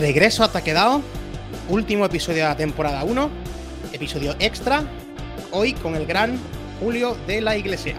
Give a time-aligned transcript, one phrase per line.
[0.00, 1.02] Regreso a Taquedao,
[1.68, 3.30] último episodio de la temporada 1,
[3.92, 4.82] episodio extra,
[5.50, 6.38] hoy con el gran
[6.80, 7.96] Julio de la Iglesia.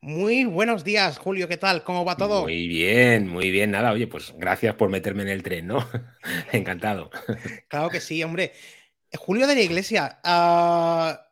[0.00, 1.82] Muy buenos días, Julio, ¿qué tal?
[1.82, 2.42] ¿Cómo va todo?
[2.42, 3.72] Muy bien, muy bien.
[3.72, 5.84] Nada, oye, pues gracias por meterme en el tren, ¿no?
[6.52, 7.10] Encantado.
[7.66, 8.52] Claro que sí, hombre.
[9.16, 11.27] Julio de la Iglesia, uh,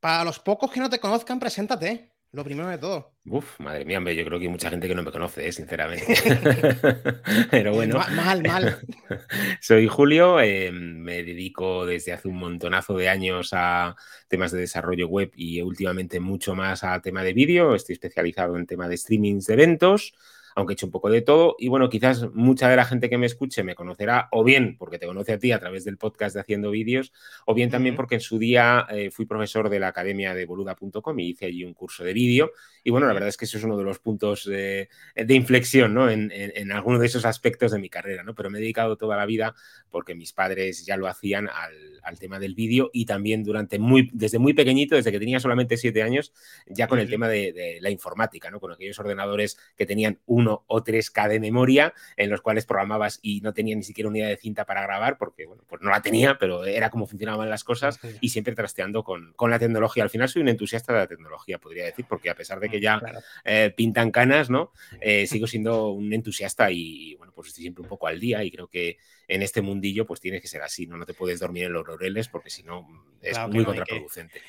[0.00, 2.12] para los pocos que no te conozcan, preséntate.
[2.30, 3.14] Lo primero de todo.
[3.24, 5.52] Uf, madre mía, hombre, yo creo que hay mucha gente que no me conoce, ¿eh?
[5.52, 6.14] sinceramente.
[7.50, 7.98] Pero bueno.
[8.14, 8.78] Mal, mal.
[9.62, 13.96] Soy Julio, eh, me dedico desde hace un montonazo de años a
[14.28, 17.74] temas de desarrollo web y últimamente mucho más a tema de vídeo.
[17.74, 20.12] Estoy especializado en tema de streamings de eventos
[20.58, 21.54] aunque he hecho un poco de todo.
[21.56, 24.98] Y bueno, quizás mucha de la gente que me escuche me conocerá, o bien porque
[24.98, 27.12] te conoce a ti a través del podcast de Haciendo Vídeos,
[27.46, 31.18] o bien también porque en su día eh, fui profesor de la academia de boluda.com
[31.20, 32.50] y hice allí un curso de vídeo.
[32.82, 34.88] Y bueno, la verdad es que eso es uno de los puntos de,
[35.28, 36.10] inflexión ¿no?
[36.10, 38.34] en, en, alguno de esos aspectos de mi carrera, ¿no?
[38.34, 39.54] Pero me he dedicado toda la vida,
[39.90, 44.38] porque mis padres ya lo hacían, al, tema del vídeo y también durante muy, desde
[44.38, 46.32] muy pequeñito, desde que tenía solamente siete años,
[46.68, 48.60] ya con el tema de, de la informática, ¿no?
[48.60, 53.40] Con aquellos ordenadores que tenían un o 3K de memoria en los cuales programabas y
[53.40, 56.38] no tenía ni siquiera unidad de cinta para grabar porque, bueno, pues no la tenía,
[56.38, 60.02] pero era como funcionaban las cosas y siempre trasteando con, con la tecnología.
[60.02, 62.78] Al final soy un entusiasta de la tecnología, podría decir, porque a pesar de que
[62.78, 63.02] mm, ya
[63.44, 64.72] eh, pintan canas, ¿no?
[65.00, 68.50] Eh, sigo siendo un entusiasta y, bueno, pues estoy siempre un poco al día y
[68.50, 68.98] creo que
[69.28, 70.96] en este mundillo pues tiene que ser así, ¿no?
[70.96, 72.86] No te puedes dormir en los laureles porque si no
[73.20, 74.40] es muy contraproducente.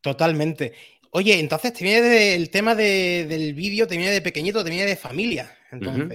[0.00, 0.72] Totalmente.
[1.12, 4.94] Oye, entonces te viene el tema del vídeo, te viene de pequeñito, te viene de
[4.94, 5.50] familia.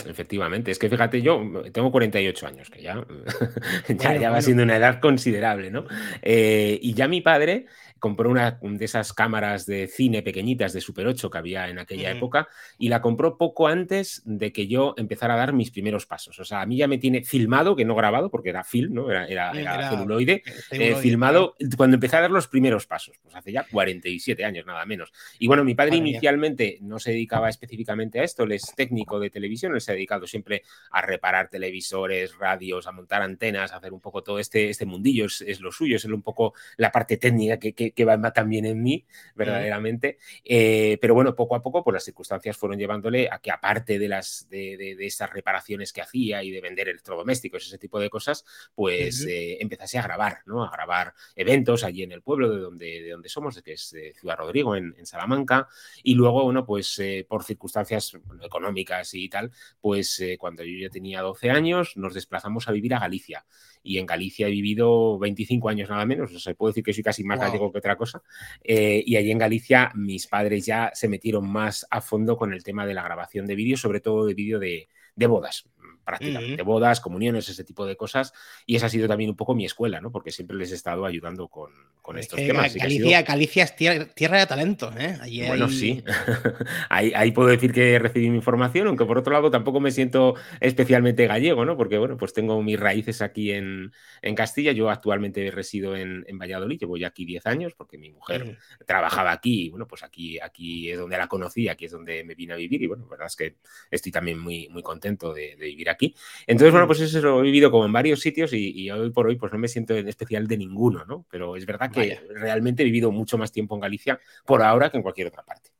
[0.08, 3.06] efectivamente, es que fíjate, yo tengo 48 años, que ya,
[4.22, 5.86] ya, va siendo una edad considerable, ¿no?
[6.22, 7.66] Eh, y ya mi padre
[8.00, 12.12] compró una de esas cámaras de cine pequeñitas de Super 8 que había en aquella
[12.12, 16.40] época y la compró poco antes de que yo empezara a dar mis primeros pasos.
[16.40, 19.10] O sea, a mí ya me tiene filmado, que no grabado, porque era film, ¿no?
[19.10, 23.66] Era, era, celuloide, eh, filmado cuando empecé a dar los primeros pasos, pues hace ya
[23.70, 25.12] 47 años, nada menos.
[25.40, 29.30] Y bueno, mi padre inicialmente no se dedicaba específicamente a esto, él es técnico de
[29.30, 33.94] televisión, él se ha dedicado siempre a reparar televisores, radios, a montar antenas, a hacer
[33.94, 37.58] un poco todo este, este mundillo, es, lo suyo, es un poco la parte técnica
[37.58, 40.18] que, que, que va también en mí, verdaderamente.
[40.44, 44.08] Eh, pero bueno, poco a poco, pues las circunstancias fueron llevándole a que aparte de
[44.08, 49.26] las de, esas reparaciones que hacía y de vender electrodomésticos, ese tipo de cosas, pues
[49.26, 50.64] eh, empezase a grabar, ¿no?
[50.64, 54.38] A grabar eventos allí en el pueblo de donde, de donde somos, que es Ciudad
[54.38, 55.68] Rodrigo, en, Salamanca.
[56.04, 61.22] Y luego, bueno, pues eh, por circunstancias económicas y tal, pues cuando yo ya tenía
[61.22, 63.46] 12 años, nos desplazamos a vivir a Galicia
[63.86, 67.04] y en Galicia he vivido 25 años nada menos, o sea, puedo decir que soy
[67.04, 68.22] casi más gallego otra cosa.
[68.64, 72.64] Eh, y allí en Galicia mis padres ya se metieron más a fondo con el
[72.64, 75.66] tema de la grabación de vídeo, sobre todo de vídeo de, de bodas
[76.06, 78.32] prácticamente, bodas, comuniones, ese tipo de cosas.
[78.66, 80.12] Y esa ha sido también un poco mi escuela, ¿no?
[80.12, 81.72] Porque siempre les he estado ayudando con,
[82.18, 82.76] estos temas.
[82.76, 85.18] Galicia, es tierra, de talento, ¿eh?
[85.48, 86.04] bueno, sí.
[86.90, 91.26] ahí, puedo decir que recibí mi información, aunque por otro lado tampoco me siento especialmente
[91.26, 91.76] gallego, ¿no?
[91.76, 93.92] Porque, bueno, pues tengo mis raíces aquí en,
[94.36, 94.72] Castilla.
[94.72, 99.66] Yo actualmente resido en, Valladolid, llevo ya aquí 10 años porque mi mujer trabajaba aquí
[99.66, 102.58] y, bueno, pues aquí, aquí es donde la conocí, aquí es donde me vine a
[102.58, 103.56] vivir y, bueno, la verdad es que
[103.90, 106.16] estoy también muy, muy contento de, de vivir aquí aquí.
[106.48, 109.36] Entonces, bueno, pues eso lo he vivido como en varios sitios y, hoy por hoy
[109.36, 111.26] pues no me siento en especial de ninguno, ¿no?
[111.30, 114.98] Pero es verdad que realmente he vivido mucho más tiempo en Galicia por ahora que
[114.98, 115.72] en cualquier otra parte.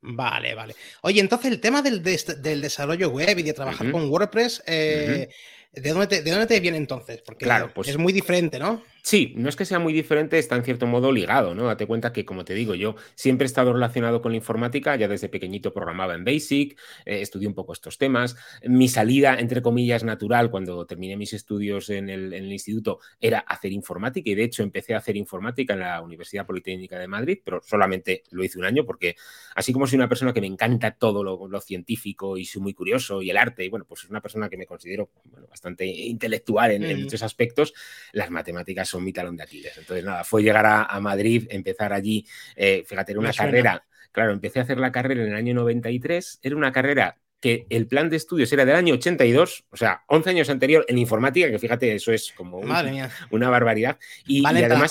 [0.00, 0.74] Vale, vale.
[1.02, 5.28] Oye, entonces el tema del, desarrollo web y de trabajar con WordPress, eh,
[5.72, 7.20] ¿de, dónde te, ¿de viene entonces?
[7.22, 8.82] Porque claro, pues, es muy diferente, ¿no?
[9.02, 11.66] Sí, no es que sea muy diferente, está en cierto modo ligado, ¿no?
[11.66, 15.08] Date cuenta que, como te digo, yo siempre he estado relacionado con la informática, ya
[15.08, 18.36] desde pequeñito programaba en Basic, eh, estudié un poco estos temas.
[18.64, 24.30] Mi salida, entre comillas, natural cuando terminé mis estudios en el, instituto era hacer informática
[24.30, 28.24] y de hecho empecé a hacer informática en la Universidad Politécnica de Madrid, pero solamente
[28.30, 29.16] lo hice un año porque
[29.54, 33.20] así como soy una persona que me encanta todo lo, científico y soy muy curioso
[33.20, 35.10] y el arte, y bueno, pues es una persona que me considero
[35.48, 37.74] bastante intelectual en, en muchos aspectos,
[38.12, 39.76] las matemáticas son mi talón de Aquiles.
[39.76, 42.26] Entonces, nada, fue llegar a, Madrid, empezar allí,
[42.56, 46.40] eh, fíjate, era una carrera, claro, empecé a hacer la carrera en el año 93,
[46.42, 50.30] era una carrera que el plan de estudios era del año 82, o sea, 11
[50.30, 53.98] años anterior en informática, que fíjate, eso es como una barbaridad.
[54.26, 54.90] Y, además,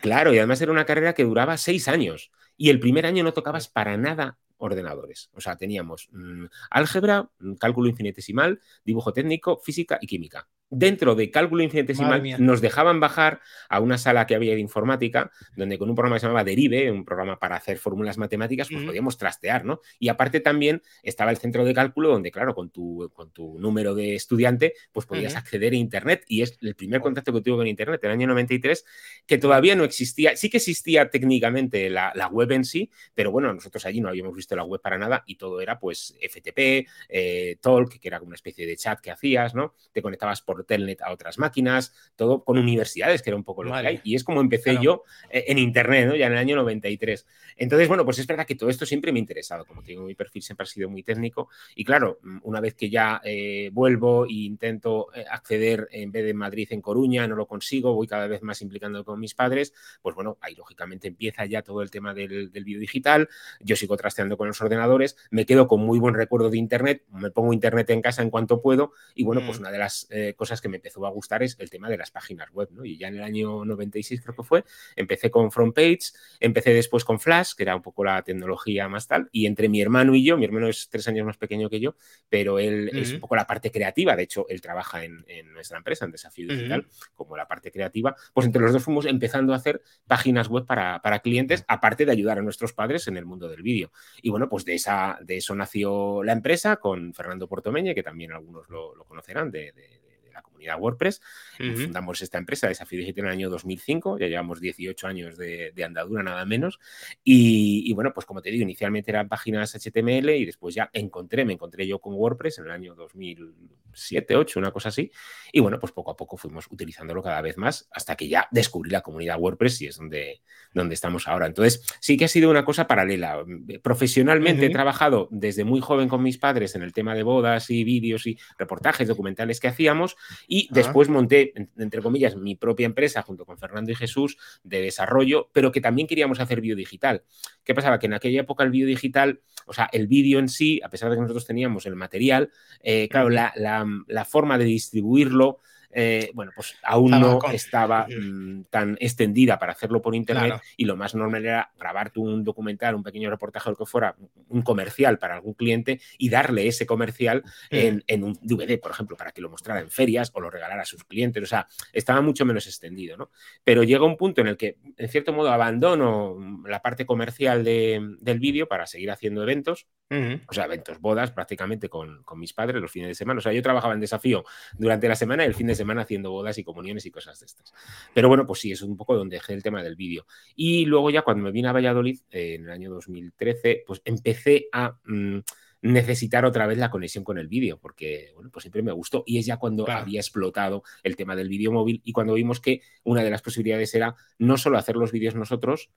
[0.00, 2.30] claro, y además era una carrera que duraba seis años.
[2.56, 5.30] Y el primer año no tocabas para nada ordenadores.
[5.32, 11.30] O sea, teníamos mm, álgebra, mm, cálculo infinitesimal, dibujo técnico, física y química dentro de
[11.30, 15.96] cálculo infinitesimal nos dejaban bajar a una sala que había de informática, donde con un
[15.96, 19.80] programa que se llamaba Derive, un programa para hacer fórmulas matemáticas, pues podíamos trastear, ¿no?
[19.98, 23.94] Y aparte también estaba el centro de cálculo, donde, claro, con tu, con tu número
[23.94, 26.24] de estudiante, pues podías acceder a Internet.
[26.28, 28.84] Y es el primer contacto que tuve con Internet, el año 93,
[29.26, 33.84] que todavía no existía, sí que existía técnicamente la, web en sí, pero bueno, nosotros
[33.86, 37.98] allí no habíamos visto la web para nada y todo era pues FTP, eh, Talk,
[37.98, 39.74] que era como una especie de chat que hacías, ¿no?
[39.92, 43.72] Te conectabas por Telnet a otras máquinas, todo con universidades, que era un poco lo
[43.72, 44.00] que hay.
[44.04, 46.16] Y es como empecé yo eh, en Internet, ¿no?
[46.16, 47.26] Ya en el año 93.
[47.56, 49.64] Entonces, bueno, pues es verdad que todo esto siempre me ha interesado.
[49.64, 51.48] Como tengo mi perfil siempre ha sido muy técnico.
[51.74, 56.24] Y claro, mm, una vez que ya eh, vuelvo e intento eh, acceder en vez
[56.24, 59.72] de Madrid en Coruña, no lo consigo, voy cada vez más implicando con mis padres,
[60.02, 63.28] pues bueno, ahí lógicamente empieza ya todo el tema del, del vídeo digital.
[63.60, 67.30] Yo sigo trasteando con los ordenadores, me quedo con muy buen recuerdo de Internet, me
[67.30, 68.92] pongo Internet en casa en cuanto puedo.
[69.14, 69.60] Y bueno, pues mm.
[69.60, 72.50] una de las cosas que me empezó a gustar es el tema de las páginas
[72.52, 72.84] web, ¿no?
[72.86, 74.64] Y ya en el año 96 creo que fue,
[74.96, 79.28] empecé con FrontPage, empecé después con Flash, que era un poco la tecnología más tal,
[79.32, 81.94] y entre mi hermano y yo, mi hermano es tres años más pequeño que yo,
[82.28, 86.04] pero él es un poco la parte creativa, de hecho, él trabaja en, nuestra empresa,
[86.04, 89.82] en Desafío Digital, como la parte creativa, pues entre los dos fuimos empezando a hacer
[90.06, 93.92] páginas web para, clientes, aparte de ayudar a nuestros padres en el mundo del vídeo.
[94.22, 98.32] Y bueno, pues de, esa, de eso nació la empresa con Fernando Portomeñe, que también
[98.32, 99.99] algunos lo, conocerán de
[100.42, 101.20] comunidad WordPress.
[101.56, 106.22] Fundamos esta empresa, Desafío Digital, en el año 2005, ya llevamos 18 años de, andadura,
[106.22, 106.78] nada menos.
[107.24, 111.52] Y, bueno, pues como te digo, inicialmente eran páginas HTML y después ya encontré, me
[111.52, 115.10] encontré yo con WordPress en el año 2007, 8, una cosa así.
[115.52, 118.90] Y bueno, pues poco a poco fuimos utilizándolo cada vez más hasta que ya descubrí
[118.90, 120.42] la comunidad WordPress y es donde,
[120.72, 121.46] donde estamos ahora.
[121.46, 123.44] Entonces, sí que ha sido una cosa paralela.
[123.82, 127.84] Profesionalmente he trabajado desde muy joven con mis padres en el tema de bodas y
[127.84, 130.16] vídeos y reportajes documentales que hacíamos
[130.46, 135.50] y después monté, entre comillas, mi propia empresa junto con Fernando y Jesús de desarrollo,
[135.52, 137.24] pero que también queríamos hacer biodigital.
[137.64, 137.98] ¿Qué pasaba?
[137.98, 141.16] Que en aquella época el biodigital, o sea, el vídeo en sí, a pesar de
[141.16, 142.50] que nosotros teníamos el material,
[142.82, 145.60] eh, claro, la forma de distribuirlo
[145.92, 150.96] eh, bueno, pues aún no estaba mm, tan extendida para hacerlo por internet y lo
[150.96, 154.14] más normal era grabarte un documental, un pequeño reportaje o lo que fuera,
[154.48, 159.32] un comercial para algún cliente y darle ese comercial en, un DVD, por ejemplo, para
[159.32, 161.42] que lo mostrara en ferias o lo regalara a sus clientes.
[161.42, 163.30] O sea, estaba mucho menos extendido, ¿no?
[163.64, 168.38] Pero llega un punto en el que, en cierto modo, abandono la parte comercial del
[168.40, 172.90] vídeo para seguir haciendo eventos, o sea, eventos, bodas prácticamente con, con mis padres los
[172.90, 173.38] fines de semana.
[173.38, 174.44] O sea, yo trabajaba en desafío
[174.78, 177.46] durante la semana y el fin de semana haciendo bodas y comuniones y cosas de
[177.46, 177.72] estas.
[178.14, 180.26] Pero bueno, pues sí, es un poco donde dejé el tema del vídeo.
[180.54, 184.68] Y luego ya cuando me vine a Valladolid, eh, en el año 2013, pues empecé
[184.72, 184.98] a...
[185.04, 185.40] Mm,
[185.82, 189.38] necesitar otra vez la conexión con el vídeo, porque bueno, pues siempre me gustó y
[189.38, 193.22] es ya cuando había explotado el tema del vídeo móvil y cuando vimos que una
[193.22, 195.90] de las posibilidades era no solo hacer los vídeos nosotros,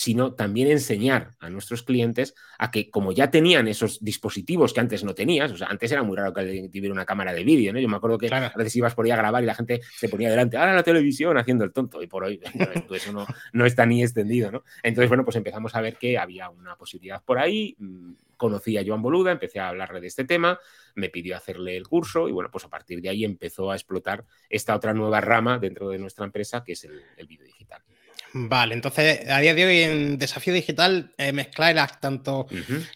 [0.00, 5.04] sino también enseñar a nuestros clientes a que como ya tenían esos dispositivos que antes
[5.04, 7.80] no tenías, o sea, antes era muy raro que tuviera una cámara de vídeo, ¿no?
[7.80, 10.08] Yo me acuerdo que a veces ibas por ahí a grabar y la gente se
[10.08, 12.40] ponía delante, ahora la televisión haciendo el tonto, y por hoy
[12.90, 14.64] eso no, no, está ni extendido, ¿no?
[14.82, 18.82] Entonces, bueno, pues empezamos a ver que había una posibilidad por ahí, mm, conocí a
[18.86, 20.58] Joan Boluda, empecé a hablarle de este tema,
[20.94, 24.24] me pidió hacerle el curso y bueno, pues a partir de ahí empezó a explotar
[24.48, 27.82] esta otra nueva rama dentro de nuestra empresa que es el, el vídeo digital.
[28.32, 32.46] Vale, entonces a día de hoy en Desafío Digital eh, mezclar tanto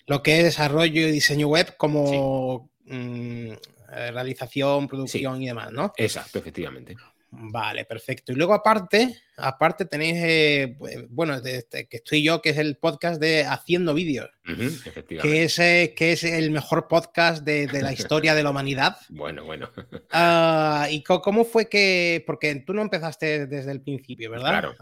[0.06, 3.52] lo que es desarrollo y diseño web como mm,
[3.88, 5.92] realización, producción y demás, ¿no?
[5.96, 6.96] Exacto, efectivamente.
[7.36, 8.32] Vale, perfecto.
[8.32, 10.76] Y luego aparte, aparte tenéis, eh,
[11.08, 14.30] bueno, este, que estoy yo, que es el podcast de Haciendo Vídeos,
[15.22, 18.96] que, es, eh, que es el mejor podcast de, la historia de la humanidad.
[19.08, 19.70] Bueno, bueno.
[20.10, 24.50] Ah, ¿Y cómo fue que, porque tú no empezaste desde el principio, ¿verdad?
[24.50, 24.74] Claro.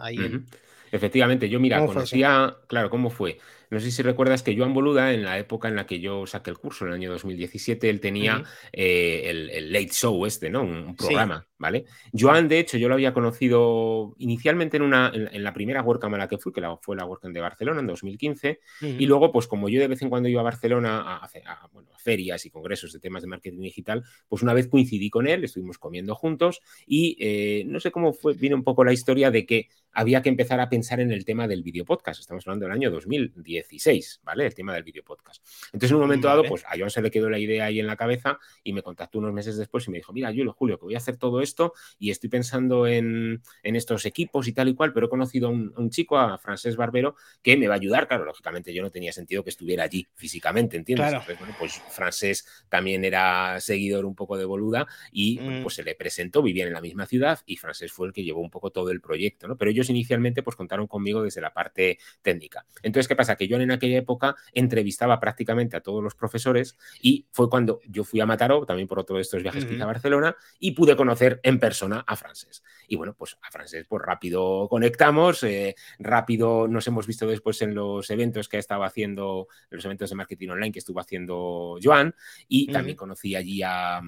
[0.90, 3.38] Efectivamente, yo mira, conocía, claro, ¿cómo fue?
[3.72, 6.50] No sé si recuerdas que Joan Boluda, en la época en la que yo saqué
[6.50, 10.62] el curso, en el año 2017, él tenía eh, el, Late Show este, ¿no?
[10.62, 11.86] Un, programa, ¿vale?
[12.12, 16.18] Joan, de hecho, yo lo había conocido inicialmente en, una, en, la primera WordCamp a
[16.18, 19.70] la que fui, que fue la WordCamp de Barcelona en 2015, y luego, pues como
[19.70, 23.22] yo de vez en cuando iba a Barcelona a, a, ferias y congresos de temas
[23.22, 27.80] de marketing digital, pues una vez coincidí con él, estuvimos comiendo juntos y eh, no
[27.80, 31.00] sé cómo fue, vino un poco la historia de que había que empezar a pensar
[31.00, 32.20] en el tema del video podcast.
[32.20, 34.46] Estamos hablando del año 2010 2016, ¿vale?
[34.46, 35.44] El tema del video podcast.
[35.66, 37.86] Entonces, en un momento dado, pues a Joan se le quedó la idea ahí en
[37.86, 40.84] la cabeza y me contactó unos meses después y me dijo, mira, yo, Julio, que
[40.84, 44.92] voy a hacer todo esto y estoy pensando en, estos equipos y tal y cual,
[44.92, 48.06] pero he conocido a un, chico, a Francés Barbero, que me va a ayudar.
[48.06, 51.08] Claro, lógicamente yo no tenía sentido que estuviera allí físicamente, ¿entiendes?
[51.08, 55.62] Entonces, bueno, pues Francés también era seguidor un poco de Boluda y mm.
[55.62, 58.40] pues se le presentó, vivían en la misma ciudad y Francés fue el que llevó
[58.40, 59.56] un poco todo el proyecto, ¿no?
[59.56, 62.66] Pero ellos inicialmente pues contaron conmigo desde la parte técnica.
[62.82, 63.36] Entonces, ¿qué pasa?
[63.36, 68.04] Que yo en aquella época entrevistaba prácticamente a todos los profesores y fue cuando yo
[68.04, 70.96] fui a Mataró, también por otro de estos viajes que hice a Barcelona, y pude
[70.96, 72.62] conocer en persona a Francés.
[72.88, 77.74] Y bueno, pues a Francés pues rápido conectamos, eh, rápido nos hemos visto después en
[77.74, 82.14] los eventos que estaba haciendo, los eventos de marketing online que estuvo haciendo Joan,
[82.48, 84.00] y también conocí allí a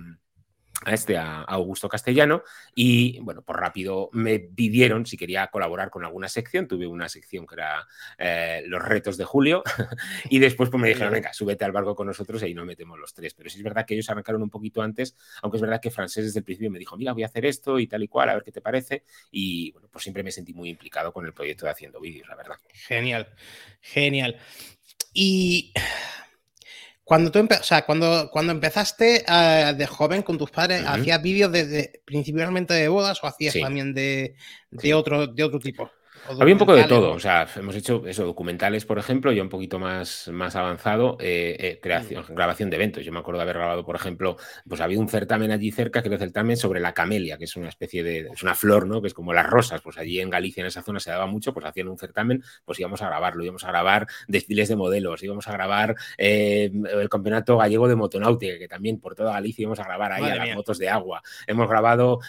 [0.85, 2.43] a este, a Augusto Castellano,
[2.75, 7.47] y bueno, por rápido me pidieron si quería colaborar con alguna sección, tuve una sección
[7.47, 7.87] que era
[8.19, 9.62] eh, los retos de Julio,
[10.31, 12.99] y después pues me dijeron, venga, súbete al barco con nosotros y ahí nos metemos
[12.99, 15.81] los tres, pero sí es verdad que ellos arrancaron un poquito antes, aunque es verdad
[15.81, 18.09] que Francés desde el principio me dijo, mira, voy a hacer esto y tal y
[18.09, 21.25] cual, a ver qué te parece, y bueno, pues siempre me sentí muy implicado con
[21.25, 22.57] el proyecto de Haciendo Vídeos, la verdad.
[22.73, 23.28] Genial,
[23.81, 24.38] genial.
[25.12, 25.73] Y
[27.04, 31.52] cuando tú o sea, cuando, cuando empezaste uh, de joven con tus padres, ¿hacías vídeos
[31.52, 34.34] de, principalmente de bodas o hacías también de,
[34.70, 35.90] de, otro, de otro tipo?
[36.28, 39.50] Había un poco de todo, o sea, hemos hecho eso, documentales, por ejemplo, ya un
[39.50, 43.04] poquito más, más avanzado, eh, eh, creación, grabación de eventos.
[43.04, 46.09] Yo me acuerdo de haber grabado, por ejemplo, pues había un certamen allí cerca, que
[46.09, 49.02] era el certamen sobre la camelia, que es una especie de, es una flor, ¿no?
[49.02, 51.52] Que es como las rosas, pues allí en Galicia, en esa zona se daba mucho,
[51.52, 55.47] pues hacían un certamen, pues íbamos a grabarlo, íbamos a grabar desfiles de modelos, íbamos
[55.49, 59.85] a grabar eh, el campeonato gallego de motonáutica, que también por toda Galicia íbamos a
[59.85, 61.23] grabar ahí a las motos de agua.
[61.47, 62.21] Hemos grabado,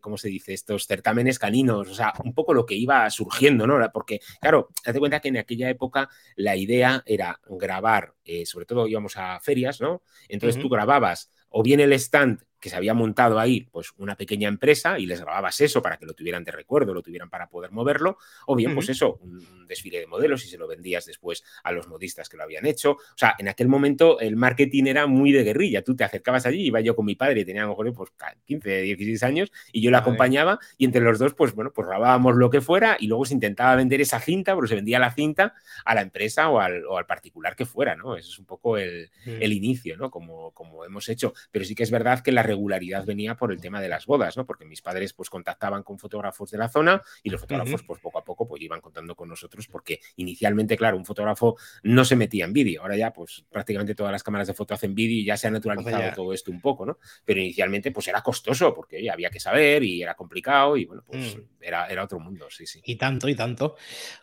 [0.00, 0.52] ¿cómo se dice?
[0.54, 3.78] Estos certámenes caninos, o sea, un poco lo que iba a su surgiendo, ¿no?
[3.92, 8.86] Porque, claro, haz cuenta que en aquella época la idea era grabar, eh, sobre todo
[8.86, 10.02] íbamos a ferias, ¿no?
[10.28, 14.48] Entonces tú grababas o bien el stand que se había montado ahí pues una pequeña
[14.48, 17.72] empresa y les grababas eso para que lo tuvieran de recuerdo, lo tuvieran para poder
[17.72, 18.16] moverlo,
[18.46, 21.88] o bien pues eso, un desfile de modelos y se lo vendías después a los
[21.88, 22.92] modistas que lo habían hecho.
[22.92, 26.62] O sea, en aquel momento el marketing era muy de guerrilla, tú te acercabas allí,
[26.62, 28.12] iba yo con mi padre, tenía a lo mejor pues
[28.46, 32.34] 15, 16 años y yo le acompañaba y entre los dos pues bueno, pues grabábamos
[32.36, 35.52] lo que fuera y luego se intentaba vender esa cinta, pero se vendía la cinta
[35.84, 38.16] a la empresa o al, o al particular que fuera, ¿no?
[38.16, 40.10] Eso es un poco el, el inicio, ¿no?
[40.10, 43.60] Como, como hemos hecho, pero sí que es verdad que la regularidad venía por el
[43.60, 44.46] tema de las bodas, ¿no?
[44.46, 48.18] Porque mis padres pues contactaban con fotógrafos de la zona y los fotógrafos pues poco
[48.18, 52.44] a poco pues iban contando con nosotros porque inicialmente, claro, un fotógrafo no se metía
[52.44, 55.36] en vídeo, ahora ya pues prácticamente todas las cámaras de foto hacen vídeo y ya
[55.36, 56.98] se ha naturalizado todo esto un poco, ¿no?
[57.24, 61.36] Pero inicialmente pues era costoso porque había que saber y era complicado y bueno, pues
[61.36, 61.40] mm.
[61.60, 62.80] era, era otro mundo, sí, sí.
[62.84, 63.76] Y tanto, y tanto.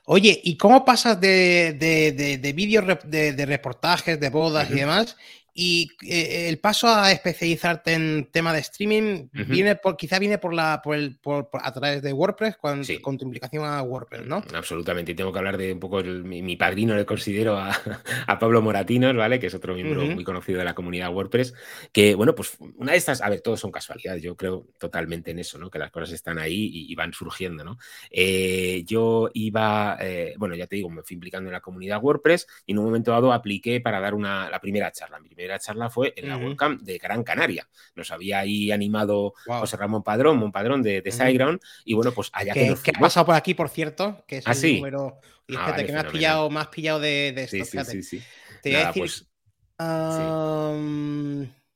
[0.06, 5.18] Oye, ¿y cómo pasas de, de, de, vídeos de, reportajes, de bodas y demás
[5.54, 10.54] y eh, el paso a especializarte en tema de streaming viene por, quizá viene por
[10.54, 14.44] la por el, por, a través de WordPress con, con, tu implicación a WordPress, ¿no?
[14.54, 15.12] Absolutamente.
[15.12, 17.70] Y tengo que hablar de un poco mi, padrino le considero a,
[18.28, 19.40] a, Pablo Moratinos, ¿vale?
[19.40, 21.54] Que es otro miembro muy conocido de la comunidad WordPress.
[21.92, 24.24] Que bueno, pues una de estas, a ver, todos son casualidades.
[24.24, 25.70] Yo creo totalmente en eso, ¿no?
[25.70, 27.78] Que las cosas están ahí y, van surgiendo, ¿no?
[28.10, 32.48] Eh, yo iba, eh, bueno, ya te digo, me fui implicando en la comunidad WordPress
[32.66, 35.20] y en un momento dado apliqué para dar una, la primera charla.
[35.20, 37.68] Mi primera charla fue en la webcam de Gran Canaria.
[37.96, 42.76] Nos había ahí animado José Ramón Padrón, Monpadrón de, de y bueno, pues allá que,
[42.84, 45.20] que ha pasado por aquí, por cierto, que es ¿Ah, el número.
[45.48, 47.84] Y ah, que me has pillado, me has pillado de, de esto.
[47.84, 48.24] Sí, sí, sí,
[48.62, 49.02] Te voy a decir.
[49.02, 49.28] Pues,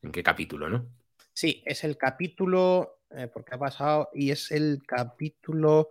[0.02, 0.88] ¿En qué capítulo, no?
[1.34, 3.02] Sí, es el capítulo.
[3.12, 4.10] Eh, porque ha pasado.
[4.14, 5.90] Y es el capítulo.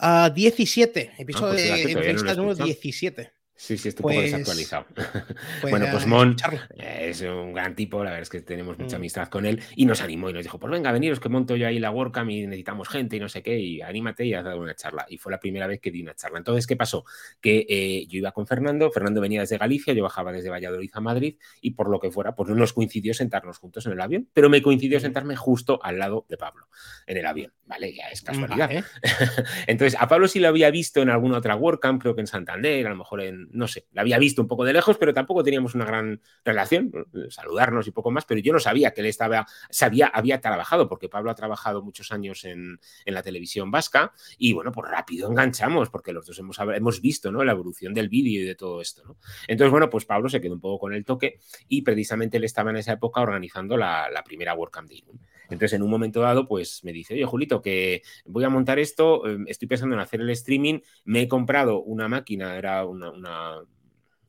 [0.00, 3.32] 17, ah, episodio pues de entrevista número 17.
[3.60, 4.86] Sí, sí, estoy un poco pues, desactualizado.
[4.94, 6.34] Pues bueno, pues Mon
[6.78, 9.00] es un gran tipo, la verdad es que tenemos mucha mm.
[9.00, 11.66] amistad con él y nos animó y nos dijo, pues venga, veniros que monto yo
[11.66, 14.74] ahí la WordCamp y necesitamos gente y no sé qué, y anímate y haz una
[14.74, 15.04] charla.
[15.10, 16.38] Y fue la primera vez que di una charla.
[16.38, 17.04] Entonces, ¿qué pasó?
[17.42, 21.00] Que eh, yo iba con Fernando, Fernando venía desde Galicia, yo bajaba desde Valladolid a
[21.02, 24.26] Madrid y por lo que fuera, pues no nos coincidió sentarnos juntos en el avión,
[24.32, 26.68] pero me coincidió sentarme justo al lado de Pablo
[27.06, 27.52] en el avión.
[27.66, 28.70] Vale, ya es casualidad.
[29.66, 32.86] Entonces, a Pablo sí lo había visto en alguna otra WordCamp, creo que en Santander,
[32.86, 35.42] a lo mejor en no sé, la había visto un poco de lejos, pero tampoco
[35.42, 36.92] teníamos una gran relación,
[37.28, 41.08] saludarnos y poco más, pero yo no sabía que él estaba, sabía, había trabajado, porque
[41.08, 46.12] Pablo ha trabajado muchos años en, la televisión vasca, y bueno, pues rápido enganchamos, porque
[46.12, 47.42] los dos hemos, hemos visto ¿no?
[47.42, 49.02] la evolución del vídeo y de todo esto.
[49.04, 49.16] ¿no?
[49.48, 52.70] Entonces, bueno, pues Pablo se quedó un poco con el toque, y precisamente él estaba
[52.70, 55.02] en esa época organizando la, primera WordCamp de
[55.44, 59.26] Entonces, en un momento dado, pues me dice, oye, Julito, que voy a montar esto,
[59.26, 63.66] em, estoy pensando en hacer el streaming, me he comprado una máquina, era una Um,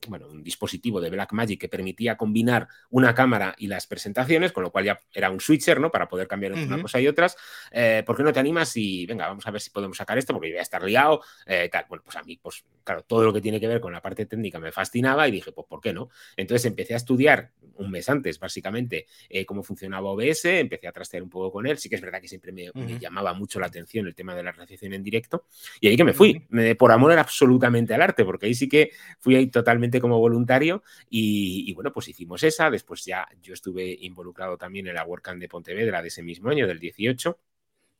[0.07, 4.71] bueno, un dispositivo de Blackmagic que permitía combinar una cámara y las presentaciones, con lo
[4.71, 5.91] cual ya era un switcher, ¿no?
[5.91, 7.37] Para poder cambiar entre una cosa y otras.
[7.71, 10.33] Eh, ¿Por qué no te animas y, venga, vamos a ver si podemos sacar esto?
[10.33, 11.85] Porque yo voy a estar liado, eh, tal.
[11.87, 14.25] Bueno, pues a mí, pues claro, todo lo que tiene que ver con la parte
[14.25, 16.09] técnica me fascinaba y dije, pues, ¿por qué no?
[16.35, 21.23] Entonces empecé a estudiar un mes antes, básicamente, eh, cómo funcionaba OBS, empecé a trastear
[21.23, 21.77] un poco con él.
[21.77, 24.51] Sí que es verdad que siempre me, llamaba mucho la atención el tema de la
[24.51, 25.45] recepción en directo.
[25.79, 29.35] Y ahí que me fui, por amor absolutamente al arte, porque ahí sí que fui
[29.35, 32.69] ahí totalmente como voluntario y, bueno, pues hicimos esa.
[32.69, 36.67] Después ya yo estuve involucrado también en la WordCamp de Pontevedra de ese mismo año,
[36.67, 37.37] del 18.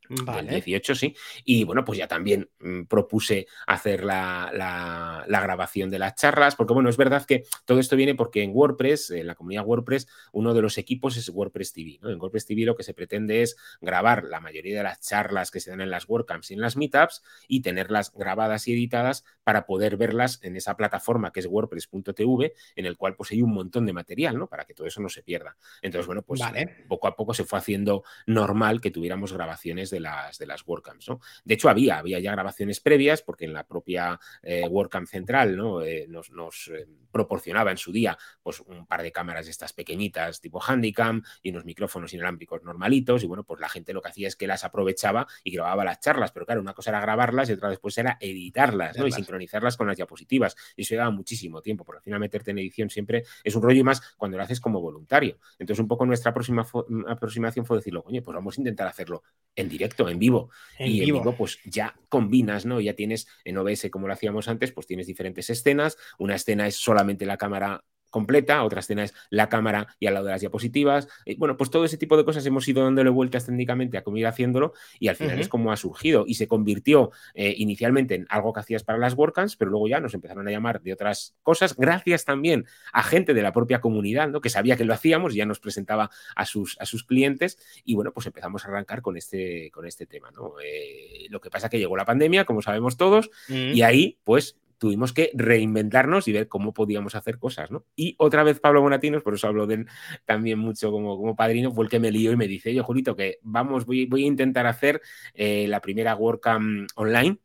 [0.10, 0.52] Vale.
[0.52, 1.16] 18, sí.
[1.46, 6.90] Y bueno, pues ya también mm, propuse hacer la, grabación de las charlas, porque bueno,
[6.90, 10.62] es verdad que todo esto viene porque en WordPress, en la comunidad WordPress, uno de
[10.62, 12.00] los equipos es WordPress TV.
[12.02, 12.10] ¿no?
[12.10, 15.60] En WordPress TV lo que se pretende es grabar la mayoría de las charlas que
[15.60, 19.66] se dan en las WordCamps y en las Meetups y tenerlas grabadas y editadas para
[19.66, 23.86] poder verlas en esa plataforma que es WordPress.tv, en el cual pues hay un montón
[23.86, 24.48] de material, ¿no?
[24.48, 25.56] Para que todo eso no se pierda.
[25.82, 26.42] Entonces, bueno, pues
[26.88, 31.10] poco a poco se fue haciendo normal que tuviéramos grabaciones de las, de las WordCamps.
[31.10, 31.20] ¿no?
[31.44, 35.84] De hecho, había, había ya grabaciones previas, porque en la propia eh, WordCamp central ¿no?
[35.84, 40.42] Eh, nos, eh, proporcionaba en su día pues, un par de cámaras de estas pequeñitas,
[40.42, 43.24] tipo Handycam, y unos micrófonos inalámbricos normalitos.
[43.24, 46.00] Y bueno, pues la gente lo que hacía es que las aprovechaba y grababa las
[46.00, 46.32] charlas.
[46.32, 49.08] Pero claro, una cosa era grabarlas y otra después era editarlas ¿no?
[49.08, 50.56] y sincronizarlas con las diapositivas.
[50.76, 53.80] Y eso llevaba muchísimo tiempo, porque al final meterte en edición siempre es un rollo
[53.80, 55.38] y más cuando lo haces como voluntario.
[55.60, 56.66] Entonces, un poco nuestra próxima
[57.08, 59.24] aproximación fue decirlo, oye, pues vamos a intentar hacerlo
[59.56, 60.50] en directo, en vivo.
[60.80, 62.80] y en vivo, pues ya combinas, ¿no?
[62.80, 65.98] Ya tienes en OBS, como lo hacíamos antes, pues tienes diferentes escenas.
[66.18, 70.28] Una escena es solamente la cámara completa, otra escena es la cámara y al lado
[70.28, 71.08] de las diapositivas.
[71.26, 74.18] Y bueno, pues todo ese tipo de cosas hemos ido dándole vueltas técnicamente a cómo
[74.18, 78.28] ir haciéndolo y al final es como ha surgido y se convirtió eh, inicialmente en
[78.30, 81.36] algo que hacías para las WordCamps, pero luego ya nos empezaron a llamar de otras
[81.42, 84.42] cosas, gracias también a gente de la propia comunidad, ¿no?
[84.42, 87.96] Que sabía que lo hacíamos y ya nos presentaba a sus, a sus clientes y
[87.96, 90.56] bueno, pues empezamos a arrancar con este, con este tema, ¿no?
[90.64, 94.58] Eh, lo que pasa es que llegó la pandemia, como sabemos todos, y ahí pues
[94.82, 97.86] tuvimos que reinventarnos y ver cómo podíamos hacer cosas, ¿no?
[97.96, 99.88] Y otra vez Pablo Bonatinos, por eso hablo de él
[100.26, 103.16] también mucho como, como padrino, fue el que me lió y me dice, yo, Julito,
[103.16, 105.00] que vamos, voy, voy a intentar hacer
[105.36, 107.38] eh, la primera WordCamp online,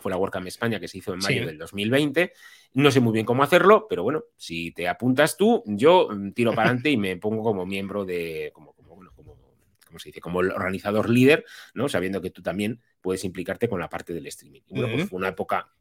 [0.00, 2.32] fue la WordCamp España que se hizo en mayo del 2020.
[2.74, 6.52] No sé muy bien cómo hacerlo, pero bueno, si te apuntas tú, yo mm, tiro
[6.52, 9.36] para adelante y me pongo como miembro de, como, como, bueno, como,
[9.84, 10.20] ¿cómo se dice?
[10.20, 11.88] Como el organizador líder, ¿no?
[11.88, 14.60] Sabiendo que tú también puedes implicarte con la parte del streaming.
[14.68, 15.72] Y bueno, pues fue una época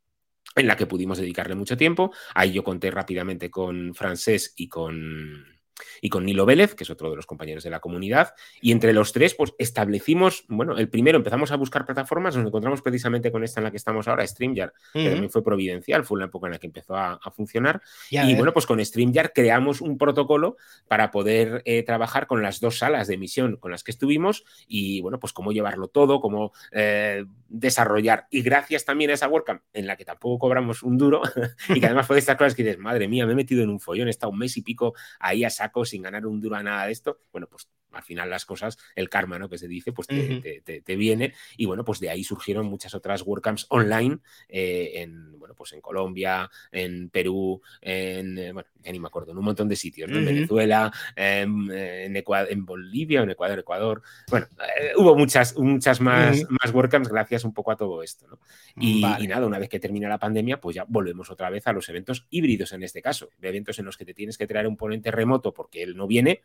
[0.56, 2.12] en la que pudimos dedicarle mucho tiempo.
[2.34, 5.57] Ahí yo conté rápidamente con Francés y con
[6.02, 8.34] y con Nilo Vélez, que es otro de los compañeros de la comunidad.
[8.62, 12.82] Y entre los tres, pues establecimos, bueno, el primero empezamos a buscar plataformas, nos encontramos
[12.82, 16.26] precisamente con esta en la que estamos ahora, StreamYard, que también fue providencial, fue una
[16.26, 17.82] época en la que empezó a, funcionar.
[18.10, 22.80] y bueno, pues con StreamYard creamos un protocolo para poder eh, trabajar con las dos
[22.80, 27.26] salas de emisión con las que estuvimos y bueno, pues cómo llevarlo todo, cómo eh,
[27.50, 28.28] desarrollar.
[28.32, 31.22] Y gracias también a esa WordCamp, en la que tampoco cobramos un duro
[31.70, 33.70] y que además fue de estas cosas que dices, madre mía, me he metido en
[33.70, 36.56] un follón, he estado un mes y pico ahí a saco sin ganar un duro
[36.56, 39.50] a nada de esto, bueno, pues al final las cosas, el karma, ¿no?
[39.50, 41.34] Que se dice, pues te, viene.
[41.58, 44.20] Y bueno, pues de ahí surgieron muchas otras WordCamps online
[44.50, 49.32] eh, en, bueno, pues en Colombia, en Perú, en, eh, bueno, ya ni me acuerdo,
[49.32, 54.02] en un montón de sitios, En Venezuela, en, en, Bolivia, en Ecuador, Ecuador.
[54.30, 54.48] Bueno,
[54.80, 58.40] eh, hubo muchas, muchas más, más WordCamps gracias un poco a todo esto, ¿no?
[58.80, 61.88] Y, nada, una vez que termina la pandemia, pues ya volvemos otra vez a los
[61.90, 64.78] eventos híbridos en este caso, de eventos en los que te tienes que traer un
[64.78, 66.42] ponente remoto porque él no viene,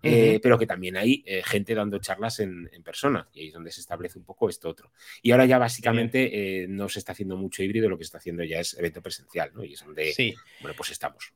[0.00, 3.80] pero que también hay eh, gente dando charlas en, persona y ahí es donde se
[3.80, 4.92] establece un poco esto otro.
[5.22, 8.18] Y ahora ya básicamente eh, no se está haciendo mucho híbrido, lo que se está
[8.18, 9.64] haciendo ya es evento presencial, ¿no?
[9.64, 11.32] Y es donde, bueno, pues estamos.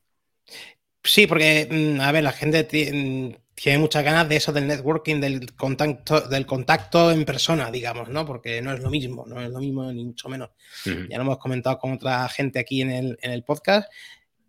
[1.03, 5.21] Sí, porque, mm, a ver, la gente mm, tiene muchas ganas de eso del networking,
[5.21, 8.27] del contacto, del contacto en persona, digamos, ¿no?
[8.27, 10.51] Porque no es lo mismo, no es lo mismo ni mucho menos.
[10.85, 13.91] Ya lo hemos comentado con otra gente aquí en el, en el podcast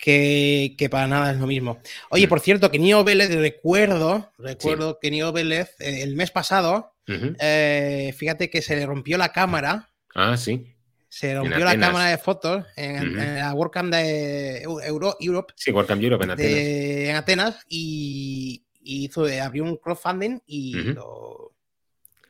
[0.02, 1.80] que, para nada es lo mismo.
[2.10, 6.96] Oye, por cierto, que Nio Vélez, recuerdo, recuerdo que Nio Vélez eh, el mes pasado,
[7.08, 9.90] eh, fíjate que se le rompió la cámara.
[10.16, 10.76] Ah, sí.
[11.08, 15.54] Se rompió la cámara de fotos en, la WordCamp de Euro, Europe.
[15.56, 16.56] Sí, WordCamp Europe en Atenas.
[16.56, 21.41] en Atenas y, hizo, abrió un crowdfunding y lo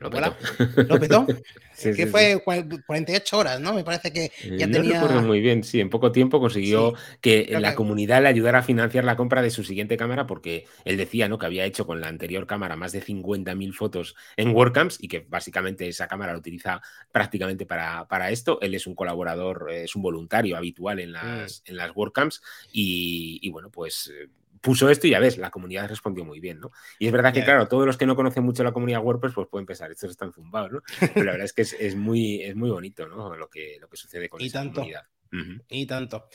[0.01, 0.35] Lo petó.
[0.87, 1.27] ¿Lo petó?
[1.95, 3.73] que fue 48 horas, ¿no?
[3.73, 7.47] Me parece que eh, ya no recuerdo muy bien, sí, en poco tiempo consiguió que
[7.59, 11.29] la comunidad le ayudara a financiar la compra de su siguiente cámara porque él decía,
[11.29, 11.37] ¿no?
[11.37, 15.25] Que había hecho con la anterior cámara más de 50.000 fotos en WordCamps y que
[15.27, 18.59] básicamente esa cámara la utiliza prácticamente para, para esto.
[18.61, 21.13] Él es un colaborador, es un voluntario habitual en mm.
[21.13, 24.29] las, en las WordCamps y, y bueno, pues eh,
[24.61, 26.71] puso esto y ya ves, la comunidad respondió muy bien, ¿no?
[26.99, 29.47] Y es verdad que, claro, todos los que no conocen mucho la comunidad WordPress, pues
[29.47, 30.81] pueden pensar, estos están zumbados, ¿no?
[30.99, 33.35] Pero la verdad es que es, muy, es muy bonito, ¿no?
[33.35, 35.03] Lo que, lo que sucede con esa comunidad.
[35.69, 36.27] Y tanto.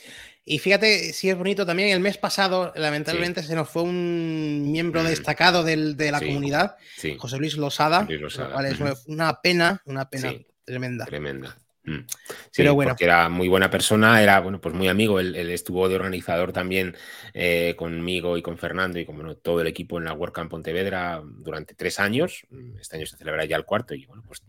[0.43, 5.03] Y fíjate, si es bonito también, el mes pasado, lamentablemente, se nos fue un miembro
[5.03, 6.75] destacado de la comunidad,
[7.17, 10.33] José Luis Losada, es una pena, una pena
[10.65, 11.05] tremenda.
[11.05, 11.57] Tremenda.
[11.87, 12.05] Mm.
[12.05, 12.91] Sí, Pero bueno.
[12.91, 15.21] porque era muy buena persona, era bueno, pues muy amigo.
[15.21, 16.95] Él, estuvo de organizador también
[17.33, 21.75] eh, conmigo y con Fernando y con todo el equipo en la WordCamp Pontevedra durante
[21.75, 22.45] tres años.
[22.79, 24.43] Este año se celebra ya el cuarto y bueno, pues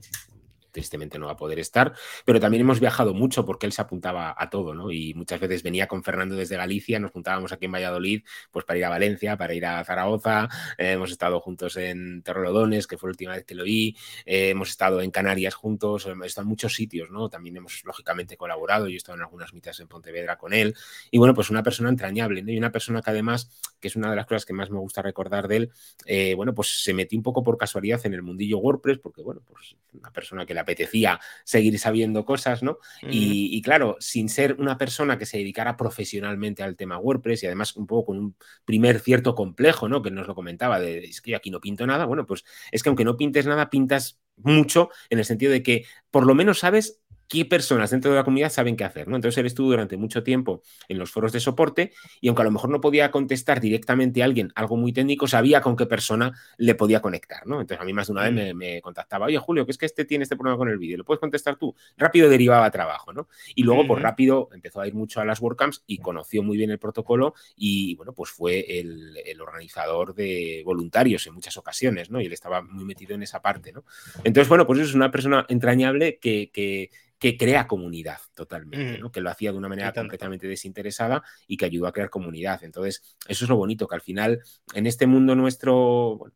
[0.79, 1.93] tristemente no va a poder estar,
[2.25, 4.93] pero también hemos viajado mucho porque él se apuntaba a todo, ¿no?
[4.93, 8.79] Y muchas veces venía con Fernando desde Galicia, nos juntábamos aquí en Valladolid, pues para
[8.79, 13.09] ir a Valencia, para ir a Zaragoza, eh, hemos estado juntos en Terrolodones, que fue
[13.09, 16.51] la última vez que lo vi, eh, hemos estado en Canarias juntos, hemos estado en
[16.51, 17.29] muchos sitios, ¿no?
[17.29, 20.77] También hemos lógicamente colaborado, yo he estado en algunas mitas en Pontevedra con él,
[21.11, 22.53] y bueno, pues una persona entrañable, ¿no?
[22.53, 25.03] Y una persona que además, que es una de las cosas que más me gusta
[25.03, 25.71] recordar de él,
[26.07, 29.43] eh, bueno, pues se metió un poco por casualidad en el mundillo WordPress, porque bueno,
[29.45, 32.79] pues una persona que le apetecía seguir sabiendo cosas, ¿no?
[33.03, 37.75] y, claro, sin ser una persona que se dedicara profesionalmente al tema WordPress y además
[37.77, 40.03] un poco con un primer cierto complejo, ¿no?
[40.03, 42.83] Que nos lo comentaba, de es que yo aquí no pinto nada, bueno, pues es
[42.83, 46.61] que aunque no pintes nada, pintas mucho en el sentido de que por lo menos
[46.61, 49.17] sabes qué personas dentro de la comunidad saben qué hacer, ¿no?
[49.17, 52.51] Entonces él estuvo durante mucho tiempo en los foros de soporte y aunque a lo
[52.51, 56.75] mejor no podía contestar directamente a alguien algo muy técnico, sabía con qué persona le
[56.75, 57.61] podía conectar, ¿no?
[57.61, 58.57] Entonces a mí más de una vez mm.
[58.57, 61.05] me, contactaba, oye Julio, que es que este tiene este problema con el vídeo, ¿lo
[61.05, 61.75] puedes contestar tú?
[61.97, 63.29] Rápido derivaba trabajo, ¿no?
[63.55, 66.71] Y luego, pues rápido empezó a ir mucho a las WordCamps y conoció muy bien
[66.71, 72.21] el protocolo y, bueno, pues fue el, organizador de voluntarios en muchas ocasiones, ¿no?
[72.21, 73.85] Y él estaba muy metido en esa parte, ¿no?
[74.25, 79.11] Entonces, bueno, pues es una persona entrañable que, que que crea comunidad totalmente, ¿no?
[79.11, 82.63] que lo hacía de una manera completamente desinteresada y que ayudó a crear comunidad.
[82.63, 84.41] Entonces, eso es lo bonito, que al final,
[84.75, 86.33] en este mundo nuestro,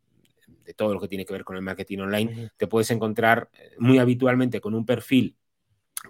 [0.65, 3.75] de todo lo que tiene que ver con el marketing online, te puedes encontrar eh,
[3.79, 5.37] muy habitualmente con un perfil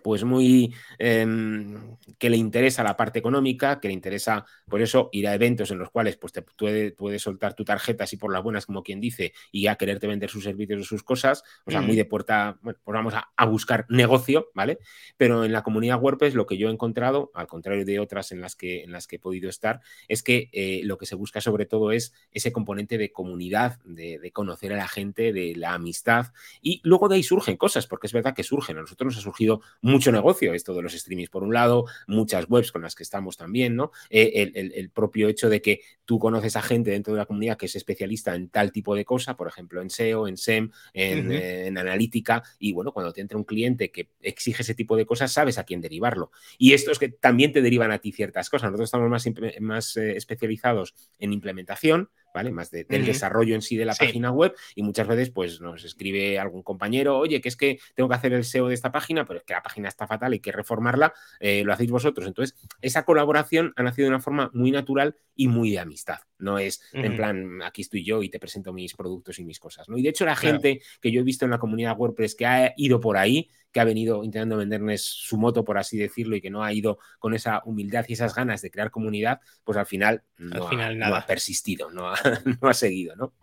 [0.01, 5.27] pues muy em, que le interesa la parte económica, que le interesa por eso ir
[5.27, 8.65] a eventos en los cuales pues te puede, soltar tu tarjeta así por las buenas
[8.65, 11.95] como quien dice y ya quererte vender sus servicios o sus cosas, o sea, muy
[11.95, 14.79] de puerta, bueno, pues vamos a, buscar negocio, ¿vale?
[15.15, 18.41] Pero en la comunidad WordPress lo que yo he encontrado, al contrario de otras en
[18.41, 21.39] las que, en las que he podido estar, es que eh, lo que se busca
[21.39, 25.73] sobre todo es ese componente de comunidad, de, de, conocer a la gente, de la
[25.73, 26.27] amistad
[26.61, 29.21] y luego de ahí surgen cosas, porque es verdad que surgen, a nosotros nos ha
[29.21, 33.03] surgido mucho negocio, esto de los streamings por un lado, muchas webs con las que
[33.03, 33.91] estamos también, ¿no?
[34.09, 37.65] Eh, el, propio hecho de que tú conoces a gente dentro de la comunidad que
[37.65, 41.77] es especialista en tal tipo de cosa, por ejemplo, en SEO, en SEM, eh, en,
[41.77, 45.57] analítica, y bueno, cuando te entra un cliente que exige ese tipo de cosas, sabes
[45.57, 46.31] a quién derivarlo.
[46.57, 48.71] Y esto es que también te derivan a ti ciertas cosas.
[48.71, 49.27] Nosotros estamos más,
[49.59, 52.51] más eh, especializados en implementación, ¿vale?
[52.51, 56.39] Más del desarrollo en sí de la página web y muchas veces pues nos escribe
[56.39, 59.39] algún compañero, oye, que es que tengo que hacer el SEO de esta página, pero
[59.39, 62.27] es que la página está fatal, hay que reformarla, eh, lo hacéis vosotros.
[62.27, 66.19] Entonces, esa colaboración ha nacido de una forma muy natural y muy de amistad.
[66.39, 69.87] No es en plan, aquí estoy yo y te presento mis productos y mis cosas,
[69.87, 69.97] ¿no?
[69.97, 72.73] Y de hecho la gente que yo he visto en la comunidad WordPress que ha
[72.75, 76.51] ido por ahí, que ha venido intentando venderles su moto, por así decirlo, y que
[76.51, 80.23] no ha ido con esa humildad y esas ganas de crear comunidad, pues al final
[80.37, 82.15] no, ha, persistido, no ha,
[82.61, 83.33] no ha seguido, ¿no?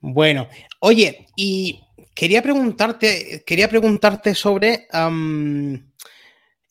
[0.00, 0.48] Bueno,
[0.80, 1.80] oye, y
[2.14, 4.86] quería preguntarte, quería preguntarte sobre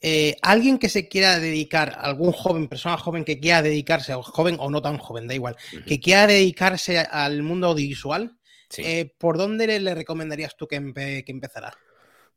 [0.01, 4.57] eh, alguien que se quiera dedicar, algún joven, persona joven que quiera dedicarse, o joven
[4.59, 5.55] o no tan joven, da igual,
[5.87, 8.37] que quiera dedicarse al mundo audiovisual,
[8.77, 11.75] eh, ¿por dónde le, recomendarías tú que, que empezara?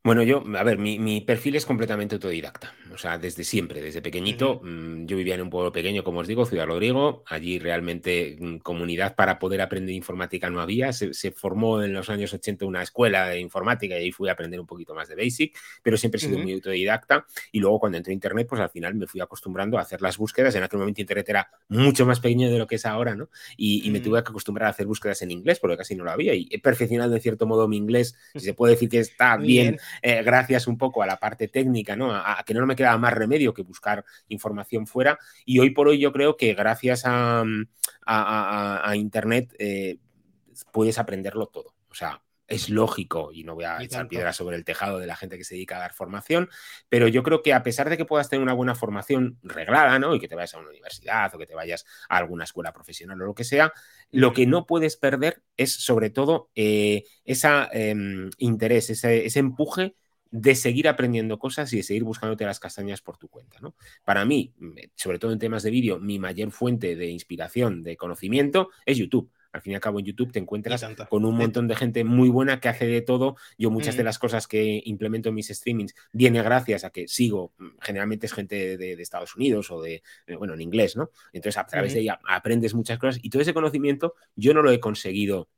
[0.04, 2.72] Bueno, yo, a ver, mi, perfil es completamente autodidacta.
[2.94, 4.60] O sea, desde siempre, desde pequeñito.
[4.62, 7.24] Mm, yo vivía en un pueblo pequeño, como os digo, Ciudad Rodrigo.
[7.26, 10.92] Allí realmente mm, comunidad para poder aprender informática no había.
[10.92, 14.60] Se, formó en los años 80 una escuela de informática y ahí fui a aprender
[14.60, 17.26] un poquito más de basic, pero siempre he sido muy autodidacta.
[17.52, 20.16] Y luego cuando entré a Internet, pues al final me fui acostumbrando a hacer las
[20.16, 20.54] búsquedas.
[20.54, 23.28] En aquel momento Internet era mucho más pequeño de lo que es ahora, ¿no?
[23.56, 26.34] Y, me tuve que acostumbrar a hacer búsquedas en inglés, porque casi no lo había.
[26.34, 29.78] Y he perfeccionado en cierto modo mi inglés, si se puede decir que está bien
[30.02, 32.14] eh, gracias un poco a la parte técnica, ¿no?
[32.14, 35.18] A, que no me quedaba más remedio que buscar información fuera.
[35.44, 37.44] Y hoy por hoy yo creo que gracias a,
[38.94, 39.98] Internet eh,
[40.72, 41.74] puedes aprenderlo todo.
[41.90, 45.16] O sea, es lógico y no voy a echar piedras sobre el tejado de la
[45.16, 46.48] gente que se dedica a dar formación,
[46.88, 50.14] pero yo creo que a pesar de que puedas tener una buena formación reglada, ¿no?
[50.14, 53.20] Y que te vayas a una universidad o que te vayas a alguna escuela profesional
[53.20, 53.72] o lo que sea,
[54.10, 59.94] lo que no puedes perder es sobre todo eh, ese em, interés, ese, ese empuje
[60.30, 63.58] de seguir aprendiendo cosas y de seguir buscándote las castañas por tu cuenta.
[63.60, 63.74] ¿no?
[64.04, 64.54] Para mí,
[64.94, 69.30] sobre todo en temas de vídeo, mi mayor fuente de inspiración, de conocimiento, es YouTube.
[69.58, 72.28] Al fin y al cabo, en YouTube te encuentras con un montón de gente muy
[72.28, 73.34] buena que hace de todo.
[73.58, 77.54] Yo muchas de las cosas que implemento en mis streamings viene gracias a que sigo,
[77.58, 80.04] mm, generalmente es gente de, Estados Unidos o de,
[80.38, 81.10] bueno, en inglés, ¿no?
[81.32, 84.70] Entonces, a través de ella aprendes muchas cosas y todo ese conocimiento yo no lo
[84.70, 85.48] he conseguido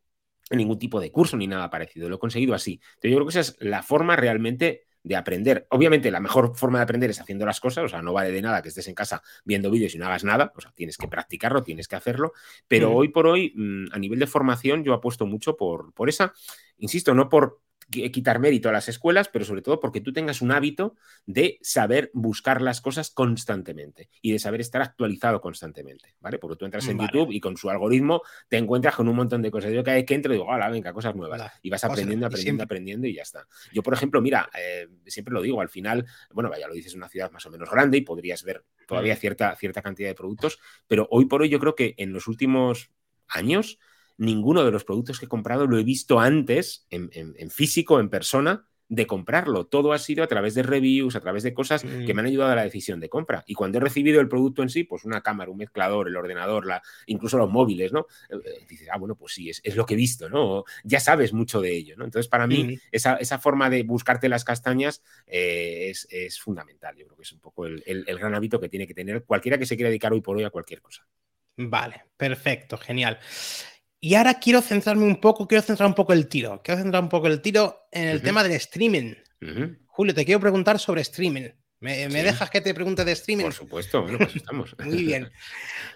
[0.49, 2.81] en ningún tipo de curso ni nada parecido, lo he conseguido así.
[2.95, 5.67] Entonces, yo creo que esa es la forma realmente de aprender.
[5.71, 8.43] Obviamente, la mejor forma de aprender es haciendo las cosas, o sea, no vale de
[8.43, 11.09] nada que estés en casa viendo vídeos y no hagas nada, o sea, tienes que
[11.09, 12.33] practicarlo, tienes que hacerlo,
[12.69, 16.33] pero hoy por hoy, mm, a nivel de formación, yo apuesto mucho por, por esa,
[16.79, 17.61] insisto, no por
[17.91, 20.95] quitar mérito a las escuelas, pero sobre todo porque tú tengas un hábito
[21.27, 26.39] de saber buscar las cosas constantemente y de saber estar actualizado constantemente, ¿vale?
[26.39, 29.51] Porque tú entras en YouTube y con su algoritmo te encuentras con un montón de
[29.51, 29.73] cosas.
[29.73, 31.53] Yo cada vez que entro digo, hola, venga, cosas nuevas.
[31.63, 33.47] y vas aprendiendo, aprendiendo, aprendiendo y ya está.
[33.73, 36.97] Yo, por ejemplo, mira, eh, siempre lo digo, al final, bueno, vaya, lo dices, es
[36.97, 39.19] una ciudad más o menos grande y podrías ver todavía mm.
[39.19, 42.91] cierta, cierta cantidad de productos, pero hoy por hoy yo creo que en los últimos
[43.29, 43.79] años
[44.21, 48.67] ninguno de los productos que he comprado lo he visto antes, en, físico, en persona,
[48.87, 49.67] de comprarlo.
[49.67, 52.53] Todo ha sido a través de reviews, a través de cosas que me han ayudado
[52.53, 53.45] a la decisión de compra.
[53.47, 56.67] Y cuando he recibido el producto en sí, pues una cámara, un mezclador, el ordenador,
[56.67, 58.07] la, incluso los móviles, ¿no?
[58.29, 60.65] Eh, eh, dices, ah, bueno, pues sí, es, lo que he visto, ¿no?
[60.85, 62.05] Ya sabes mucho de ello, ¿no?
[62.05, 66.95] Entonces, para mí, esa, forma de buscarte las castañas eh, es, fundamental.
[66.97, 69.57] Yo creo que es un poco el, el gran hábito que tiene que tener cualquiera
[69.57, 71.07] que se quiera dedicar hoy por hoy a cualquier cosa.
[71.57, 73.19] Vale, perfecto, genial.
[74.01, 76.63] Y ahora quiero centrarme un poco, quiero centrar un poco el tiro.
[76.65, 79.15] Quiero centrar un poco el tiro en el tema del streaming.
[79.87, 81.51] Julio, te quiero preguntar sobre streaming.
[81.81, 83.45] ¿Me, dejas que te pregunte de streaming?
[83.45, 84.77] Por supuesto, bueno, pues estamos.
[84.85, 85.31] Muy bien.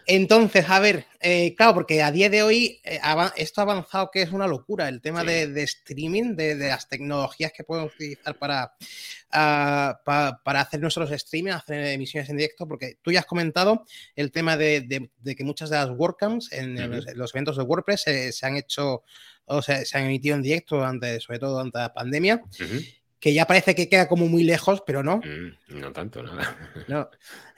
[0.06, 3.00] Entonces, a ver, eh, claro, porque a día de hoy eh,
[3.36, 7.64] esto ha avanzado que es una locura, el tema de, streaming, de, las tecnologías que
[7.64, 8.74] podemos utilizar para,
[9.32, 13.84] ah, para hacer nuestros streaming, hacer emisiones en directo, porque tú ya has comentado
[14.16, 18.56] el tema de, que muchas de las WordCamps en, los, eventos de WordPress se han
[18.56, 19.02] hecho
[19.46, 22.42] o sea, se han emitido en directo, durante, sobre todo durante la pandemia
[23.24, 25.16] que ya parece que queda como muy lejos, pero no.
[25.16, 26.58] Mm, no tanto, nada.
[26.88, 27.08] No.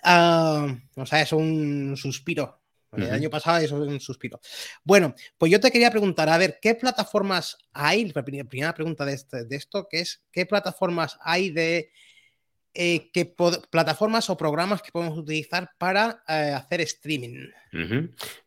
[0.05, 2.61] Ah, o sea, es un suspiro.
[2.93, 4.39] El año pasado es un suspiro.
[4.85, 8.13] Bueno, pues yo te quería preguntar, a ver, ¿qué plataformas hay?
[8.15, 11.91] La primera pregunta de, este, de esto, que es, ¿qué plataformas hay de...
[12.73, 13.35] Eh, qué
[13.69, 17.49] plataformas o programas que podemos utilizar para eh, hacer streaming?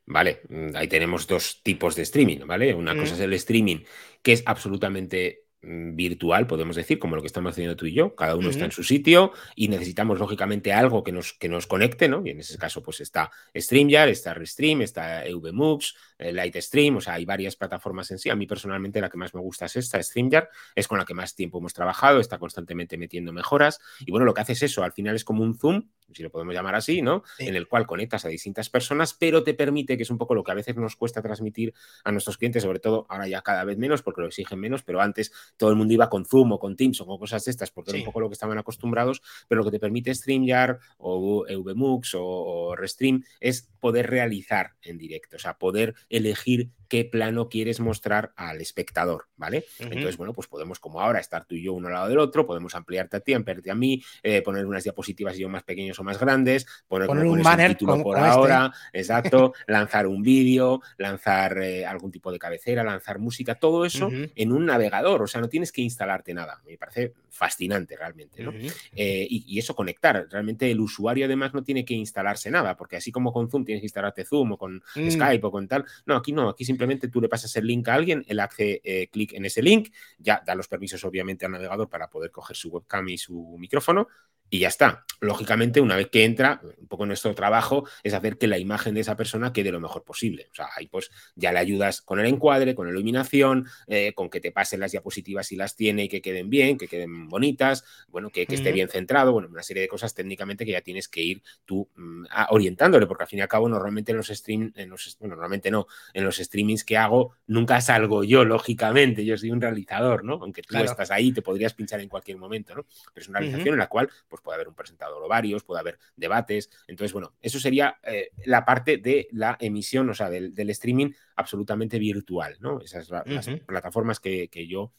[0.06, 2.74] Vale, mm, ahí tenemos dos tipos de streaming, ¿vale?
[2.74, 3.84] Una cosa es el streaming
[4.22, 8.16] que es absolutamente virtual, podemos decir, como lo que estamos haciendo tú y yo.
[8.16, 12.08] Cada uno está en su sitio y necesitamos, lógicamente, algo que nos, que nos conecte,
[12.08, 12.22] ¿no?
[12.26, 17.16] Y en ese caso, pues está StreamYard, está Restream, está EVMux, eh, Lightstream, o sea,
[17.16, 18.30] hay varias plataformas en sí.
[18.30, 21.14] A mí personalmente la que más me gusta es esta, StreamYard, es con la que
[21.14, 23.80] más tiempo hemos trabajado, está constantemente metiendo mejoras.
[24.00, 26.32] Y bueno, lo que hace es eso, al final es como un Zoom, si lo
[26.32, 27.24] podemos llamar así, ¿no?
[27.38, 30.44] En el cual conectas a distintas personas, pero te permite, que es un poco lo
[30.44, 33.78] que a veces nos cuesta transmitir a nuestros clientes, sobre todo ahora ya cada vez
[33.78, 36.76] menos porque lo exigen menos, pero antes todo el mundo iba con Zoom o con
[36.76, 39.60] Teams o con cosas de estas porque era un poco lo que estaban acostumbrados, pero
[39.60, 45.38] lo que te permite StreamYard o EVMux o, o Restream es poder realizar en directo,
[45.38, 49.64] o sea, poder elegir qué plano quieres mostrar al espectador, ¿vale?
[49.78, 52.48] Entonces, bueno, pues podemos como ahora estar tú y yo uno al lado del otro,
[52.48, 56.00] podemos ampliarte a ti, ampliarte a mí, eh, poner unas diapositivas y yo más pequeños
[56.00, 58.28] o más grandes, poner, un banner título por este.
[58.28, 64.10] ahora, exacto, lanzar un vídeo, lanzar eh, algún tipo de cabecera, lanzar música, todo eso
[64.12, 68.52] en un navegador, o sea, no tienes que instalarte nada, me parece fascinante realmente, ¿no?
[68.96, 73.12] Eh, y, eso conectar, realmente el usuario además no tiene que instalarse nada, porque así
[73.12, 75.10] como con Zoom tienes que instalarte Zoom o con mm.
[75.12, 76.79] Skype o con tal, no, aquí no, aquí simplemente
[77.12, 80.42] tú le pasas el link a alguien, él hace eh, clic en ese link, ya
[80.46, 84.08] da los permisos obviamente al navegador para poder coger su webcam y su micrófono
[84.50, 85.06] y ya está.
[85.22, 89.02] Lógicamente, una vez que entra, un poco nuestro trabajo es hacer que la imagen de
[89.02, 90.48] esa persona quede lo mejor posible.
[90.52, 94.30] O sea, ahí pues ya le ayudas con el encuadre, con la iluminación, eh, con
[94.30, 97.84] que te pasen las diapositivas si las tiene y que queden bien, que queden bonitas,
[98.08, 101.22] bueno, que, esté bien centrado, bueno, una serie de cosas técnicamente que ya tienes que
[101.22, 104.90] ir tú mm, orientándole, porque al fin y al cabo normalmente en los streams, en
[104.90, 109.52] los, bueno, normalmente no, en los streamings que hago nunca salgo yo, lógicamente, yo soy
[109.52, 110.36] un realizador, ¿no?
[110.42, 112.86] Aunque tú estás ahí, te podrías pinchar en cualquier momento, ¿no?
[113.14, 115.82] Pero es una realización en la cual pues puede haber un presentador o varios, puede
[115.82, 120.70] haber debates, Entonces, bueno, eso sería eh, la parte de la emisión, o sea, del,
[120.70, 122.80] streaming absolutamente virtual, ¿no?
[122.82, 124.94] Esas las plataformas que, que yo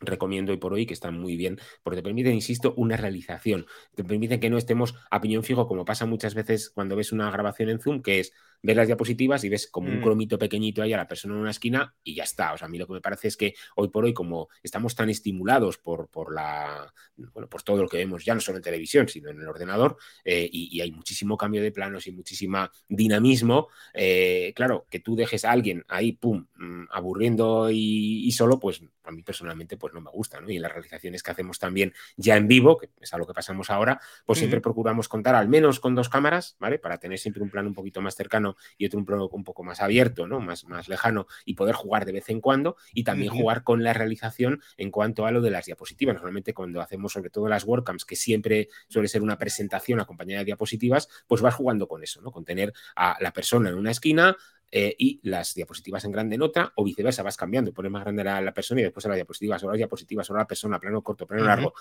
[0.00, 4.04] recomiendo hoy por hoy que están muy bien porque te permiten, insisto, una realización, te
[4.04, 7.68] permiten que no estemos a piñón fijo como pasa muchas veces cuando ves una grabación
[7.68, 10.02] en Zoom, que es ves las diapositivas y ves como un mm.
[10.02, 12.52] cromito pequeñito ahí a la persona en una esquina y ya está.
[12.52, 14.94] O sea, a mí lo que me parece es que hoy por hoy, como estamos
[14.94, 18.62] tan estimulados por, por la, bueno, pues todo lo que vemos ya no solo en
[18.62, 23.68] televisión, sino en el ordenador, eh, y, hay muchísimo cambio de planos y muchísima dinamismo,
[23.92, 29.10] eh, claro, que tú dejes a alguien ahí, pum, mm, aburriendo y, solo, pues a
[29.10, 30.48] mí personalmente pues no me gusta, ¿no?
[30.50, 33.34] Y en las realizaciones que hacemos también ya en vivo, que es a lo que
[33.34, 36.78] pasamos ahora, pues siempre procuramos contar al menos con dos cámaras, ¿vale?
[36.78, 39.80] Para tener siempre un plano un poquito más cercano y otro un, un poco más
[39.80, 40.40] abierto, ¿no?
[40.40, 43.92] Más, más lejano y poder jugar de vez en cuando y también jugar con la
[43.92, 46.14] realización en cuanto a lo de las diapositivas.
[46.14, 50.46] Normalmente cuando hacemos sobre todo las WordCamps, que siempre suele ser una presentación acompañada de
[50.46, 52.30] diapositivas, pues vas jugando con eso, ¿no?
[52.32, 54.36] Con tener a la persona en una esquina,
[54.70, 58.24] eh, y las diapositivas en grande en otra, o viceversa, vas cambiando, pones más grande
[58.24, 61.02] la, la persona y después a las diapositivas, o las diapositivas, o la persona, plano
[61.02, 61.74] corto, plano largo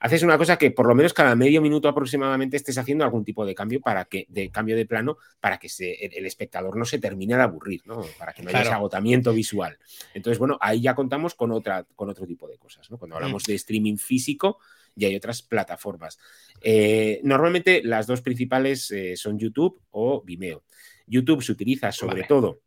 [0.00, 3.44] haces una cosa que por lo menos cada medio minuto aproximadamente estés haciendo algún tipo
[3.44, 6.98] de cambio para que, de cambio de plano, para que se, el, espectador no se
[6.98, 8.02] termine de aburrir, ¿no?
[8.18, 9.78] Para que no haya ese agotamiento visual.
[10.14, 12.98] Entonces, bueno, ahí ya contamos con otra, con otro tipo de cosas, ¿no?
[12.98, 13.46] Cuando hablamos mm.
[13.50, 14.58] de streaming físico,
[14.96, 16.18] y hay otras plataformas.
[16.60, 20.64] Eh, normalmente las dos principales eh, son YouTube o Vimeo.
[21.08, 22.60] YouTube se utiliza sobre todo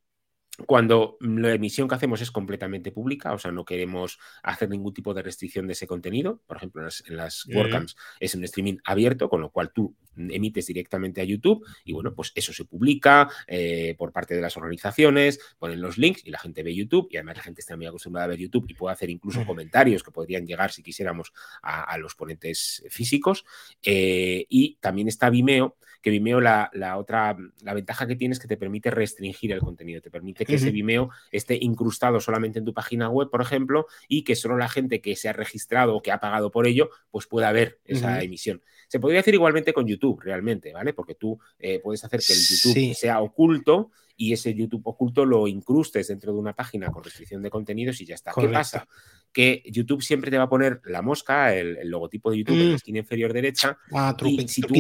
[0.66, 5.14] cuando la emisión que hacemos es completamente pública, o sea, no queremos hacer ningún tipo
[5.14, 6.42] de restricción de ese contenido.
[6.46, 11.22] Por ejemplo, en las, WordCamps es un streaming abierto, con lo cual tú emites directamente
[11.22, 15.82] a YouTube y bueno, pues eso se publica eh, por parte de las organizaciones, ponen
[15.82, 18.30] los links y la gente ve YouTube y además la gente está muy acostumbrada a
[18.30, 22.84] ver YouTube y puede hacer incluso comentarios que podrían llegar si quisiéramos a, los ponentes
[22.90, 23.46] físicos.
[23.84, 28.40] Eh, y también está Vimeo, que Vimeo la, la, otra, la ventaja que tiene es
[28.40, 32.66] que te permite restringir el contenido, te permite que ese Vimeo esté incrustado solamente en
[32.66, 36.02] tu página web, por ejemplo, y que solo la gente que se ha registrado o
[36.02, 38.62] que ha pagado por ello, pues pueda ver esa emisión.
[38.88, 40.94] Se podría hacer igualmente con YouTube, realmente, ¿vale?
[40.94, 45.48] Porque tú eh, puedes hacer que el YouTube sea oculto y ese YouTube oculto lo
[45.48, 48.32] incrustes dentro de una página con restricción de contenidos y ya está.
[48.38, 48.88] ¿Qué pasa?
[49.34, 52.72] Que YouTube siempre te va a poner la mosca, el, logotipo de YouTube en la
[52.74, 52.76] mm.
[52.76, 53.78] esquina inferior derecha.
[53.92, 54.76] Ah, y si tú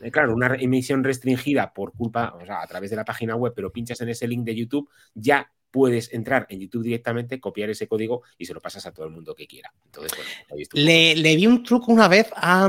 [0.00, 3.52] eh, claro, una emisión restringida por culpa, o sea, a través de la página web,
[3.54, 7.86] pero pinchas en ese link de YouTube, ya puedes entrar en YouTube directamente, copiar ese
[7.86, 9.72] código y se lo pasas a todo el mundo que quiera.
[9.84, 10.12] Entonces,
[10.48, 12.68] bueno, le, le, vi un truco una vez a.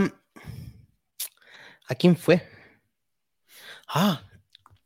[1.88, 2.48] ¿A quién fue?
[3.88, 4.24] Ah,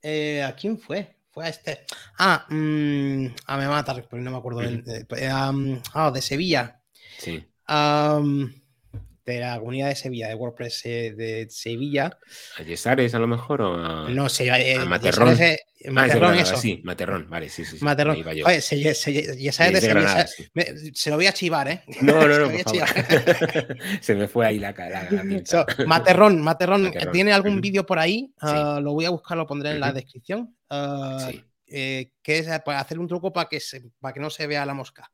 [0.02, 1.18] eh, ¿a quién fue?
[1.30, 1.86] Fue a este.
[2.18, 4.62] Ah, mmm, a me mata, porque no me acuerdo.
[4.62, 6.82] de, eh, ah, de Sevilla.
[7.20, 7.46] Sí
[9.26, 12.18] de la comunidad de Sevilla, de WordPress eh, de Sevilla.
[12.58, 13.62] ¿A Yesares a lo mejor?
[13.62, 15.30] O No sé, eh, a Materrón.
[15.32, 16.58] Yesares, eh, Materrón, eso.
[16.58, 17.78] Sí, Materrón, vale, sí, sí.
[17.78, 18.24] sí Materrón.
[18.46, 20.28] Oye, se, se, Yesares de, Sevilla.
[20.94, 21.84] se lo voy a chivar, ¿eh?
[22.02, 23.78] No, no, no, por favor.
[24.02, 25.10] se me fue ahí la cara.
[25.44, 28.32] So, Materrón, Materrón, ¿tiene algún vídeo por ahí?
[28.42, 30.56] Uh, lo voy a buscar, lo pondré en la descripción.
[30.70, 31.44] Uh, sí.
[31.68, 34.74] eh, que es hacer un truco para que, se, para que no se vea la
[34.74, 35.12] mosca.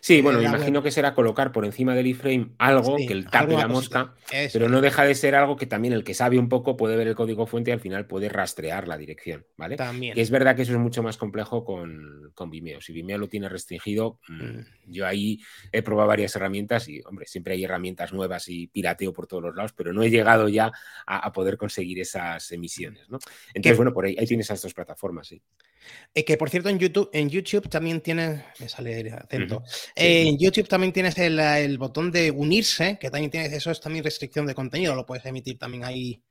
[0.00, 3.54] Sí, bueno, me imagino que será colocar por encima del iframe algo que el tape
[3.54, 4.14] la mosca,
[4.52, 7.08] pero no deja de ser algo que también el que sabe un poco puede ver
[7.08, 9.76] el código fuente y al final puede rastrear la dirección, ¿vale?
[9.76, 10.16] También.
[10.16, 12.80] Y es verdad que eso es mucho más complejo con, con Vimeo.
[12.80, 14.66] Si Vimeo lo tiene restringido, mm, mm.
[14.86, 15.40] yo ahí
[15.72, 19.54] he probado varias herramientas y, hombre, siempre hay herramientas nuevas y pirateo por todos los
[19.54, 20.72] lados, pero no he llegado ya
[21.06, 23.18] a, poder conseguir esas emisiones, ¿no?
[23.52, 25.34] Entonces, bueno, por ahí, ahí tienes esas dos plataformas, sí.
[25.34, 25.73] Eh,
[26.14, 28.42] que por cierto, en YouTube, en YouTube también tienes.
[28.60, 29.62] Me sale el acento.
[29.94, 33.52] en YouTube también tienes el, botón de unirse, que también tienes.
[33.52, 36.22] Eso es también restricción de contenido, lo puedes emitir también ahí.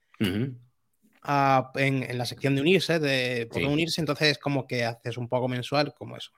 [1.21, 5.93] Ah, en, la sección de unirse, de unirse, entonces como que haces un poco mensual,
[5.93, 6.31] como eso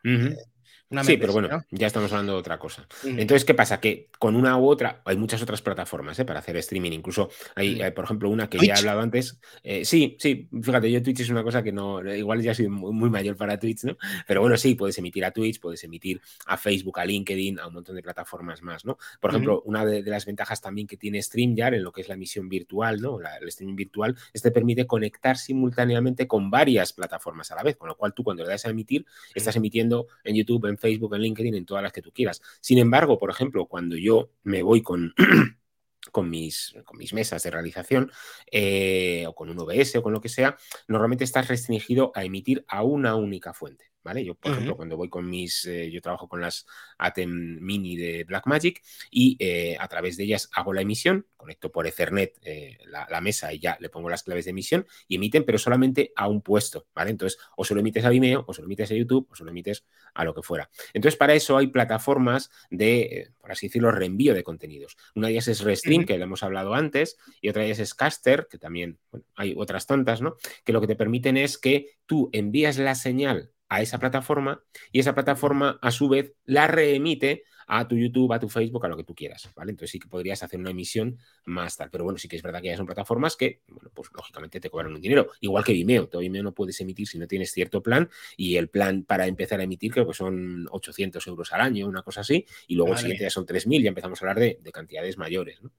[1.04, 2.88] sí, pero bueno, ya estamos hablando de otra cosa.
[3.04, 3.80] Entonces, ¿qué pasa?
[3.80, 6.26] Que con una u otra, hay muchas otras plataformas ¿eh?
[6.26, 6.92] para hacer streaming.
[6.92, 9.40] Incluso hay, por ejemplo, una que ya he hablado antes.
[9.64, 13.10] Eh, sí, sí, fíjate, yo Twitch es una cosa que no, igual ya soy muy,
[13.10, 13.98] mayor para Twitch, ¿no?
[14.28, 17.74] Pero bueno, sí, puedes emitir a Twitch, puedes emitir a Facebook, a LinkedIn, a un
[17.74, 18.98] montón de plataformas más, ¿no?
[19.20, 22.16] Por ejemplo, una de, las ventajas también que tiene StreamYard en lo que es la
[22.16, 23.20] emisión virtual, ¿no?
[23.20, 27.96] el streaming virtual, este permite conectar simultáneamente con varias plataformas a la vez, con lo
[27.96, 31.56] cual tú cuando le das a emitir, estás emitiendo en YouTube, en Facebook, en LinkedIn,
[31.56, 32.42] en todas las que tú quieras.
[32.62, 35.14] Sin embargo, por ejemplo, cuando yo me voy con...
[36.12, 38.12] con mis, con mis mesas de realización
[38.52, 40.56] eh, o con un OBS o con lo que sea,
[40.88, 43.95] normalmente estás restringido a emitir a una única fuente.
[44.06, 44.24] ¿Vale?
[44.24, 46.68] Yo, por ejemplo, cuando voy con mis, eh, yo trabajo con las
[47.00, 51.88] ATEM Mini de Blackmagic y eh, a través de ellas hago la emisión, conecto por
[51.88, 55.58] Ethernet eh, la, mesa y ya le pongo las claves de emisión y emiten, pero
[55.58, 57.10] solamente a un puesto, ¿vale?
[57.10, 59.44] Entonces, o se lo emites a Vimeo, o se lo emites a YouTube, o se
[59.44, 60.70] lo emites a lo que fuera.
[60.94, 64.98] Entonces, para eso hay plataformas de, por así decirlo, reenvío de contenidos.
[65.16, 67.96] Una de ellas es Restream, que lo hemos hablado antes, y otra de ellas es
[67.96, 69.00] Caster, que también
[69.36, 70.36] hay otras tantas, ¿no?
[70.64, 75.00] Que lo que te permiten es que tú envías la señal a esa plataforma y
[75.00, 78.98] esa plataforma a su vez la reemite a tu YouTube, a tu Facebook, a lo
[78.98, 79.72] que tú quieras, ¿vale?
[79.72, 82.62] Entonces sí que podrías hacer una emisión más tal, pero bueno, sí que es verdad
[82.62, 86.08] que ya son plataformas que, bueno, pues lógicamente te cobran un dinero, igual que Vimeo,
[86.08, 89.60] todo Vimeo no puedes emitir si no tienes cierto plan y el plan para empezar
[89.60, 93.00] a emitir creo que son 800 euros al año, una cosa así, y luego el
[93.00, 95.72] siguiente ya son 3.000, ya empezamos a hablar de, de cantidades mayores, ¿no?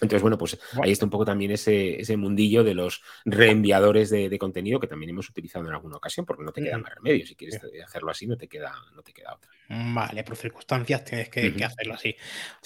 [0.00, 4.38] Entonces, bueno, pues ahí está un poco también ese, ese mundillo de los reenviadores de,
[4.38, 7.26] contenido que también hemos utilizado en alguna ocasión, porque no te queda más remedio.
[7.26, 9.50] Si quieres hacerlo así, no te queda, no te queda otra.
[9.68, 12.16] Vale, por circunstancias tienes que, hacerlo así.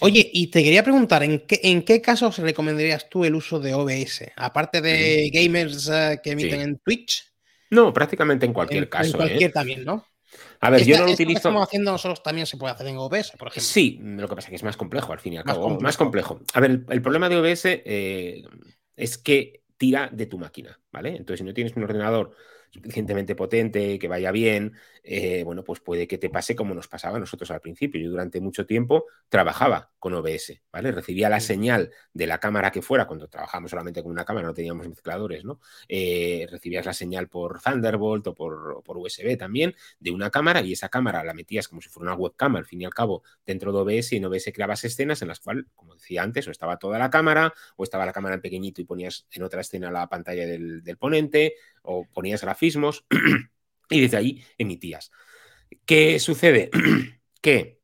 [0.01, 3.74] Oye, y te quería preguntar, ¿en qué, ¿en qué casos recomendarías tú el uso de
[3.74, 4.32] OBS?
[4.37, 7.32] Aparte de gamers eh, que emiten en Twitch.
[7.70, 9.11] No, prácticamente en cualquier caso.
[9.11, 9.53] En cualquier ¿eh?
[9.53, 10.07] también, ¿no?
[10.61, 11.39] A ver, yo no lo utilizo.
[11.39, 13.63] estamos haciendo nosotros también se puede hacer en OBS, por ejemplo.
[13.63, 15.79] Sí, lo que pasa es que es más complejo al fin y al cabo.
[15.81, 16.41] Más complejo.
[16.53, 18.43] A ver, el, problema de OBS eh,
[18.97, 21.11] es que tira de tu máquina, ¿vale?
[21.11, 22.33] Entonces, si no tienes un ordenador
[22.75, 27.18] suficientemente potente, que vaya bien, eh, bueno, pues puede que te pase como nos pasaba
[27.18, 28.01] a nosotros al principio.
[28.01, 30.91] Yo durante mucho tiempo trabajaba con OBS, ¿vale?
[30.91, 34.55] Recibía la señal de la cámara que fuera, cuando trabajábamos solamente con una cámara, no
[34.55, 35.61] teníamos mezcladores, ¿no?
[35.89, 40.72] Eh, recibías la señal por Thunderbolt o por, por, USB también de una cámara y
[40.72, 43.72] esa cámara la metías como si fuera una webcam, al fin y al cabo, dentro
[43.72, 46.79] de OBS y en OBS creabas escenas en las cuales, como decía antes, o estaba
[46.79, 50.09] toda la cámara o estaba la cámara en pequeñito y ponías en otra escena la
[50.09, 51.55] pantalla del, del ponente
[51.85, 53.07] o ponías grafismos
[53.91, 55.11] y desde ahí emitías.
[55.87, 56.70] ¿Qué sucede?
[57.41, 57.78] que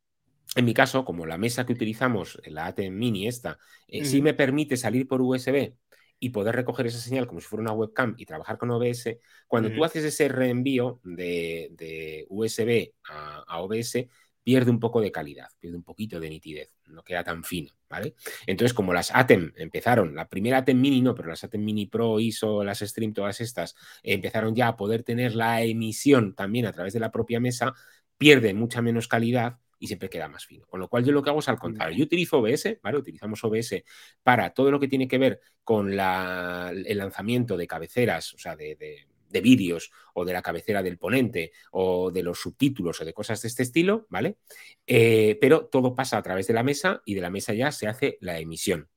[0.57, 4.35] en mi caso, como la mesa que utilizamos, la ATEM Mini esta, eh, sí me
[4.35, 5.75] permite salir por USB
[6.19, 9.73] y poder recoger esa señal como si fuera una webcam y trabajar con OBS, cuando
[9.73, 14.07] tú haces ese reenvío de, USB a, a, OBS,
[14.43, 18.15] pierde un poco de calidad, pierde un poquito de nitidez, no queda tan fino, ¿vale?
[18.47, 22.21] Entonces, como las ATEM empezaron, la primera ATEM Mini no, pero las ATEM Mini Pro,
[22.21, 26.93] ISO, las Stream, todas estas, empezaron ya a poder tener la emisión también a través
[26.93, 27.75] de la propia mesa,
[28.17, 30.67] pierde mucha menos calidad y siempre queda más fino.
[30.67, 31.97] Con lo cual yo lo que hago es al contrario.
[31.97, 32.99] Yo utilizo OBS, ¿vale?
[32.99, 33.83] Utilizamos OBS
[34.23, 38.57] para todo lo que tiene que ver con la, el lanzamiento de cabeceras, o sea,
[38.57, 39.07] de de
[39.41, 43.49] vídeos o de la cabecera del ponente o de los subtítulos o de cosas de
[43.49, 44.39] este estilo, ¿vale?
[44.87, 47.87] Eh, pero todo pasa a través de la mesa y de la mesa ya se
[47.87, 48.89] hace la emisión.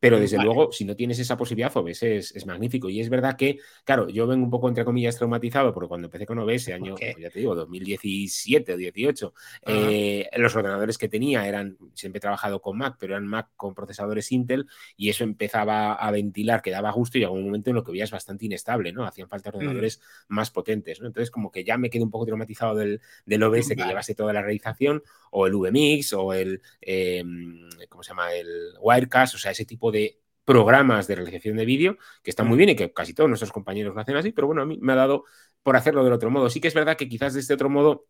[0.00, 2.88] Pero desde luego, si no tienes esa posibilidad, OBS es, magnífico.
[2.88, 6.26] Y es verdad que, claro, yo vengo un poco, entre comillas, traumatizado, porque cuando empecé
[6.26, 9.34] con OBS, año, pues ya te digo, 2017 o 18,
[9.66, 13.74] eh, los ordenadores que tenía eran, siempre he trabajado con Mac, pero eran Mac con
[13.74, 14.66] procesadores Intel,
[14.96, 17.92] y eso empezaba a ventilar, que daba gusto, y llegó un momento en lo que
[17.92, 19.04] veías bastante inestable, ¿no?
[19.04, 21.06] Hacían falta ordenadores más potentes, ¿no?
[21.06, 24.32] Entonces, como que ya me quedé un poco traumatizado del, del OBS que llevase toda
[24.32, 28.32] la realización, o el VMix, o el, em, ¿cómo se llama?
[28.32, 32.56] El Wirecast, o sea, ese tipo de programas de realización de vídeo que están muy
[32.56, 34.92] bien y que casi todos nuestros compañeros lo hacen así, pero bueno, a mí me
[34.94, 35.24] ha dado
[35.62, 36.48] por hacerlo del otro modo.
[36.48, 38.06] Sí que es verdad que quizás de este otro modo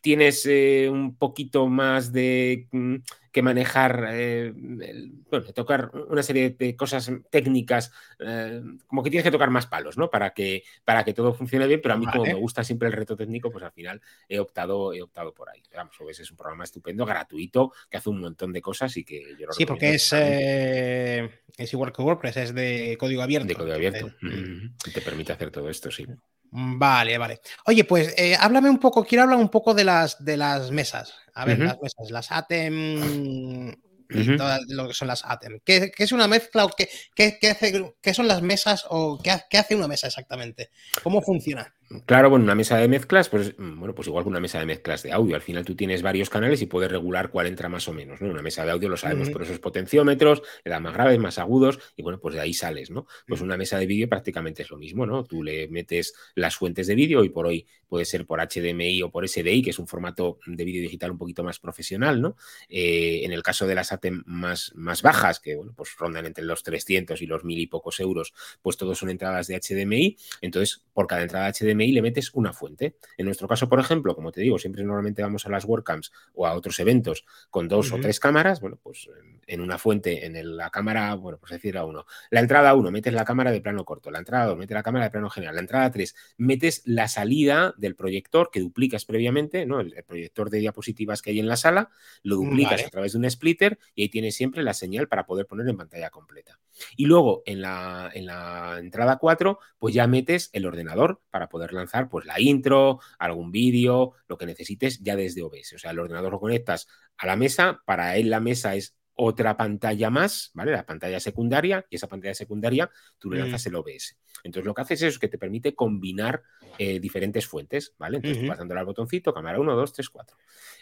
[0.00, 2.96] tienes eh, un poquito más de mm,
[3.32, 9.30] que manejar, eh, bueno, tocar una serie de cosas técnicas, eh, como que tienes que
[9.30, 10.10] tocar más palos, ¿no?
[10.10, 12.94] Para que, para que todo funcione bien, pero a mí como me gusta siempre el
[12.94, 15.62] reto técnico, pues al final he optado, he optado por ahí.
[15.74, 19.34] Vamos, OBS es un programa estupendo, gratuito, que hace un montón de cosas y que
[19.38, 23.48] yo lo Sí, porque es, es igual que WordPress, es de código abierto.
[23.48, 24.12] De código abierto.
[24.20, 26.06] Y te permite hacer todo esto, sí.
[26.54, 27.40] Vale, vale.
[27.64, 31.14] Oye, pues eh, háblame un poco, quiero hablar un poco de las, de las mesas.
[31.34, 33.74] A ver, las mesas, las ATEM
[34.10, 35.60] y todo lo que son las ATEM.
[35.64, 39.88] ¿Qué, es una mezcla o qué, qué, son las mesas o qué, qué hace una
[39.88, 40.70] mesa exactamente?
[41.02, 41.74] ¿Cómo funciona?
[42.06, 44.66] Claro, bueno, una mesa de mezclas, pues mm, bueno, pues igual que una mesa de
[44.66, 45.34] mezclas de audio.
[45.34, 48.30] Al final tú tienes varios canales y puedes regular cuál entra más o menos, ¿no?
[48.30, 51.78] Una mesa de audio lo sabemos por esos potenciómetros, le da más graves, más agudos,
[51.96, 53.06] y bueno, pues de ahí sales, ¿no?
[53.26, 55.24] Pues una mesa de vídeo prácticamente es lo mismo, ¿no?
[55.24, 59.10] Tú le metes las fuentes de vídeo y por hoy puede ser por HDMI o
[59.10, 62.36] por SDI, que es un formato de vídeo digital un poquito más profesional, ¿no?
[62.68, 66.44] Eh, en el caso de las ATEM más, más bajas, que bueno, pues rondan entre
[66.44, 68.32] los 300 y los mil y pocos euros,
[68.62, 70.16] pues todos son entradas de HDMI.
[70.40, 72.96] Entonces, por cada entrada HDMI le metes una fuente.
[73.16, 76.46] En nuestro caso, por ejemplo, como te digo, siempre normalmente vamos a las WordCamps o
[76.46, 79.08] a otros eventos con dos o tres cámaras, bueno, pues
[79.46, 83.12] en una fuente, en la cámara, bueno, pues decir a uno, la entrada 1, metes
[83.12, 85.60] la cámara de plano corto, la entrada 2, metes la cámara de plano general, la
[85.60, 89.80] entrada 3, metes la salida del proyector que duplicas previamente, ¿no?
[89.80, 91.90] El, proyector de diapositivas que hay en la sala,
[92.22, 95.46] lo duplicas a través de un splitter y ahí tienes siempre la señal para poder
[95.46, 96.58] poner en pantalla completa.
[96.96, 101.71] Y luego en la, en la entrada 4, pues ya metes el ordenador para poder
[101.72, 105.74] lanzar pues la intro, algún vídeo, lo que necesites ya desde OBS.
[105.74, 109.56] O sea, el ordenador lo conectas a la mesa, para él la mesa es otra
[109.56, 110.72] pantalla más, ¿vale?
[110.72, 113.68] La pantalla secundaria, y esa pantalla secundaria tú le lanzas mm.
[113.68, 114.16] el OBS.
[114.44, 116.42] Entonces lo que haces es que te permite combinar
[116.78, 118.16] eh, diferentes fuentes, ¿vale?
[118.16, 120.36] Entonces vas dándole al botoncito, cámara 1, 2, 3, 4.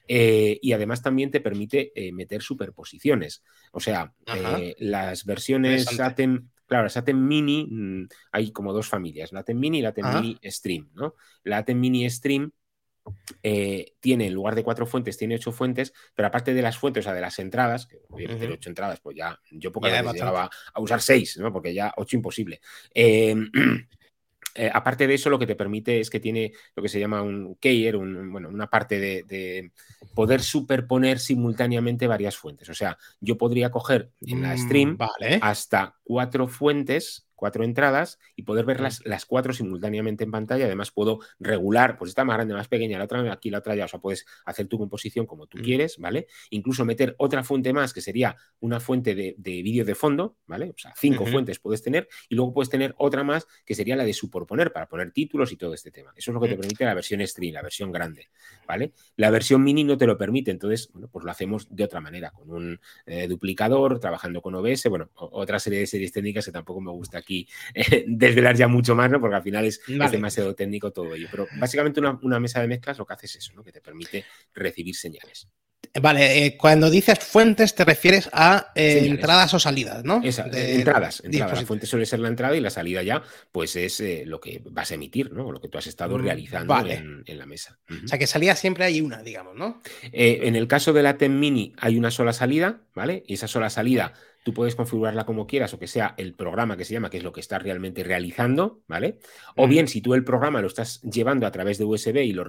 [0.06, 3.42] y además también te permite eh, meter superposiciones.
[3.72, 9.32] O sea, eh, las versiones ATEM, claro, las ATEM Mini, mm, hay como dos familias,
[9.32, 11.16] la ATEM Mini y la ATEM Mini Stream, ¿no?
[11.42, 12.52] La ATEM Mini Stream
[13.42, 17.02] eh, tiene, en lugar de cuatro fuentes, tiene ocho fuentes, pero aparte de las fuentes,
[17.02, 19.90] o sea, de las entradas, que voy a meter ocho entradas, pues ya yo pocas
[19.90, 21.52] veces llegaba a usar seis, ¿no?
[21.52, 22.60] Porque ya ocho imposible.
[22.94, 23.34] Eh,
[24.54, 27.22] eh, aparte de eso, lo que te permite es que tiene lo que se llama
[27.22, 29.70] un keyer, bueno, una parte de,
[30.14, 32.68] poder superponer simultáneamente varias fuentes.
[32.68, 34.98] O sea, yo podría coger en la mm, stream
[35.40, 40.66] hasta cuatro fuentes cuatro entradas y poder verlas las cuatro simultáneamente en pantalla.
[40.66, 43.86] Además, puedo regular, pues esta más grande, más pequeña, la otra aquí, la otra ya.
[43.86, 45.62] O sea, puedes hacer tu composición como tú mm.
[45.62, 46.26] quieres, ¿vale?
[46.50, 50.70] Incluso meter otra fuente más, que sería una fuente de, vídeo de fondo, ¿vale?
[50.70, 54.04] O sea, cinco fuentes puedes tener y luego puedes tener otra más que sería la
[54.04, 56.12] de superponer para poner títulos y todo este tema.
[56.14, 56.60] Eso es lo que te mm.
[56.60, 58.28] permite la versión stream, la versión grande,
[58.68, 58.92] ¿vale?
[59.16, 62.32] La versión mini no te lo permite, entonces, bueno, pues lo hacemos de otra manera,
[62.32, 66.80] con un eh, duplicador, trabajando con OBS, bueno, otra serie de series técnicas que tampoco
[66.82, 67.29] me gusta aquí
[67.74, 69.20] eh, desvelar ya mucho más, ¿no?
[69.20, 71.28] Porque al final es, demasiado técnico todo ello.
[71.30, 73.62] Pero básicamente una, una, mesa de mezclas lo que hace es eso, ¿no?
[73.62, 74.24] Que te permite
[74.54, 75.48] recibir señales.
[76.00, 80.22] Vale, eh, cuando dices fuentes te refieres a eh, entradas o salidas, ¿no?
[80.22, 84.62] entradas, La fuente suele ser la entrada y la salida ya, pues es lo que
[84.70, 85.50] vas a emitir, ¿no?
[85.50, 87.80] Lo que tú has estado mm, realizando en, la mesa.
[88.04, 89.82] O sea, que salida siempre hay una, digamos, ¿no?
[90.12, 93.24] en el caso de la TEM Mini hay una sola salida, ¿vale?
[93.26, 94.12] Y esa sola salida
[94.42, 97.24] Tú puedes configurarla como quieras o que sea el programa que se llama, que es
[97.24, 99.18] lo que estás realmente realizando, ¿vale?
[99.56, 102.44] O bien, si tú el programa lo estás llevando a través de USB y lo,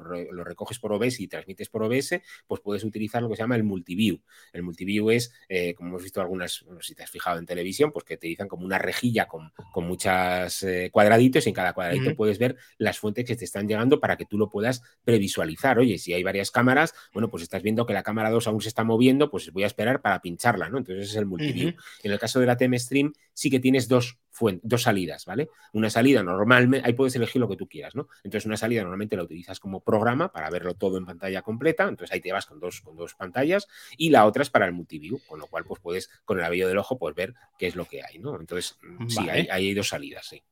[0.00, 3.64] recoges por OBS y transmites por OBS, pues puedes utilizar lo que se llama el
[3.64, 4.18] multiview.
[4.52, 8.04] El multiview es, eh, como hemos visto algunas, si te has fijado en televisión, pues
[8.04, 12.16] que te dicen como una rejilla con, con muchos eh, cuadraditos y en cada cuadradito
[12.16, 15.78] puedes ver las fuentes que te están llegando para que tú lo puedas previsualizar.
[15.78, 18.68] Oye, si hay varias cámaras, bueno, pues estás viendo que la cámara 2 aún se
[18.68, 20.78] está moviendo, pues voy a esperar para pincharla, ¿no?
[20.78, 21.74] Entonces es el multiview.
[22.02, 24.18] En el caso de la TM Stream, sí que tienes dos,
[24.62, 25.48] dos salidas, ¿vale?
[25.72, 28.08] Una salida normalmente, ahí puedes elegir lo que tú quieras, ¿no?
[28.24, 32.12] Entonces, una salida normalmente la utilizas como programa para verlo todo en pantalla completa, entonces
[32.12, 33.66] ahí te vas con dos, con dos pantallas,
[33.96, 36.68] y la otra es para el multiview, con lo cual, pues puedes, con el avillo
[36.68, 38.38] del ojo, pues ver qué es lo que hay, ¿no?
[38.40, 40.42] Entonces, sí, hay, hay dos salidas, sí.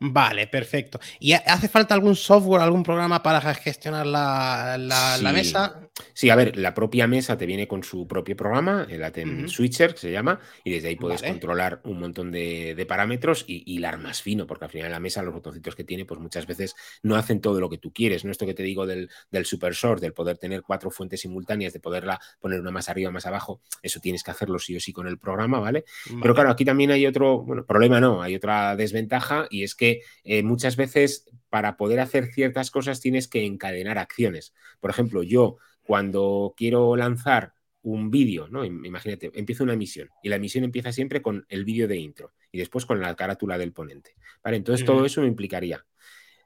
[0.00, 1.00] Vale, perfecto.
[1.18, 5.87] ¿Y hace falta algún software, algún programa para gestionar la, mesa?
[6.12, 9.94] Sí, a ver, la propia mesa te viene con su propio programa, el ATEM Switcher,
[9.94, 14.22] que se llama, y desde ahí puedes controlar un montón de, parámetros y hilar más
[14.22, 17.40] fino, porque al final la mesa, los botoncitos que tiene, pues muchas veces no hacen
[17.40, 18.24] todo lo que tú quieres.
[18.24, 21.72] No esto que te digo del, del super short, del poder tener cuatro fuentes simultáneas,
[21.72, 24.92] de poderla poner una más arriba, más abajo, eso tienes que hacerlo sí o sí
[24.92, 25.84] con el programa, ¿vale?
[26.06, 26.20] vale.
[26.22, 30.02] Pero claro, aquí también hay otro, bueno, problema no, hay otra desventaja y es que
[30.24, 34.54] eh, muchas veces para poder hacer ciertas cosas tienes que encadenar acciones.
[34.80, 35.58] Por ejemplo, yo
[35.88, 38.62] cuando quiero lanzar un vídeo, ¿no?
[38.62, 42.58] Imagínate, empiezo una emisión y la emisión empieza siempre con el vídeo de intro y
[42.58, 44.14] después con la carátula del ponente.
[44.44, 44.58] ¿vale?
[44.58, 45.86] Entonces todo eso me implicaría.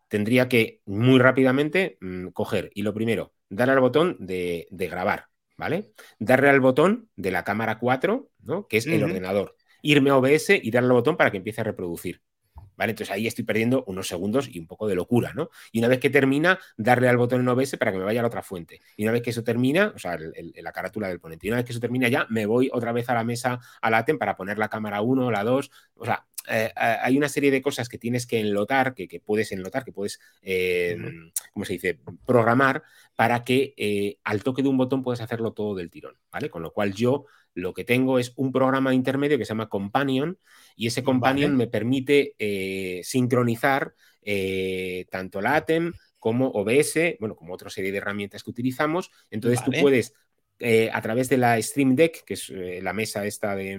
[0.06, 5.26] Tendría que muy rápidamente mm, coger y lo primero, dar al botón de, grabar,
[5.56, 5.90] ¿vale?
[6.20, 8.68] Darle al botón de la cámara 4, ¿no?
[8.68, 9.56] Que es el ordenador.
[9.82, 12.22] Irme a OBS y darle al botón para que empiece a reproducir.
[12.90, 15.50] Entonces ahí estoy perdiendo unos segundos y un poco de locura, ¿no?
[15.70, 18.22] Y una vez que termina, darle al botón en OBS para que me vaya a
[18.22, 18.80] la otra fuente.
[18.96, 21.66] Y una vez que eso termina, o sea, la carátula del ponente, y una vez
[21.66, 24.36] que eso termina ya, me voy otra vez a la mesa, a la ATEM para
[24.36, 27.88] poner la cámara 1, la 2, o sea, eh, eh, hay una serie de cosas
[27.88, 30.96] que tienes que enlotar, que, puedes enlotar, que puedes, eh,
[31.52, 32.82] ¿cómo se dice?, programar
[33.14, 36.50] para que al toque de un botón puedas hacerlo todo del tirón, ¿vale?
[36.50, 40.38] Con lo cual yo lo que tengo es un programa intermedio que se llama Companion
[40.74, 42.34] y ese Companion me permite
[43.04, 43.94] sincronizar
[45.10, 49.10] tanto la ATEM como OBS, bueno, como otra serie de herramientas que utilizamos.
[49.30, 50.14] Entonces tú puedes,
[50.92, 53.78] a través de la Stream Deck, que es la mesa esta de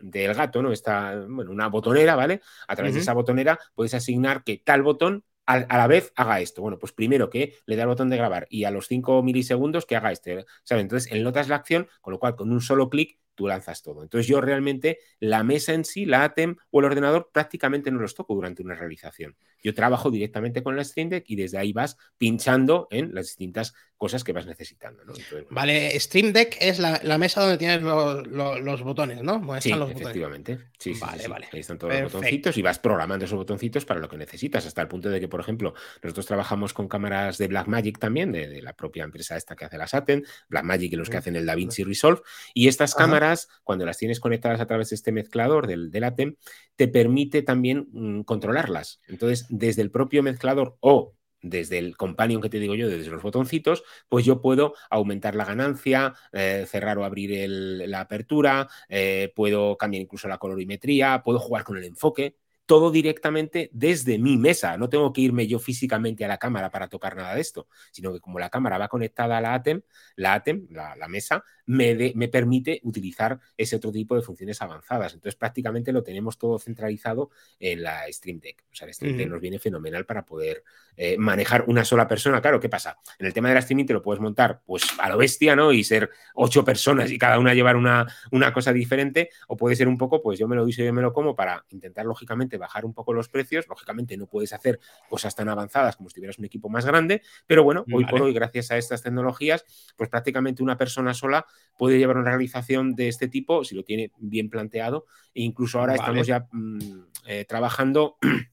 [0.00, 0.72] del gato, ¿no?
[0.72, 2.40] Está, bueno, una botonera, ¿vale?
[2.68, 6.62] A través de esa botonera puedes asignar que tal botón a, la vez haga esto.
[6.62, 9.86] Bueno, pues primero que le da el botón de grabar y a los 5 milisegundos
[9.86, 10.44] que haga este.
[10.62, 10.82] ¿sabes?
[10.82, 14.02] Entonces, él notas la acción, con lo cual con un solo clic tú lanzas todo.
[14.02, 18.14] Entonces yo realmente la mesa en sí, la ATEM o el ordenador prácticamente no los
[18.14, 19.34] toco durante una realización.
[19.62, 23.72] Yo trabajo directamente con la Stream Deck y desde ahí vas pinchando en las distintas
[24.00, 25.02] cosas que vas necesitando.
[25.50, 29.42] vale, Stream Deck es la, mesa donde tienes los, botones, ¿no?
[29.60, 30.58] sí, efectivamente.
[30.78, 31.48] Sí, vale, vale.
[31.52, 34.80] Ahí están todos los botoncitos y vas programando esos botoncitos para lo que necesitas, hasta
[34.80, 38.72] el punto de que, por ejemplo, nosotros trabajamos con cámaras de Blackmagic también, de, la
[38.72, 42.22] propia empresa esta que hace la SATEM, Blackmagic y los que hacen el DaVinci Resolve,
[42.54, 43.29] y estas cámaras,
[43.64, 46.36] cuando las tienes conectadas a través de este mezclador del, del ATEM,
[46.76, 49.00] te permite también mm, controlarlas.
[49.06, 53.22] Entonces, desde el propio mezclador o desde el companion que te digo yo, desde los
[53.22, 59.76] botoncitos, pues yo puedo aumentar la ganancia, eh, cerrar o abrir la apertura, eh, puedo
[59.76, 62.36] cambiar incluso la colorimetría, puedo jugar con el enfoque
[62.70, 64.78] todo directamente desde mi mesa.
[64.78, 68.12] No tengo que irme yo físicamente a la cámara para tocar nada de esto, sino
[68.12, 69.82] que como la cámara va conectada a la ATEM,
[70.14, 75.14] la ATEM, la, mesa, me, me, permite utilizar ese otro tipo de funciones avanzadas.
[75.14, 78.62] Entonces prácticamente lo tenemos todo centralizado en la Stream Deck.
[78.70, 80.62] O sea, el Stream Deck nos viene fenomenal para poder
[80.96, 82.40] eh, manejar una sola persona.
[82.40, 82.98] Claro, ¿qué pasa?
[83.18, 85.72] En el tema de la streaming te lo puedes montar pues a lo bestia, ¿no?
[85.72, 89.88] Y ser ocho personas y cada una llevar una, una cosa diferente, o puede ser
[89.88, 92.84] un poco, pues yo me lo y yo me lo como para intentar lógicamente bajar
[92.84, 93.66] un poco los precios.
[93.68, 97.64] Lógicamente no puedes hacer cosas tan avanzadas como si tuvieras un equipo más grande, pero
[97.64, 99.64] bueno, hoy por hoy, gracias a estas tecnologías,
[99.96, 101.46] pues prácticamente una persona sola
[101.76, 105.06] puede llevar una realización de este tipo si lo tiene bien planteado.
[105.34, 106.78] E incluso ahora estamos ya mm,
[107.26, 108.16] eh, trabajando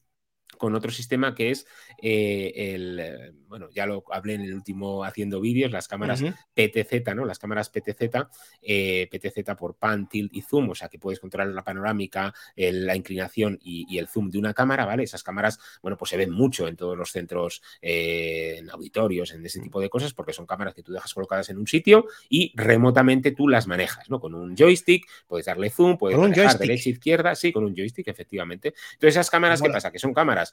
[0.58, 1.66] con otro sistema que es
[2.02, 6.22] eh, el, eh, bueno, ya lo hablé en el último haciendo vídeos, las cámaras
[6.54, 7.26] PTZ, ¿no?
[7.26, 8.28] Las cámaras PTZ,
[8.62, 12.96] eh, PTZ por pan, tilt y zoom, o sea que puedes controlar la panorámica, la
[12.96, 15.04] inclinación y, el zoom de una cámara, ¿vale?
[15.04, 19.60] Esas cámaras, bueno, pues se ven mucho en todos los centros, en auditorios, en ese
[19.60, 23.32] tipo de cosas, porque son cámaras que tú dejas colocadas en un sitio y remotamente
[23.32, 24.20] tú las manejas, ¿no?
[24.20, 28.74] Con un joystick, puedes darle zoom, puedes manejar derecha, izquierda, sí, con un joystick, efectivamente.
[28.94, 29.92] Entonces, esas cámaras, ¿qué pasa?
[29.92, 30.47] Que son cámaras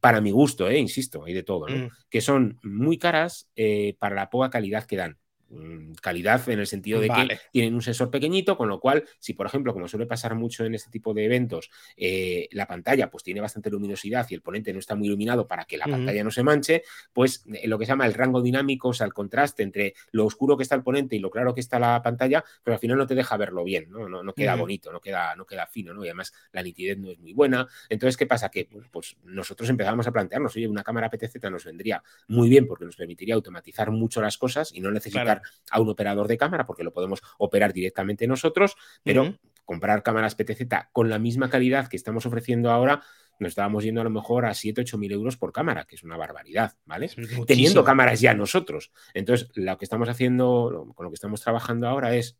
[0.00, 1.88] para mi gusto, eh, insisto, hay de todo, mm.
[2.10, 5.18] que son muy caras eh, para la poca calidad que dan.
[5.52, 9.34] Mm, calidad en el sentido de que tienen un sensor pequeñito, con lo cual, si
[9.34, 13.22] por ejemplo, como suele pasar mucho en este tipo de eventos, eh, la pantalla pues
[13.22, 16.30] tiene bastante luminosidad y el ponente no está muy iluminado para que la pantalla no
[16.30, 19.62] se manche, pues eh, lo que se llama el rango dinámico, o sea, el contraste
[19.62, 22.74] entre lo oscuro que está el ponente y lo claro que está la pantalla, pero
[22.74, 25.66] al final no te deja verlo bien, no, no, queda bonito, no queda, no queda
[25.66, 26.02] fino, ¿no?
[26.02, 27.68] Y además la nitidez no es muy buena.
[27.90, 28.48] Entonces, ¿qué pasa?
[28.48, 32.86] Que pues nosotros empezamos a plantearnos, oye, una cámara PTZ nos vendría muy bien porque
[32.86, 36.84] nos permitiría automatizar mucho las cosas y no necesitar a un operador de cámara porque
[36.84, 42.26] lo podemos operar directamente nosotros, pero comprar cámaras PTZ con la misma calidad que estamos
[42.26, 43.02] ofreciendo ahora,
[43.38, 46.02] nos estábamos yendo a lo mejor a 7, 8 mil euros por cámara, que es
[46.02, 47.10] una barbaridad, ¿vale?
[47.46, 48.92] Teniendo cámaras ya nosotros.
[49.14, 52.38] Entonces, lo que estamos haciendo, con lo que estamos trabajando ahora es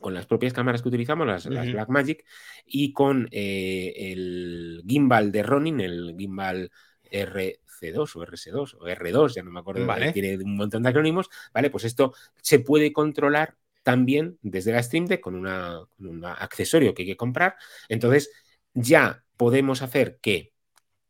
[0.00, 2.24] con las propias cámaras que utilizamos, las, Blackmagic,
[2.64, 6.70] y con eh, el gimbal de Ronin, el gimbal
[7.80, 10.12] RC2 o RS2 o R2, ya no me acuerdo, vale.
[10.12, 11.70] tiene un montón de acrónimos, ¿vale?
[11.70, 17.08] Pues esto se puede controlar también desde la Stream Deck con, un accesorio que hay
[17.08, 17.56] que comprar.
[17.88, 18.30] Entonces,
[18.74, 20.52] ya podemos hacer que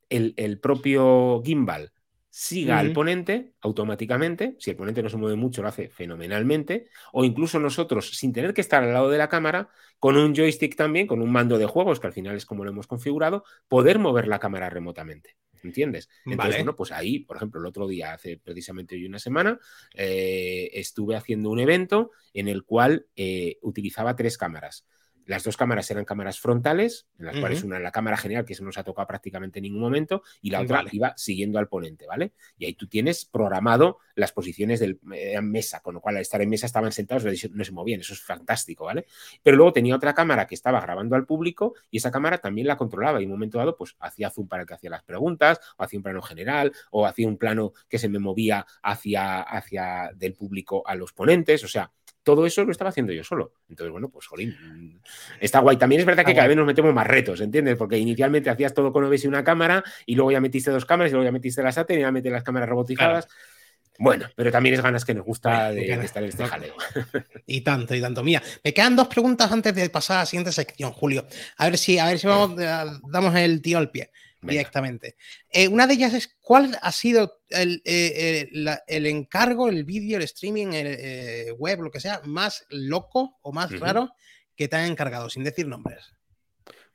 [0.08, 1.92] el, propio gimbal
[2.38, 4.54] siga al ponente automáticamente.
[4.60, 6.86] Si el ponente no se mueve mucho, lo hace fenomenalmente.
[7.12, 10.76] O incluso nosotros, sin tener que estar al lado de la cámara, con un joystick
[10.76, 13.98] también, con un mando de juegos, que al final es como lo hemos configurado, poder
[13.98, 15.34] mover la cámara remotamente.
[15.64, 16.08] ¿Entiendes?
[16.24, 19.58] Entonces, bueno, pues ahí, por ejemplo, el otro día, hace precisamente hoy una semana,
[19.94, 24.86] eh, estuve haciendo un evento en el cual eh, utilizaba tres cámaras.
[25.28, 28.64] Las dos cámaras eran cámaras frontales, en las cuales una la cámara general, que eso
[28.64, 32.06] no se ha tocado prácticamente en ningún momento, y la otra iba siguiendo al ponente,
[32.06, 32.32] ¿vale?
[32.56, 36.40] Y ahí tú tienes programado las posiciones de eh, mesa, con lo cual al estar
[36.40, 39.04] en mesa estaban sentados, no se movían, eso es fantástico, ¿vale?
[39.42, 42.78] Pero luego tenía otra cámara que estaba grabando al público y esa cámara también la
[42.78, 45.60] controlaba y en un momento dado, pues hacía zoom para el que hacía las preguntas,
[45.76, 50.10] o hacía un plano general, o hacía un plano que se me movía hacia, hacia
[50.14, 53.54] del público a los ponentes, o sea, todo eso lo estaba haciendo yo solo.
[53.68, 55.00] Entonces, bueno, pues jolín, mm,
[55.40, 55.76] está guay.
[55.76, 57.76] También es verdad que cada vez nos metemos más retos, ¿entiendes?
[57.76, 61.10] Porque inicialmente hacías todo con OBS y una cámara, y luego ya metiste dos cámaras,
[61.10, 63.28] y luego ya metiste la SAT y ya metiste las cámaras robotizadas.
[63.98, 66.74] Bueno, pero también es ganas que nos gusta de, estar en este jaleo.
[67.46, 68.22] Y tanto, y tanto.
[68.22, 71.26] Mira, me quedan dos preguntas antes de pasar a la siguiente sección, Julio.
[71.56, 74.10] A ver si, a ver si vamos, eh, damos el tío al pie
[74.40, 75.16] directamente.
[75.50, 80.16] Eh, una de ellas es cuál ha sido el, eh, eh, el encargo, el vídeo,
[80.16, 84.10] el streaming, el web, lo que sea, más loco o más raro
[84.54, 86.12] que te han encargado, sin decir nombres.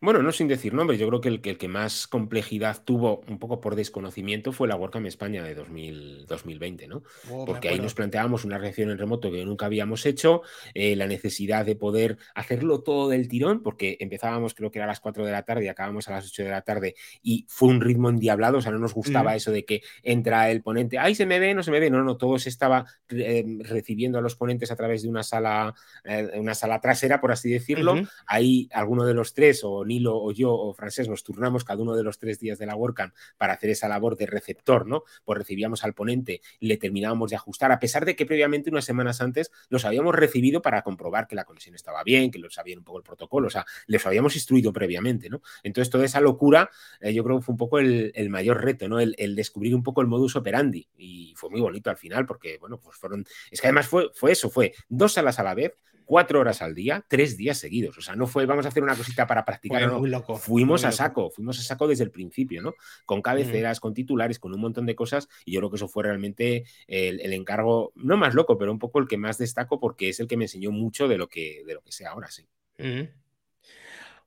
[0.04, 3.22] Bueno, no sin decir nombres, yo creo que el, que el, que más complejidad tuvo,
[3.30, 7.04] un poco por desconocimiento, fue la WordCamp España de 2020, ¿no?
[7.32, 10.42] Oh, Porque ahí nos planteábamos una reacción en remoto que nunca habíamos hecho,
[10.74, 14.90] eh, la necesidad de poder hacerlo todo del tirón, porque empezábamos creo que era a
[14.90, 17.70] las 4 de la tarde y acabamos a las 8 de la tarde y fue
[17.70, 21.16] un ritmo endiablado, o sea, no nos gustaba eso de que entra el ponente, ay,
[21.16, 24.22] se me ve, no se me ve, no, no, todo se estaba eh, recibiendo a
[24.22, 25.74] los ponentes a través de una sala,
[26.04, 27.96] eh, una sala trasera, por así decirlo,
[28.28, 32.04] ahí alguno de los tres o o yo o Francés nos turnamos cada uno de
[32.04, 35.04] los tres días de la WordCamp para hacer esa labor de receptor, ¿no?
[35.26, 39.22] Pues recibíamos al ponente le terminábamos de ajustar, a pesar de que previamente, unas semanas
[39.22, 42.86] antes, los habíamos recibido para comprobar que la conexión estaba bien, que lo sabían un
[42.86, 45.42] poco el protocolo, o sea, les habíamos instruido previamente, ¿no?
[45.64, 46.70] Entonces, toda esa locura,
[47.02, 49.00] eh, yo creo que fue un poco el, mayor reto, ¿no?
[49.00, 50.88] El, descubrir un poco el modus operandi.
[50.98, 53.26] Y fue muy bonito al final, porque, bueno, pues fueron.
[53.52, 55.74] Es que además fue, fue eso, fue dos salas a la vez,
[56.06, 57.98] cuatro horas al día, tres días seguidos.
[57.98, 59.88] O sea, no fue vamos a hacer una cosita para practicar.
[59.88, 60.06] no.
[60.06, 62.76] loco, fuimos a saco, fuimos a saco desde el principio, ¿no?
[63.06, 65.28] Con cabeceras, con titulares, con un montón de cosas.
[65.46, 69.00] Y yo creo que eso fue realmente el, encargo, no más loco, pero un poco
[69.00, 71.74] el que más destaco porque es el que me enseñó mucho de lo que, de
[71.74, 72.48] lo que sé ahora, sí.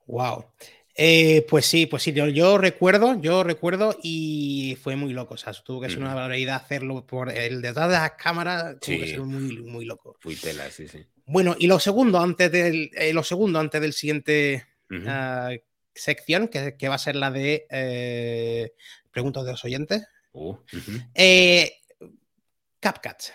[0.07, 0.47] Wow.
[0.99, 5.35] Eh, pues sí, pues sí, yo, recuerdo, yo recuerdo y fue muy loco.
[5.35, 8.99] O sea, tuvo que ser una barbaridad hacerlo por el detrás de las cámaras, tuvo
[8.99, 10.17] que ser muy, muy loco.
[10.21, 11.05] Fui tela, sí, sí.
[11.27, 14.67] Bueno, y lo segundo antes del, eh, lo segundo antes del siguiente
[15.07, 15.51] ah,
[15.93, 18.73] sección, que, va a ser la de eh,
[19.11, 20.07] preguntas de los oyentes.
[20.33, 20.57] Uh,
[22.81, 23.33] CapCut.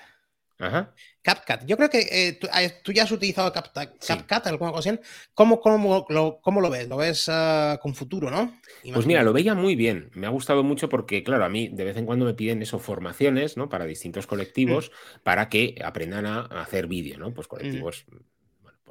[1.22, 1.66] CapCut.
[1.66, 2.38] Yo creo que
[2.84, 5.00] tú, ya has utilizado CapCut, CapCut alguna ocasión.
[5.34, 6.88] ¿Cómo, cómo, lo, ¿Cómo, lo, ves?
[6.88, 8.60] Lo ves ah, con futuro, ¿no?
[8.94, 10.10] Pues mira, lo veía muy bien.
[10.14, 12.80] Me ha gustado mucho porque, claro, a mí de vez en cuando me piden eso,
[12.80, 13.70] formaciones, ¿no?
[13.70, 15.24] Para distintos colectivos, mm.
[15.24, 17.34] para que aprendan a hacer vídeo, ¿no?
[17.34, 17.84] Pues mm.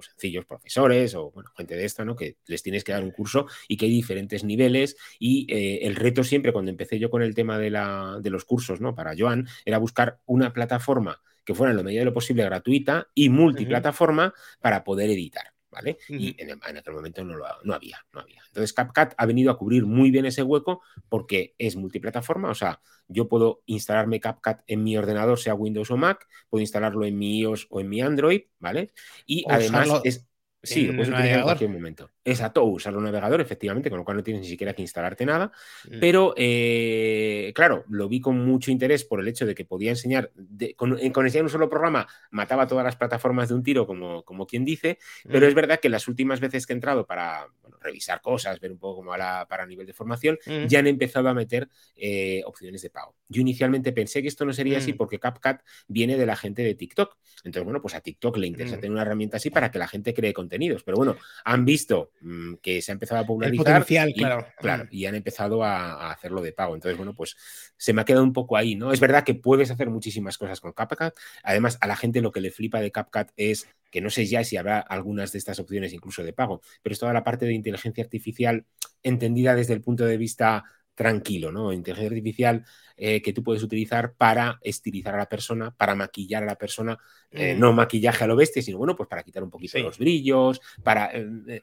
[0.01, 2.16] Pues sencillos, profesores o bueno, gente de esta, ¿no?
[2.16, 4.96] Que les tienes que dar un curso y que hay diferentes niveles.
[5.18, 8.44] Y eh, el reto siempre, cuando empecé yo con el tema de, la, de los
[8.44, 8.94] cursos, ¿no?
[8.94, 13.09] Para Joan, era buscar una plataforma que fuera en lo medida de lo posible gratuita
[13.14, 15.53] y multiplataforma para poder editar.
[15.70, 15.98] ¿Vale?
[16.08, 18.42] Y en, aquel momento no, lo, no, había, no había.
[18.48, 22.80] Entonces CapCut ha venido a cubrir muy bien ese hueco porque es multiplataforma, o sea,
[23.08, 27.40] yo puedo instalarme CapCut en mi ordenador, sea Windows o Mac, puedo instalarlo en mi
[27.40, 28.92] iOS o en mi Android, ¿vale?
[29.26, 30.26] Y además es...
[30.62, 32.10] Sí, lo puedes utilizar en cualquier momento.
[32.22, 35.52] Exacto, usar un navegador, efectivamente, con lo cual no tienes ni siquiera que instalarte nada.
[35.88, 36.00] Mm.
[36.00, 40.30] Pero, eh, claro, lo vi con mucho interés por el hecho de que podía enseñar,
[40.76, 44.66] con, enseñar un solo programa, mataba todas las plataformas de un tiro, como, como quien
[44.66, 44.98] dice.
[45.24, 45.48] Pero mm.
[45.48, 47.46] es verdad que las últimas veces que he entrado para
[47.80, 50.66] revisar cosas, ver un poco cómo la, para nivel de formación, mm.
[50.66, 53.16] ya han empezado a meter eh, opciones de pago.
[53.28, 56.74] Yo inicialmente pensé que esto no sería así porque CapCut viene de la gente de
[56.74, 57.16] TikTok.
[57.44, 60.12] Entonces, bueno, pues a TikTok le interesa tener una herramienta así para que la gente
[60.12, 60.82] cree contenidos.
[60.82, 62.19] Pero bueno, han visto mm,
[62.62, 64.08] que se ha empezado a popularizar.
[64.08, 64.46] y, claro.
[64.58, 66.74] Claro, y han empezado a, hacerlo de pago.
[66.74, 67.36] Entonces, bueno, pues
[67.76, 68.92] se me ha quedado un poco ahí, ¿no?
[68.92, 71.14] Es verdad que puedes hacer muchísimas cosas con CapCut.
[71.42, 74.44] Además, a la gente lo que le flipa de CapCut es que no sé ya
[74.44, 77.54] si habrá algunas de estas opciones incluso de pago, pero es toda la parte de
[77.54, 78.66] inteligencia artificial
[79.02, 80.64] entendida desde el punto de vista
[80.94, 81.72] tranquilo, ¿no?
[81.72, 82.64] Inteligencia artificial
[82.96, 86.98] eh, que tú puedes utilizar para estilizar a la persona, para maquillar a la persona,
[87.33, 87.61] eh, mm.
[87.61, 91.11] no maquillaje a lo bestia, sino bueno, pues para quitar un poquito los brillos, para
[91.12, 91.62] eh,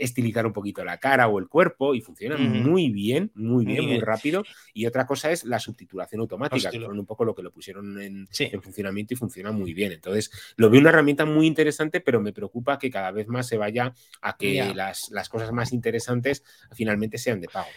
[0.00, 4.00] estilizar un poquito la cara o el cuerpo y funciona muy bien, muy bien, muy,
[4.00, 4.44] rápido.
[4.74, 8.00] Y otra cosa es la subtitulación automática, que son un poco lo que lo pusieron
[8.00, 8.28] en,
[8.60, 9.92] funcionamiento y funciona muy bien.
[9.92, 13.56] Entonces, lo veo una herramienta muy interesante, pero me preocupa que cada vez más se
[13.56, 17.68] vaya a que las, las, cosas más interesantes finalmente sean de pago.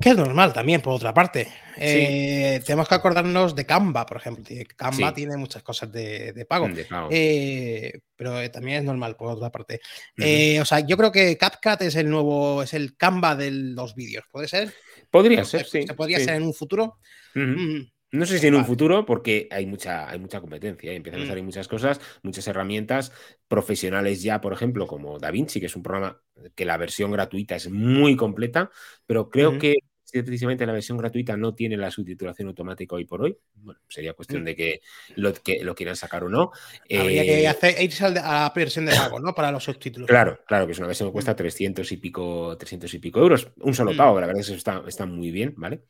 [0.00, 4.44] Que es normal también, por otra parte tenemos que acordarnos de Canva, por ejemplo.
[4.76, 6.68] Canva tiene muchas cosas de, pago.
[7.10, 9.80] Eh, pero eh, también es normal, por otra parte.
[10.16, 13.94] Eh, o sea, yo creo que CapCut es el nuevo, es el Canva de los
[13.94, 14.72] vídeos, ¿puede ser?
[15.10, 15.86] Podría ser, sí.
[15.86, 16.98] ¿Se podría ser en un futuro?
[17.34, 17.82] Mm.
[18.10, 21.24] No sé si en un futuro, porque hay mucha, hay mucha competencia, y empiezan a
[21.24, 21.28] mm.
[21.28, 23.12] salir muchas cosas, muchas herramientas
[23.46, 26.20] profesionales ya, por ejemplo, como DaVinci, que es un programa
[26.54, 28.70] que la versión gratuita es muy completa,
[29.06, 29.76] pero creo que
[30.10, 34.14] si precisamente la versión gratuita no tiene la subtitulación automática hoy por hoy, bueno, sería
[34.14, 34.44] cuestión mm.
[34.46, 34.80] de que
[35.16, 36.50] lo, que lo quieran sacar o no.
[36.90, 39.34] Habría que eh, hacer, irse a la versión de pago, ¿no?
[39.34, 40.08] Para los subtítulos.
[40.08, 41.94] Claro, claro, que es una versión que cuesta 300 mm.
[41.94, 43.50] y pico, 300 y pico euros.
[43.60, 43.96] Un solo mm.
[43.98, 45.82] pago, la verdad es que eso está, está muy bien, ¿vale?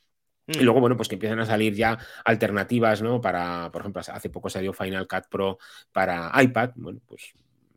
[0.49, 3.21] Y luego, bueno, pues que empiezan a salir ya alternativas, ¿no?
[3.21, 5.59] Para, por ejemplo, hace poco salió Final Cut Pro
[5.93, 6.71] para iPad.
[6.77, 7.35] Bueno, pues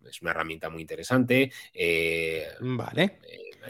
[0.10, 1.52] es una herramienta muy interesante.
[1.74, 3.20] Eh, vale.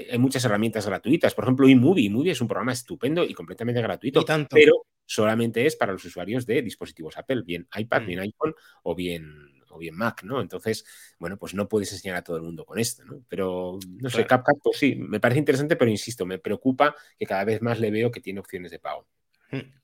[0.09, 1.33] Hay, muchas herramientas gratuitas.
[1.33, 2.07] Por ejemplo, eMovie.
[2.07, 6.61] eMovie es un programa estupendo y completamente gratuito, pero solamente es para los usuarios de
[6.61, 8.05] dispositivos Apple, bien iPad, mm.
[8.05, 10.41] bien iPhone o bien, o bien Mac, ¿no?
[10.41, 10.85] Entonces,
[11.19, 13.23] bueno, pues no puedes enseñar a todo el mundo con esto, ¿no?
[13.27, 17.43] Pero, no sé, CapCut, pues sí, me parece interesante, pero insisto, me preocupa que cada
[17.43, 19.07] vez más le veo que tiene opciones de pago.
[19.51, 19.80] Hmm.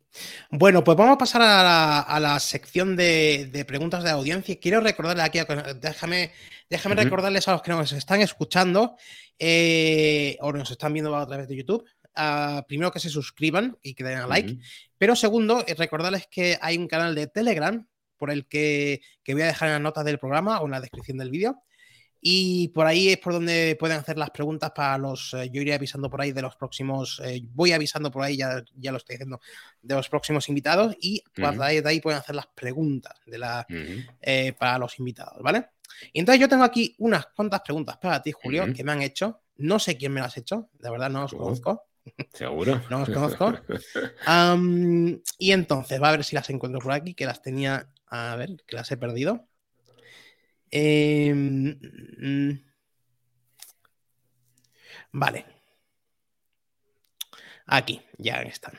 [0.49, 4.59] Bueno, pues vamos a pasar a la, sección de, preguntas de audiencia.
[4.59, 5.39] Quiero recordarle aquí,
[5.79, 6.31] déjame,
[6.69, 8.95] déjame recordarles a los que nos están escuchando
[9.37, 11.85] eh, o nos están viendo a través de YouTube.
[12.67, 14.57] Primero que se suscriban y que den a like.
[14.97, 17.87] Pero segundo, eh, recordarles que hay un canal de Telegram
[18.17, 20.81] por el que, que voy a dejar en las notas del programa o en la
[20.81, 21.61] descripción del vídeo
[22.19, 25.33] y por ahí es por donde pueden hacer las preguntas para los.
[25.33, 27.21] Eh, yo iré avisando por ahí de los próximos.
[27.23, 29.39] Eh, voy avisando por ahí, ya, ya lo estoy diciendo,
[29.81, 30.95] de los próximos invitados.
[30.99, 33.65] Y uh ahí, de ahí pueden hacer las preguntas de la,
[34.21, 35.69] eh, para los invitados, ¿vale?
[36.11, 39.41] Y entonces yo tengo aquí unas cuantas preguntas para ti, Julio, que me han hecho.
[39.57, 41.83] No sé quién me las ha hecho, de verdad no os conozco.
[42.33, 42.81] Seguro.
[42.89, 43.53] no os conozco.
[45.37, 47.89] y entonces, va a ver si las encuentro por aquí, que las tenía.
[48.09, 49.47] A ver, que las he perdido.
[50.71, 51.77] Em,
[52.19, 52.59] mm,
[55.11, 55.45] vale.
[57.65, 58.77] Aquí, ya están.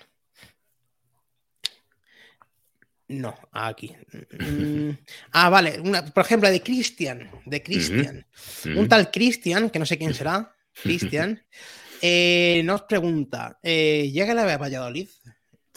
[3.09, 3.97] No, aquí.
[4.39, 4.91] Mm,
[5.32, 5.80] ah, vale.
[6.12, 7.30] por ejemplo, de Cristian.
[7.47, 8.26] De Cristian.
[8.76, 10.55] Un tal Cristian, que no sé quién será.
[10.82, 11.43] Cristian.
[12.03, 15.09] Eh, nos pregunta: eh, ¿Llega la Valladolid?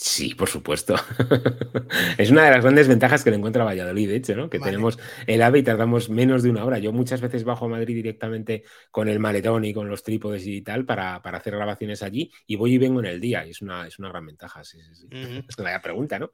[0.03, 0.95] Sí, por supuesto.
[2.17, 4.49] es una de las grandes ventajas que le encuentra Valladolid, de hecho, ¿no?
[4.49, 4.97] Que tenemos
[5.27, 6.79] el AVE y tardamos menos de una hora.
[6.79, 10.63] Yo muchas veces bajo a Madrid directamente con el maletón y con los trípodes y
[10.63, 13.45] tal para, hacer grabaciones allí y voy y vengo en el día.
[13.45, 15.07] Y es una, es una gran ventaja, sí, sí, sí.
[15.47, 16.31] Es una pregunta, ¿no?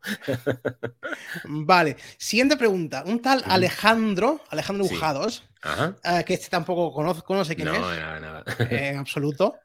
[1.44, 1.98] vale.
[2.18, 3.04] Siguiente pregunta.
[3.06, 5.44] Un tal Alejandro, Alejandro Bujados,
[6.06, 7.74] eh, que este tampoco conozco, no sé quién es.
[7.74, 8.44] No, nada, nada.
[8.70, 9.56] en absoluto.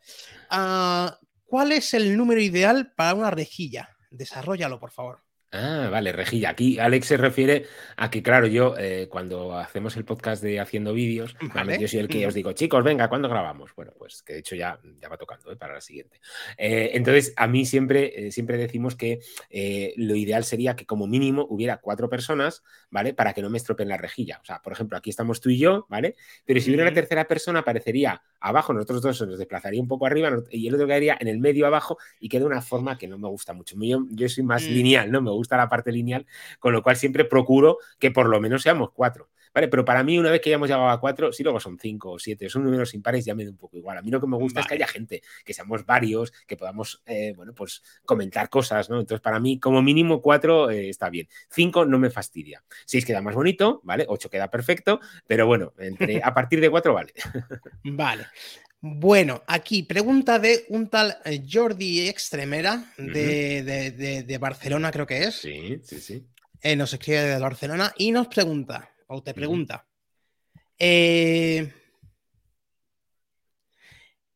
[0.50, 3.91] Ah, ¿Cuál es el número ideal para una rejilla?
[4.12, 5.22] Desarrollalo, por favor.
[5.54, 6.48] Ah, vale, rejilla.
[6.48, 7.66] Aquí Alex se refiere
[7.98, 11.36] a que, claro, yo eh, cuando hacemos el podcast de haciendo vídeos,
[11.78, 13.70] yo soy el que os digo, chicos, venga, ¿cuándo grabamos?
[13.76, 15.56] Bueno, pues que de hecho ya, ya va tocando ¿eh?
[15.56, 16.22] para la siguiente.
[16.56, 19.20] Eh, entonces, a mí siempre, siempre decimos que
[19.96, 23.12] lo ideal sería que como mínimo hubiera cuatro personas, ¿vale?
[23.12, 24.38] Para que no me estropeen la rejilla.
[24.40, 26.16] O sea, por ejemplo, aquí estamos tú y yo, ¿vale?
[26.46, 30.30] Pero si hubiera una tercera persona, aparecería abajo, nosotros dos nos desplazaría un poco arriba
[30.50, 33.28] y el otro quedaría en el medio abajo y queda una forma que no me
[33.28, 33.76] gusta mucho.
[33.78, 34.70] Yo, yo soy más mm.
[34.70, 35.20] lineal, ¿no?
[35.20, 36.24] Me gusta gusta la parte lineal,
[36.58, 39.28] con lo cual siempre procuro que por lo menos seamos cuatro.
[39.54, 39.68] ¿Vale?
[39.68, 42.12] Pero para mí, una vez que ya hemos llegado a cuatro, si luego son cinco
[42.12, 43.98] o siete, son números impares, ya me da un poco igual.
[43.98, 47.02] A mí lo que me gusta es que haya gente, que seamos varios, que podamos,
[47.04, 48.98] eh, bueno, pues comentar cosas, ¿no?
[48.98, 51.28] Entonces, para mí, como mínimo cuatro eh, está bien.
[51.50, 52.64] Cinco no me fastidia.
[52.86, 54.06] Seis queda más bonito, ¿vale?
[54.08, 57.12] Ocho queda perfecto, pero bueno, entre, a partir de cuatro vale.
[57.84, 58.24] Vale.
[58.84, 65.36] Bueno, aquí pregunta de un tal eh, Jordi Extremera de, Barcelona, creo que es.
[65.36, 66.26] Sí, sí, sí.
[66.60, 69.86] Eh, nos escribe de Barcelona y nos pregunta, o te pregunta,
[70.76, 71.72] eh,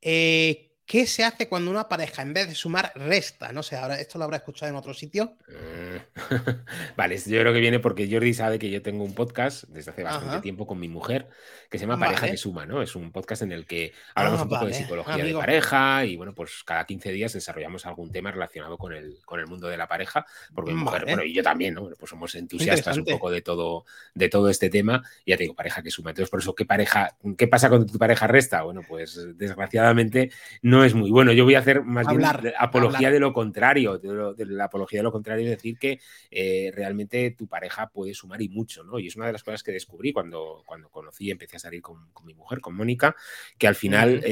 [0.01, 3.51] eh ¿Qué se hace cuando una pareja en vez de sumar resta?
[3.53, 5.35] No sé, ahora esto lo habrá escuchado en otro sitio.
[5.49, 6.01] Eh,
[6.97, 10.05] vale, yo creo que viene porque Jordi sabe que yo tengo un podcast desde hace
[10.05, 11.29] bastante tiempo con mi mujer
[11.69, 12.83] que se llama Pareja que Suma, ¿no?
[12.83, 16.17] Es un podcast en el que hablamos ah, un poco de psicología de pareja y
[16.17, 19.77] bueno, pues cada 15 días desarrollamos algún tema relacionado con el, con el mundo de
[19.77, 20.25] la pareja,
[20.55, 21.91] porque mi mujer, bueno, y yo también, ¿no?
[21.99, 25.03] pues somos entusiastas un poco de todo, de todo este tema.
[25.25, 26.11] Y ya te digo, pareja que suma.
[26.11, 28.63] Entonces, por eso, ¿qué pareja, qué pasa cuando tu pareja resta?
[28.63, 30.31] Bueno, pues desgraciadamente
[30.63, 31.33] no no es muy bueno.
[31.33, 32.23] Yo voy a hacer más bien
[32.59, 33.99] apología de lo contrario.
[33.99, 36.01] De, la apología de lo contrario es decir que
[36.31, 38.99] eh, realmente tu pareja puede sumar y mucho, ¿no?
[38.99, 41.83] Y es una de las cosas que descubrí cuando, cuando conocí y empecé a salir
[41.83, 43.17] con, mi mujer, con Mónica,
[43.59, 44.23] que al final.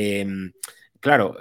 [1.05, 1.37] Claro,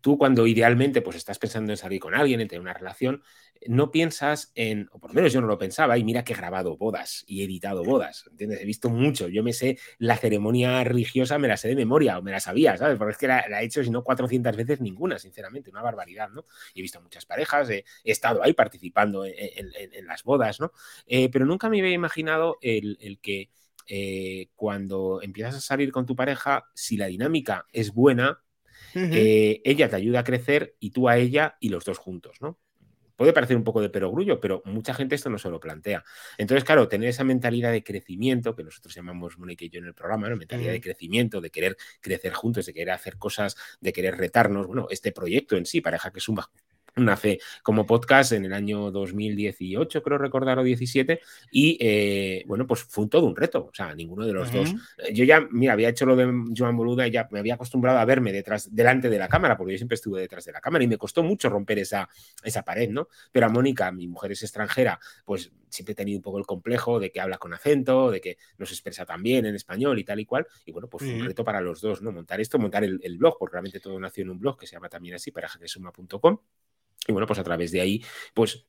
[0.00, 3.22] tú cuando idealmente pues estás pensando en salir con alguien, en tener una relación,
[3.66, 6.36] no piensas en, o por lo menos yo no lo pensaba, y mira que he
[6.36, 8.62] grabado bodas y he editado bodas, ¿entiendes?
[8.62, 12.22] He visto mucho, yo me sé la ceremonia religiosa, me la sé de memoria o
[12.22, 12.96] me la sabía, ¿sabes?
[12.96, 16.46] Porque es que la, he hecho, si no 400 veces, ninguna, sinceramente, una barbaridad, ¿no?
[16.74, 20.72] He visto muchas parejas, he, estado ahí participando en, las bodas, ¿no?
[21.06, 23.50] Eh, pero nunca me había imaginado el, que
[23.86, 28.43] eh, cuando empiezas a salir con tu pareja, si la dinámica es buena,
[28.94, 32.58] eh, ella te ayuda a crecer y tú a ella y los dos juntos, ¿no?
[33.16, 36.02] Puede parecer un poco de perogrullo, pero mucha gente esto no se lo plantea.
[36.36, 39.94] Entonces, claro, tener esa mentalidad de crecimiento, que nosotros llamamos Mónica y yo en el
[39.94, 40.36] programa, ¿no?
[40.36, 44.88] mentalidad de crecimiento, de querer crecer juntos, de querer hacer cosas, de querer retarnos, bueno,
[44.90, 46.50] este proyecto en sí, pareja que suma,
[46.96, 51.20] nace como podcast en el año 2018, creo recordar, o 17,
[51.50, 54.74] y eh, bueno, pues fue todo un reto, o sea, ninguno de los dos.
[54.98, 57.98] Eh, yo ya, mira, había hecho lo de Joan Boluda y ya me había acostumbrado
[57.98, 60.84] a verme detrás, delante de la cámara, porque yo siempre estuve detrás de la cámara
[60.84, 62.08] y me costó mucho romper esa,
[62.42, 63.08] esa pared, ¿no?
[63.32, 67.00] Pero a Mónica, mi mujer es extranjera, pues siempre he tenido un poco el complejo
[67.00, 70.04] de que habla con acento, de que no se expresa tan bien en español y
[70.04, 72.12] tal y cual, y bueno, pues fue un reto para los dos, ¿no?
[72.12, 74.88] Montar esto, montar el, blog, porque realmente todo nació en un blog que se llama
[74.88, 76.38] también así, parajesuma.com.
[77.06, 78.02] Y bueno, pues a través de ahí,
[78.34, 78.66] pues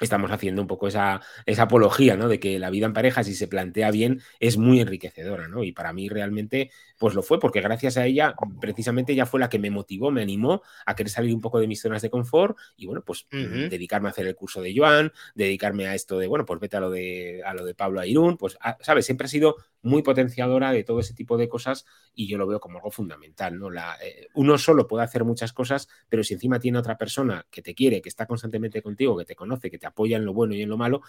[0.00, 2.28] estamos haciendo un poco esa, esa, apología, ¿no?
[2.28, 5.64] De que la vida en pareja, si se plantea bien, es muy enriquecedora, ¿no?
[5.64, 9.48] Y para mí realmente, pues lo fue, porque gracias a ella, precisamente ella fue la
[9.48, 12.58] que me motivó, me animó a querer salir un poco de mis zonas de confort
[12.76, 16.44] y, bueno, pues dedicarme a hacer el curso de Joan, dedicarme a esto de, bueno,
[16.44, 19.06] pues vete a lo de, a lo de Pablo Airún, pues, ¿sabes?
[19.06, 22.60] Siempre ha sido muy potenciadora de todo ese tipo de cosas y yo lo veo
[22.60, 23.70] como algo fundamental, ¿no?
[23.70, 27.62] La, eh, uno solo puede hacer muchas cosas, pero si encima tiene otra persona que
[27.62, 30.54] te quiere, que está constantemente contigo, que te conoce, que te apoya en lo bueno
[30.54, 31.02] y en lo malo,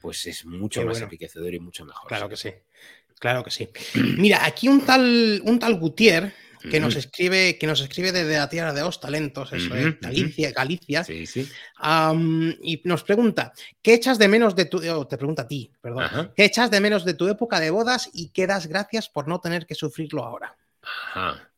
[0.00, 2.08] pues es mucho más enriquecedor y mucho mejor.
[2.08, 2.50] Claro que sí.
[3.18, 3.68] Claro que sí.
[4.18, 6.32] Mira, aquí un tal, un tal Gutier
[6.70, 10.52] que nos escribe, que nos escribe desde la tierra de los talentos, eso es, Galicia,
[10.52, 11.04] Galicia.
[11.04, 11.48] Sí, sí.
[12.62, 13.52] y nos pregunta,
[13.82, 16.80] ¿qué echas de menos de tu, oh, te pregunta a ti, perdón, ¿qué echas de
[16.80, 20.24] menos de tu época de bodas y qué das gracias por no tener que sufrirlo
[20.24, 20.56] ahora?
[20.82, 21.51] Ajá.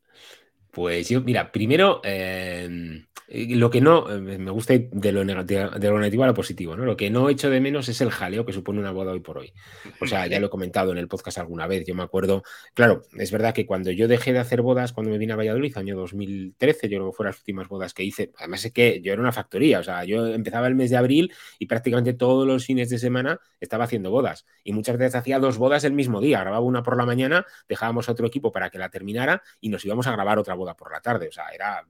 [0.74, 5.88] Pues yo, mira, primero, em, lo que no, eh, me gusta de lo, negativo, de
[5.88, 6.84] lo negativo a lo positivo, ¿no?
[6.84, 9.38] Lo que no echo de menos es el jaleo que supone una boda hoy por
[9.38, 9.52] hoy.
[10.00, 12.42] O sea, ya lo he comentado en el podcast alguna vez, yo me acuerdo,
[12.74, 15.76] claro, es verdad que cuando yo dejé de hacer bodas, cuando me vine a Valladolid,
[15.76, 19.12] año 2013, yo creo que fueron las últimas bodas que hice, además es que yo
[19.12, 22.66] era una factoría, o sea, yo empezaba el mes de abril y prácticamente todos los
[22.66, 26.40] fines de semana estaba haciendo bodas y muchas veces hacía dos bodas el mismo día,
[26.40, 29.84] grababa una por la mañana, dejábamos a otro equipo para que la terminara y nos
[29.84, 31.84] íbamos a grabar otra boda por la tarde, o sea, era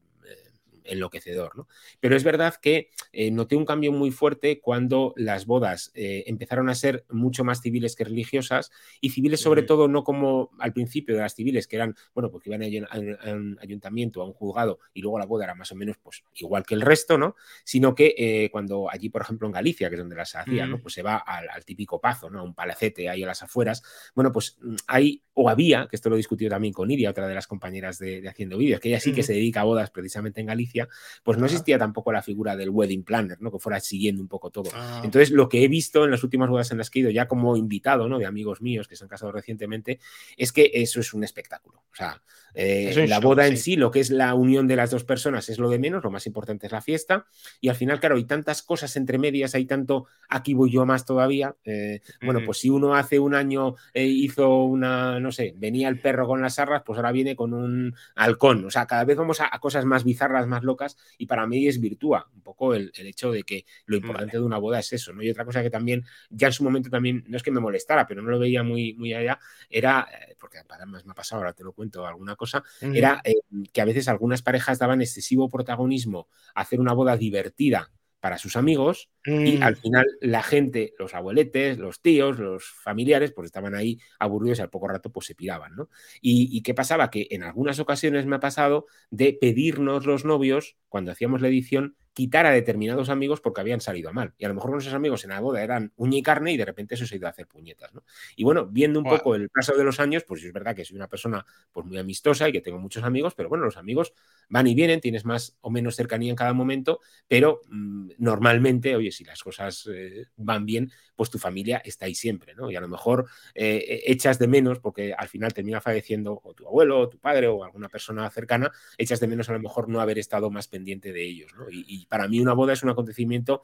[0.84, 1.56] enloquecedor.
[1.56, 1.68] ¿no?
[2.00, 6.68] Pero es verdad que eh, noté un cambio muy fuerte cuando las bodas eh, empezaron
[6.68, 8.70] a ser mucho más civiles que religiosas
[9.00, 12.50] y civiles sobre todo no como al principio de las civiles que eran, bueno, porque
[12.50, 15.96] iban a, un ayuntamiento, a un juzgado y luego la boda era más o menos
[16.02, 17.36] pues igual que el resto, ¿no?
[17.64, 20.80] Sino que eh, cuando allí, por ejemplo, en Galicia, que es donde las hacían, ¿no?
[20.80, 22.40] Pues se va al, típico pazo, ¿no?
[22.40, 23.82] A un palacete ahí a las afueras.
[24.14, 27.26] Bueno, pues mm, hay, o había, que esto lo he discutido también con Iria, otra
[27.26, 30.40] de las compañeras de, Haciendo Vídeos, que ella sí que se dedica a bodas precisamente
[30.40, 30.73] en Galicia
[31.22, 33.50] pues no existía tampoco la figura del wedding planner, ¿no?
[33.50, 34.70] Que fuera siguiendo un poco todo.
[34.74, 35.02] Ah.
[35.04, 37.28] Entonces, lo que he visto en las últimas bodas en las que he ido, ya
[37.28, 38.18] como invitado, ¿no?
[38.18, 40.00] De amigos míos que se han casado recientemente,
[40.36, 41.84] es que eso es un espectáculo.
[41.92, 42.20] O sea,
[42.54, 43.76] eh, la boda en sí.
[43.76, 46.26] lo que es la unión de las dos personas es lo de menos, lo más
[46.26, 47.26] importante es la fiesta.
[47.60, 51.04] Y al final, claro, hay tantas cosas entre medias, hay tanto aquí voy yo más
[51.04, 51.54] todavía.
[51.64, 56.00] Eh, bueno, pues si uno hace un año eh, hizo una, no sé, venía el
[56.00, 58.64] perro con las arras, pues ahora viene con un halcón.
[58.64, 61.80] O sea, cada vez vamos a, cosas más bizarras, más locas, y para mí es
[61.80, 65.22] virtúa un poco el, hecho de que lo importante de una boda es eso, ¿no?
[65.22, 68.06] Y otra cosa que también, ya en su momento también, no es que me molestara,
[68.06, 69.38] pero no lo veía muy, muy allá,
[69.68, 70.08] era,
[70.38, 73.34] porque además me ha pasado, ahora te lo cuento, alguna cosa, era eh,
[73.72, 77.90] que a veces algunas parejas daban excesivo protagonismo a hacer una boda divertida
[78.24, 79.62] para sus amigos y mm.
[79.62, 84.62] al final la gente, los abueletes, los tíos, los familiares, pues estaban ahí aburridos y
[84.62, 85.90] al poco rato pues se piraban, ¿no?
[86.22, 87.10] Y, qué pasaba?
[87.10, 91.96] Que en algunas ocasiones me ha pasado de pedirnos los novios, cuando hacíamos la edición,
[92.14, 94.32] quitar a determinados amigos porque habían salido mal.
[94.38, 96.64] Y a lo mejor nuestros amigos en la boda eran uña y carne y de
[96.64, 98.04] repente eso se ha ido a hacer puñetas, ¿no?
[98.36, 100.96] Y bueno, viendo un poco el paso de los años, pues es verdad que soy
[100.96, 104.12] una persona pues muy amistosa y que tengo muchos amigos, pero bueno, los amigos
[104.48, 109.10] van y vienen, tienes más o menos cercanía en cada momento, pero mm, normalmente, oye,
[109.10, 112.70] si las cosas eh, van bien, pues tu familia está ahí siempre, ¿no?
[112.70, 116.66] Y a lo mejor eh, echas de menos, porque al final termina falleciendo o tu
[116.66, 120.00] abuelo, o tu padre, o alguna persona cercana, echas de menos a lo mejor no
[120.00, 121.66] haber estado más pendiente de ellos, ¿no?
[121.70, 123.62] Y, para mí una boda es un acontecimiento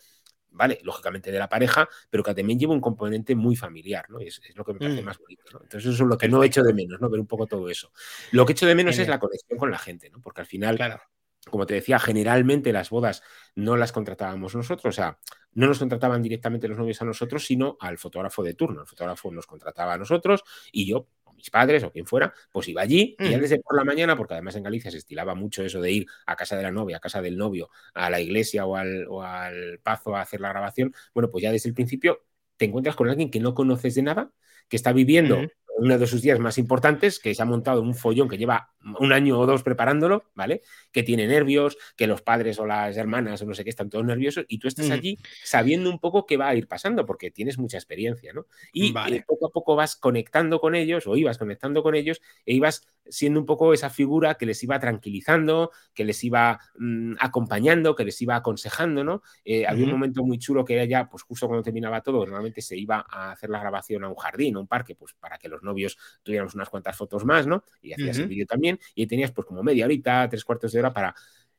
[0.52, 4.18] vale, lógicamente de la pareja, pero que también lleva un componente muy familiar, ¿no?
[4.18, 5.04] Es, es lo que me parece mm.
[5.04, 5.60] más bonito, ¿no?
[5.62, 7.08] Entonces eso es lo que no he hecho de menos, ¿no?
[7.08, 7.92] Ver un poco todo eso.
[8.32, 10.20] Lo que echo de menos es la conexión con la gente, ¿no?
[10.20, 11.00] Porque al final, claro
[11.48, 13.22] como te decía, generalmente las bodas
[13.54, 15.18] no las contratábamos nosotros, o sea,
[15.54, 18.82] no nos contrataban directamente los novios a nosotros, sino al fotógrafo de turno.
[18.82, 20.42] El fotógrafo nos contrataba a nosotros
[20.72, 23.40] y yo, o mis padres, o quien fuera, pues iba allí y ya mm.
[23.40, 26.36] desde por la mañana, porque además en Galicia se estilaba mucho eso de ir a
[26.36, 29.80] casa de la novia, a casa del novio, a la iglesia o al, o al
[29.82, 32.24] pazo a hacer la grabación, bueno, pues ya desde el principio
[32.56, 34.32] te encuentras con alguien que no conoces de nada,
[34.68, 35.40] que está viviendo
[35.80, 39.12] uno de sus días más importantes, que se ha montado un follón que lleva un
[39.12, 40.60] año o dos preparándolo, ¿vale?
[40.92, 44.04] Que tiene nervios, que los padres o las hermanas o no sé qué están todos
[44.04, 47.58] nerviosos y tú estás allí sabiendo un poco qué va a ir pasando porque tienes
[47.58, 48.46] mucha experiencia, ¿no?
[48.72, 52.54] Y eh, poco a poco vas conectando con ellos o ibas conectando con ellos e
[52.54, 57.94] ibas siendo un poco esa figura que les iba tranquilizando, que les iba mm, acompañando,
[57.94, 59.22] que les iba aconsejando, ¿no?
[59.44, 62.62] Eh, había un momento muy chulo que era ya, pues justo cuando terminaba todo, normalmente
[62.62, 65.48] se iba a hacer la grabación a un jardín, a un parque, pues para que
[65.48, 67.64] los novios tuviéramos unas cuantas fotos más, ¿no?
[67.80, 70.92] Y hacías el vídeo también, y tenías pues como media horita, tres cuartos de hora
[70.92, 71.14] para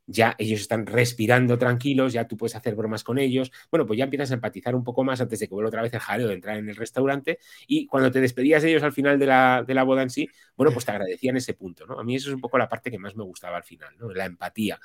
[0.07, 3.51] ya ellos están respirando tranquilos, ya tú puedes hacer bromas con ellos.
[3.69, 5.93] Bueno, pues ya empiezas a empatizar un poco más antes de que vuelva otra vez
[5.93, 7.39] el jaleo de entrar en el restaurante.
[7.67, 10.29] Y cuando te despedías de ellos al final de la, de la boda en sí,
[10.55, 11.99] bueno, pues te agradecían ese punto, ¿no?
[11.99, 14.11] A mí eso es un poco la parte que más me gustaba al final, ¿no?
[14.11, 14.79] La empatía.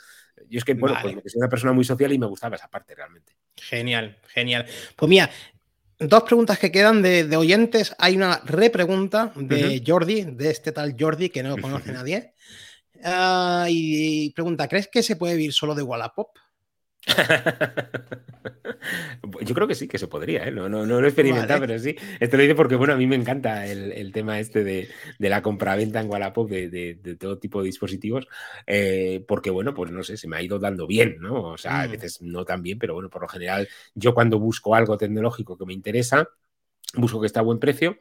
[0.49, 2.95] Yo es que, bueno, pues soy una persona muy social y me gustaba esa parte
[2.95, 3.37] realmente.
[3.57, 4.67] Genial, genial.
[4.95, 5.31] Pues mira,
[5.99, 7.95] Dos preguntas que quedan de, oyentes.
[7.99, 12.35] Hay una repregunta de Jordi, de este tal Jordi que no conoce nadie.
[13.03, 16.37] Ah, y, pregunta, ¿crees que se puede vivir solo de Wallapop?
[19.43, 20.51] Yo creo que sí, que se podría, ¿eh?
[20.51, 21.97] no, no, no, lo he experimentado, pero sí.
[22.21, 24.89] Esto lo dice porque, bueno, a mí me encanta el, tema este de,
[25.19, 28.27] la compraventa en Wallapop de, todo tipo de dispositivos,
[28.67, 31.43] eh, porque, bueno, pues no sé, se me ha ido dando bien, ¿no?
[31.43, 31.91] O sea, a mm.
[31.91, 35.67] veces no tan bien, pero bueno, por lo general, yo cuando busco algo tecnológico que
[35.67, 36.29] me interesa,
[36.95, 37.99] busco que está a buen precio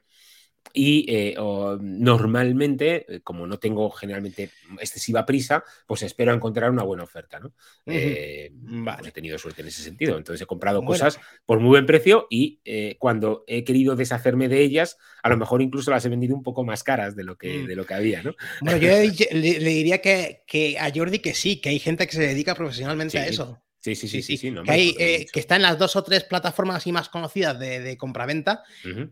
[0.73, 1.35] y eh,
[1.79, 4.49] normalmente, eh, como no tengo generalmente
[4.79, 7.53] excesiva prisa, pues espero encontrar una buena oferta, ¿no?
[7.85, 8.51] Eh,
[9.05, 10.17] he tenido suerte en ese sentido.
[10.17, 12.59] Entonces he comprado cosas por muy buen precio y
[12.99, 16.63] cuando he querido deshacerme de ellas, a lo mejor incluso las he vendido un poco
[16.63, 17.67] más caras de lo que, mm.
[17.67, 18.35] de lo que había, ¿no?
[18.61, 18.89] Bueno, yo
[19.31, 23.17] le, diría que, que, a Jordi que sí, que hay gente que se dedica profesionalmente
[23.17, 23.61] a eso.
[23.85, 24.37] Sí, sí, sí, sí.
[24.37, 24.51] sí,
[24.97, 28.63] que, que, está en las dos o tres plataformas así más conocidas de, de compraventa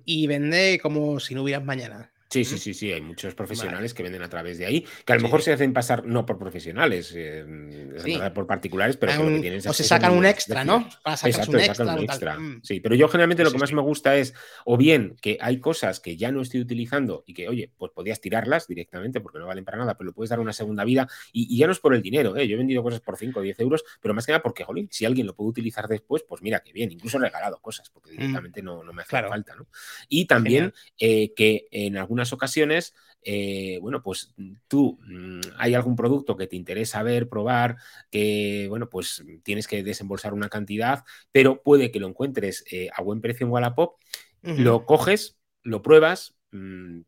[0.03, 2.11] y vende como si no hubieras mañana.
[2.33, 5.17] Sí, sí, sí, sí, hay muchos profesionales que venden a través de ahí, que a
[5.17, 7.45] lo mejor se hacen pasar no por profesionales, eh,
[8.33, 10.89] por particulares, pero que tienen O se sacan un extra, ¿no?
[11.03, 11.93] Para Exacto, un extra.
[11.93, 12.39] Un extra.
[12.39, 12.61] Mm.
[12.63, 14.33] Sí, pero yo generalmente lo que más me gusta es,
[14.65, 18.19] o bien que hay cosas que ya no estoy utilizando y que, oye, pues podías
[18.19, 21.55] tirarlas directamente porque no valen para nada, pero le puedes dar una segunda vida y,
[21.55, 22.47] ya no es por el dinero, ¿eh?
[22.47, 24.87] Yo he vendido cosas por 5 o 10 euros, pero más que nada porque, jolín,
[24.91, 28.09] si alguien lo puede utilizar después, pues mira qué bien, incluso he regalado cosas porque
[28.09, 28.17] mm.
[28.17, 29.67] directamente no, me hace falta, ¿no?
[30.09, 32.93] Y también eh, que en algunas ocasiones,
[33.23, 34.33] eh, bueno, pues
[34.67, 37.77] tú mm, hay algún producto que te interesa ver, probar,
[38.09, 43.01] que, bueno, pues tienes que desembolsar una cantidad, pero puede que lo encuentres eh, a
[43.01, 43.95] buen precio en Wallapop,
[44.43, 46.35] lo coges, lo pruebas,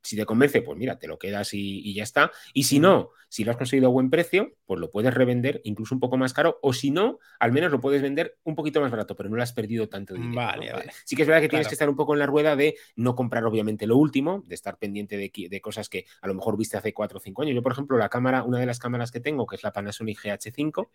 [0.02, 2.32] si te convence, pues mira, te lo quedas y, ya está.
[2.54, 5.94] Y si no, si lo has conseguido a buen precio, pues lo puedes revender incluso
[5.94, 6.58] un poco más caro.
[6.62, 9.44] O si no, al menos lo puedes vender un poquito más barato, pero no lo
[9.44, 10.36] has perdido tanto dinero.
[10.36, 10.92] Vale, vale.
[11.04, 13.16] Sí que es verdad que tienes que estar un poco en la rueda de no
[13.16, 16.78] comprar obviamente lo último, de estar pendiente de, de, cosas que a lo mejor viste
[16.78, 17.56] hace 4 o 5 años.
[17.56, 20.20] Yo, por ejemplo, la cámara, una de las cámaras que tengo, que es la Panasonic
[20.20, 20.88] GH5,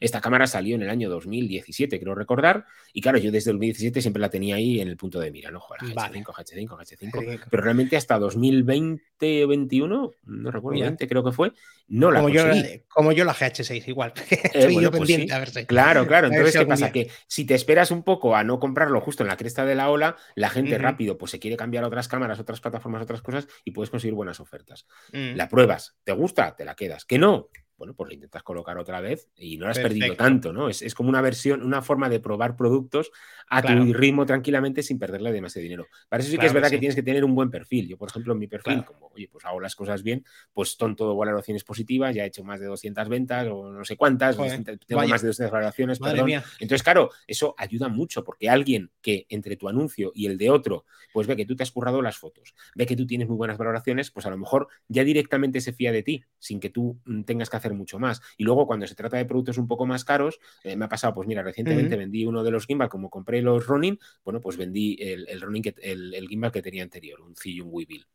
[0.00, 4.20] esta cámara salió en el año 2017, creo recordar, y claro, yo desde 2017 siempre
[4.20, 5.60] la tenía ahí en el punto de mira, ¿no?
[5.60, 11.32] Joder, H5, H5, H5, pero realmente hasta 2020 o 21, no recuerdo, 20 creo que
[11.32, 11.52] fue,
[11.88, 12.44] no la como Yo,
[12.88, 14.12] como yo la GH6, igual.
[14.30, 15.66] Estoy yo pues pendiente, a ver si.
[15.66, 16.92] Claro, claro, entonces, ¿qué pasa?
[16.92, 19.90] Que si te esperas un poco a no comprarlo justo en la cresta de la
[19.90, 23.46] ola, la gente rápido pues se quiere cambiar a otras cámaras, otras plataformas, otras cosas
[23.64, 24.86] y puedes conseguir buenas ofertas.
[25.12, 25.36] Mm.
[25.36, 26.56] La pruebas, ¿te gusta?
[26.56, 27.04] Te la quedas.
[27.04, 30.52] Que no, bueno, pues lo intentas colocar otra vez y no lo has perdido tanto,
[30.52, 30.68] ¿no?
[30.68, 33.10] Es, como una versión, una forma de probar productos
[33.48, 35.86] a tu ritmo tranquilamente sin perderle demasiado dinero.
[36.08, 37.86] Para eso sí que es verdad que, tienes que tener un buen perfil.
[37.88, 40.96] Yo, por ejemplo, en mi perfil, como, oye, pues hago las cosas bien, pues son
[40.96, 45.06] todo valoraciones positivas, ya he hecho más de 200 ventas o no sé cuántas, tengo
[45.06, 46.30] más de 200 valoraciones, perdón.
[46.58, 50.86] Entonces, claro, eso ayuda mucho porque alguien que entre tu anuncio y el de otro,
[51.12, 53.58] pues ve que tú te has currado las fotos, ve que tú tienes muy buenas
[53.58, 57.22] valoraciones, pues a lo mejor ya directamente se fía de ti, sin que tú mm,
[57.22, 58.20] tengas que hacer mucho más.
[58.36, 61.14] Y luego cuando se trata de productos un poco más caros, eh, me ha pasado,
[61.14, 64.96] pues mira, recientemente vendí uno de los gimbal, como compré los Ronin, bueno, pues vendí
[65.00, 68.06] el, el Ronin, que, el, gimbal que tenía anterior, un Zhiyun Weevil.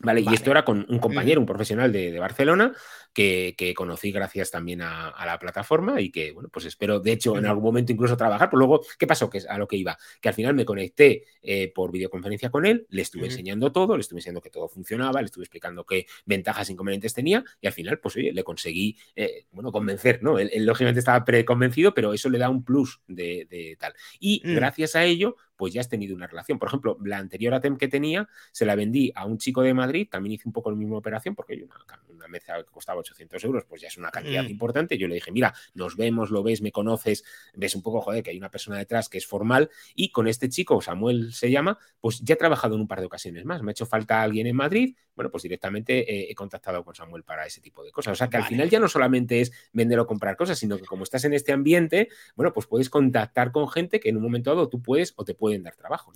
[0.00, 2.72] Vale, y esto era con un compañero, un profesional de, Barcelona,
[3.12, 7.46] que, conocí gracias también a, la plataforma y que, bueno, pues espero, de hecho, en
[7.46, 8.50] algún momento incluso trabajar.
[8.50, 9.28] Pues luego, ¿qué pasó?
[9.28, 12.86] Que a lo que iba, que al final me conecté eh, por videoconferencia con él,
[12.88, 16.68] le estuve enseñando todo, le estuve enseñando que todo funcionaba, le estuve explicando qué ventajas
[16.68, 20.38] e inconvenientes tenía y al final, pues oye, le conseguí, eh, bueno, convencer, ¿no?
[20.38, 23.94] Él, lógicamente estaba preconvencido, pero eso le da un plus de, tal.
[24.18, 24.54] Y mm.
[24.54, 26.58] gracias a ello, pues ya has tenido una relación.
[26.58, 30.08] Por ejemplo, la anterior ATEM que tenía, se la vendí a un chico de Madrid,
[30.10, 31.76] también hice un poco la misma operación, porque una,
[32.08, 34.50] una mesa que costaba 800 euros, pues ya es una cantidad mm.
[34.50, 34.98] importante.
[34.98, 37.24] Yo le dije, mira, nos vemos, lo ves, me conoces,
[37.54, 40.48] ves un poco, joder, que hay una persona detrás que es formal, y con este
[40.48, 43.62] chico, Samuel se llama, pues ya he trabajado en un par de ocasiones más.
[43.62, 47.46] Me ha hecho falta alguien en Madrid, bueno, pues directamente he contactado con Samuel para
[47.46, 48.12] ese tipo de cosas.
[48.12, 50.84] O sea que al final ya no solamente es vender o comprar cosas, sino que
[50.84, 54.50] como estás en este ambiente, bueno, pues puedes contactar con gente que en un momento
[54.50, 56.12] dado tú puedes o te pueden dar trabajo.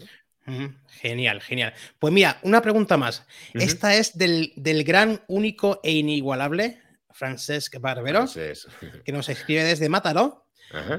[1.01, 1.75] Genial, genial.
[1.99, 3.27] Pues mira, una pregunta más.
[3.55, 4.53] Esta es del,
[4.85, 8.27] gran, único e inigualable Francesc Barbero,
[9.05, 10.47] que nos escribe desde Mataró,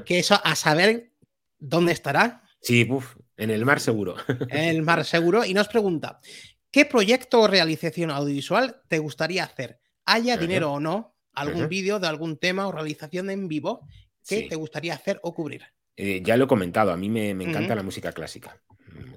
[0.04, 1.12] que eso a saber
[1.58, 2.42] dónde estará.
[2.60, 2.86] Sí,
[3.38, 4.16] en el mar seguro.
[4.50, 5.46] En el mar seguro.
[5.46, 6.20] Y nos pregunta,
[6.70, 9.80] ¿qué proyecto o realización audiovisual te gustaría hacer?
[10.04, 13.88] Haya dinero o no, algún vídeo de algún tema o realización en vivo
[14.28, 15.62] que te gustaría hacer o cubrir.
[16.00, 18.56] Eh, ya lo he comentado, a mí me, encanta la música clásica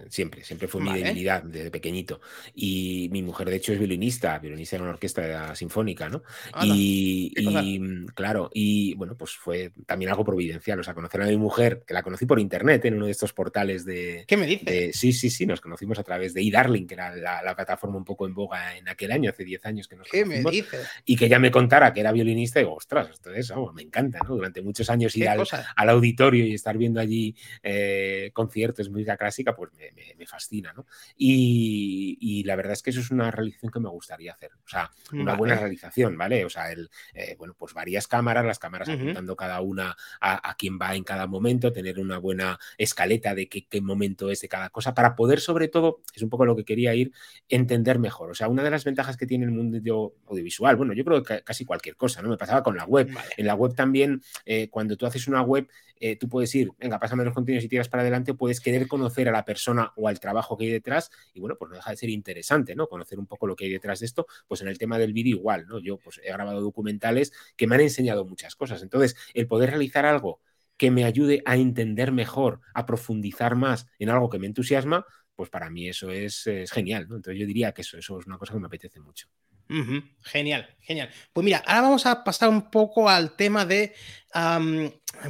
[0.10, 2.22] siempre, siempre fue mi debilidad desde pequeñito.
[2.56, 6.24] Y mi mujer, de hecho, es violinista, violinista en una orquesta sinfónica, ¿no?
[6.64, 7.34] y,
[7.80, 11.84] mm, claro, y bueno, pues fue también algo providencial, o sea, conocer a mi mujer,
[11.86, 14.26] que la conocí por internet en uno de estos portales de...
[14.28, 14.96] ¿Qué me dices?
[14.96, 18.26] sí, sí, sí, nos conocimos a través de eDarling, que era la, plataforma un poco
[18.26, 20.88] en boga en aquel año, hace 10 años que nos ¿Qué me dices?
[21.06, 24.20] Y que ella me contara que era violinista y digo, ostras, esto es, me encanta,
[24.28, 24.36] ¿no?
[24.36, 29.71] Durante muchos años ir al, auditorio y estar viendo allí eh, conciertos, música clásica, pues
[29.78, 30.86] me me, fascina, ¿no?
[31.18, 34.92] Y, la verdad es que eso es una realización que me gustaría hacer, o sea,
[35.14, 36.44] una buena realización, ¿vale?
[36.46, 40.78] O sea, el, eh, bueno, pues varias cámaras, las cámaras apuntando cada una a, quién
[40.80, 44.70] va en cada momento, tener una buena escaleta de qué, qué momento es de cada
[44.70, 47.12] cosa, para poder sobre todo, es un poco lo que quería ir,
[47.50, 48.32] entender mejor.
[48.32, 49.80] O sea, una de las ventajas que tiene el mundo
[50.28, 52.30] audiovisual, bueno, yo creo que casi cualquier cosa, ¿no?
[52.30, 53.10] Me pasaba con la web.
[53.38, 55.68] En la web también, eh, cuando tú haces una web,
[56.00, 59.30] eh, tú puedes ir, venga, pásame los contenidos y tiras para adelante, puedes querer conocer
[59.30, 59.61] a la persona
[59.96, 62.88] o al trabajo que hay detrás y bueno, pues no deja de ser interesante, ¿no?
[62.88, 65.38] Conocer un poco lo que hay detrás de esto, pues en el tema del vídeo
[65.38, 65.80] igual, ¿no?
[65.80, 68.82] Yo pues he grabado documentales que me han enseñado muchas cosas.
[68.82, 70.42] Entonces, el poder realizar algo
[70.78, 75.06] que me ayude a entender mejor, a profundizar más en algo que me entusiasma,
[75.36, 77.04] pues para mí eso es, genial.
[77.04, 79.28] Entonces yo diría que eso, eso es una cosa que me apetece mucho.
[80.24, 81.10] Genial, genial.
[81.32, 83.94] Pues mira, ahora vamos a pasar un poco al tema de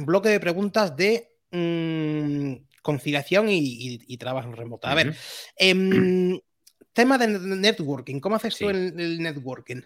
[0.00, 4.88] bloque de preguntas de mm, conciliación y, trabajo remoto.
[4.88, 5.14] A ver,
[5.56, 6.38] em,
[6.92, 8.20] tema de networking.
[8.20, 9.82] ¿Cómo haces tú el, networking?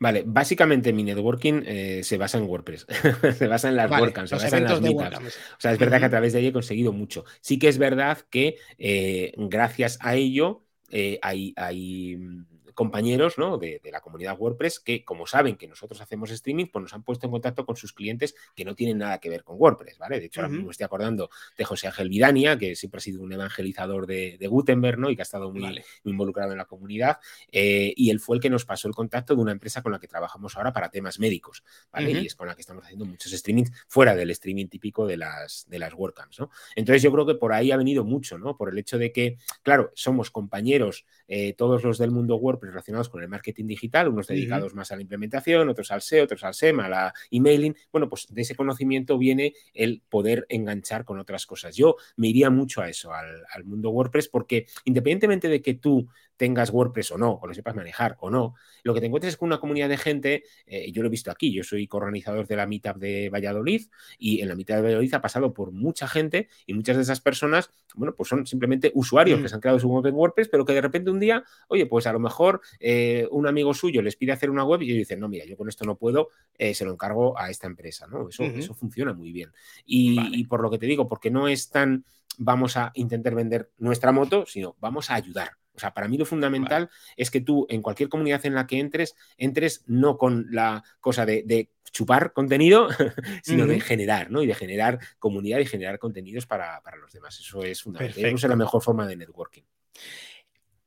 [0.00, 2.86] Vale, básicamente mi networking eh, se basa en WordPress,
[3.38, 5.26] se basa en las WordCamps, se basa en las meetups.
[5.26, 7.24] O sea, es verdad que a través de ahí he conseguido mucho.
[7.40, 12.46] Sí que es verdad que eh, gracias a ello eh, hay, hay mm,
[12.80, 13.58] compañeros ¿no?
[13.58, 17.26] de, la comunidad WordPress que, como saben que nosotros hacemos streaming, pues nos han puesto
[17.26, 20.18] en contacto con sus clientes que no tienen nada que ver con WordPress, ¿vale?
[20.18, 21.28] De hecho, ahora mismo me estoy acordando
[21.58, 25.10] de José Ángel Vidania, que siempre ha sido un evangelizador de, Gutenberg, ¿no?
[25.10, 27.18] Y que ha estado muy, involucrado en la comunidad.
[27.52, 29.98] Eh, y él fue el que nos pasó el contacto de una empresa con la
[29.98, 31.62] que trabajamos ahora para temas médicos,
[31.92, 32.12] ¿vale?
[32.12, 35.66] Y es con la que estamos haciendo muchos streamings fuera del streaming típico de las,
[35.68, 36.50] de las WordCamps, ¿no?
[36.74, 38.56] Entonces yo creo que por ahí ha venido mucho, ¿no?
[38.56, 43.08] Por el hecho de que, claro, somos compañeros, eh, todos los del mundo WordPress relacionados
[43.08, 46.54] con el marketing digital, unos dedicados más a la implementación, otros al SEO, otros al
[46.54, 47.76] SEM, a la emailing.
[47.92, 51.76] Bueno, pues de ese conocimiento viene el poder enganchar con otras cosas.
[51.76, 56.08] Yo me iría mucho a eso, al, al mundo WordPress, porque independientemente de que tú
[56.40, 59.36] tengas WordPress o no, o lo sepas manejar o no, lo que te encuentres es
[59.36, 62.56] con una comunidad de gente, eh, yo lo he visto aquí, yo soy coorganizador de
[62.56, 63.88] la Meetup de Valladolid
[64.18, 67.20] y en la Meetup de Valladolid ha pasado por mucha gente y muchas de esas
[67.20, 69.42] personas, bueno, pues son simplemente usuarios mm.
[69.42, 71.84] que se han creado su web en WordPress, pero que de repente un día, oye,
[71.84, 74.96] pues a lo mejor eh, un amigo suyo les pide hacer una web y ellos
[74.96, 78.06] dicen, no, mira, yo con esto no puedo, eh, se lo encargo a esta empresa,
[78.06, 78.30] ¿no?
[78.30, 79.52] Eso, eso funciona muy bien.
[79.84, 82.06] y por lo que te digo, porque no es tan
[82.38, 85.59] vamos a intentar vender nuestra moto, sino vamos a ayudar.
[85.74, 88.78] O sea, para mí lo fundamental es que tú en cualquier comunidad en la que
[88.78, 92.88] entres, entres no con la cosa de, chupar contenido,
[93.42, 94.42] sino de generar, ¿no?
[94.42, 97.38] Y de generar comunidad y generar contenidos para, los demás.
[97.40, 98.24] Eso es fundamental.
[98.24, 99.62] Esa es la mejor forma de networking.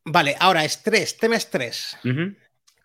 [0.06, 1.98] Vale, ahora estrés, tema estrés.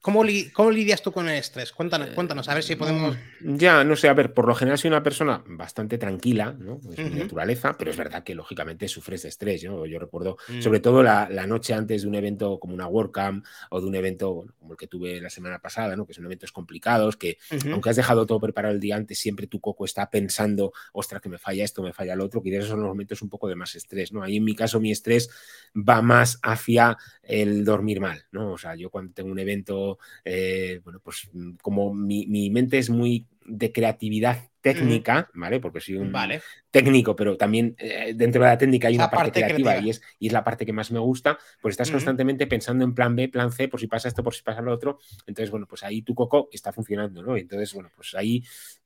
[0.01, 1.73] ¿Cómo, lidias tú con el estrés?
[1.73, 3.17] Cuéntanos, cuéntanos, a ver si podemos.
[3.41, 6.81] Ya, no sé, a ver, por lo general soy una persona bastante tranquila, ¿no?
[6.97, 9.61] Es mi naturaleza, pero es verdad que lógicamente sufres de estrés.
[9.61, 10.63] Yo recuerdo, mm.
[10.63, 14.47] sobre todo la, noche antes de un evento como una WordCamp o de un evento
[14.59, 16.07] como el que tuve la semana pasada, ¿no?
[16.07, 17.39] Que son eventos complicados, que
[17.71, 21.29] aunque has dejado todo preparado el día antes, siempre tu coco está pensando, ostras, que
[21.29, 23.57] me falla esto, me falla lo otro, que esos son los momentos un poco de
[23.57, 24.23] más estrés, ¿no?
[24.23, 25.29] Ahí en mi caso, mi estrés
[25.75, 28.53] va más hacia el dormir mal, ¿no?
[28.53, 29.88] O sea, yo cuando tengo un evento,
[30.25, 35.61] eh, bueno, pues mm, como mi, mente es muy de creatividad técnica, ¿vale?
[35.61, 36.13] Porque soy un
[36.71, 40.27] técnico, pero también eh, dentro de la técnica hay una parte, creativa, Y, es, y
[40.27, 43.51] es la parte que más me gusta, pues estás constantemente pensando en plan B, plan
[43.53, 44.99] C, por si pasa esto, por si pasa lo otro.
[45.27, 47.37] Entonces, bueno, pues ahí tu coco está funcionando, ¿no?
[47.37, 48.45] Entonces, bueno, pues ahí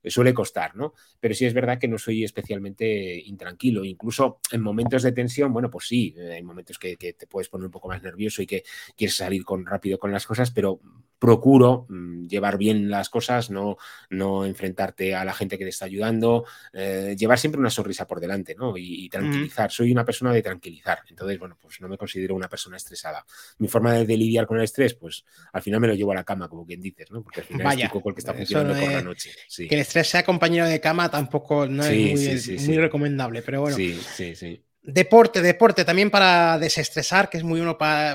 [0.09, 0.93] suele costar, ¿no?
[1.19, 3.85] Pero sí es verdad que no soy especialmente intranquilo.
[3.85, 7.49] Incluso en momentos de tensión, bueno, pues sí, eh, hay momentos que, que te puedes
[7.49, 8.63] poner un poco más nervioso y que
[8.97, 10.79] quieres salir con rápido con las cosas, pero
[11.23, 13.77] procuro mm, llevar bien las cosas, no,
[14.09, 16.43] no enfrentarte a la gente que te está ayudando,
[16.73, 18.75] eh, llevar siempre una sonrisa por delante, ¿no?
[18.75, 19.71] Y, tranquilizar.
[19.71, 20.99] Soy una persona de tranquilizar.
[21.07, 23.25] Entonces, bueno, pues no me considero una persona estresada.
[23.59, 25.23] Mi forma de, lidiar con el estrés, pues
[25.53, 27.23] al final me lo llevo a la cama, como quien dices, ¿no?
[27.23, 29.31] Porque al final es poco el que está funcionando por la noche.
[29.55, 33.75] Que el estrés sea compañero de cama tampoco no es muy, muy recomendable, pero bueno.
[33.75, 34.63] Sí, sí, sí.
[34.81, 38.13] Deporte, deporte, también para desestresar, que es muy uno para,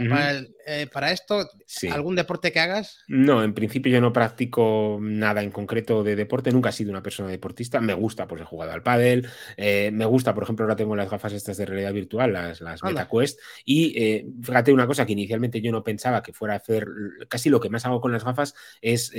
[0.71, 1.49] eh, para, esto.
[1.91, 2.99] ¿Algún deporte que hagas?
[3.09, 7.03] No, en principio yo no practico nada en concreto de deporte, nunca he sido una
[7.03, 7.81] persona deportista.
[7.81, 9.27] Me gusta, pues he jugado al pádel,
[9.57, 12.83] eh, me gusta, por ejemplo, ahora tengo las gafas estas de realidad virtual, las, las
[12.83, 16.87] MetaQuest, y eh, fíjate una cosa que inicialmente yo no pensaba que fuera a hacer,
[17.29, 19.11] casi lo que más hago con las gafas es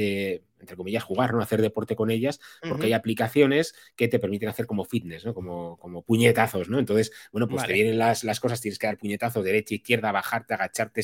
[0.59, 1.41] entre comillas, jugar, ¿no?
[1.41, 5.33] Hacer deporte con ellas, porque hay aplicaciones que te permiten hacer como fitness, ¿no?
[5.33, 6.79] Como, como puñetazos, ¿no?
[6.79, 10.53] Entonces, bueno, pues te vienen las, las cosas, tienes que dar puñetazos derecha, izquierda, bajarte,
[10.53, 11.03] agacharte,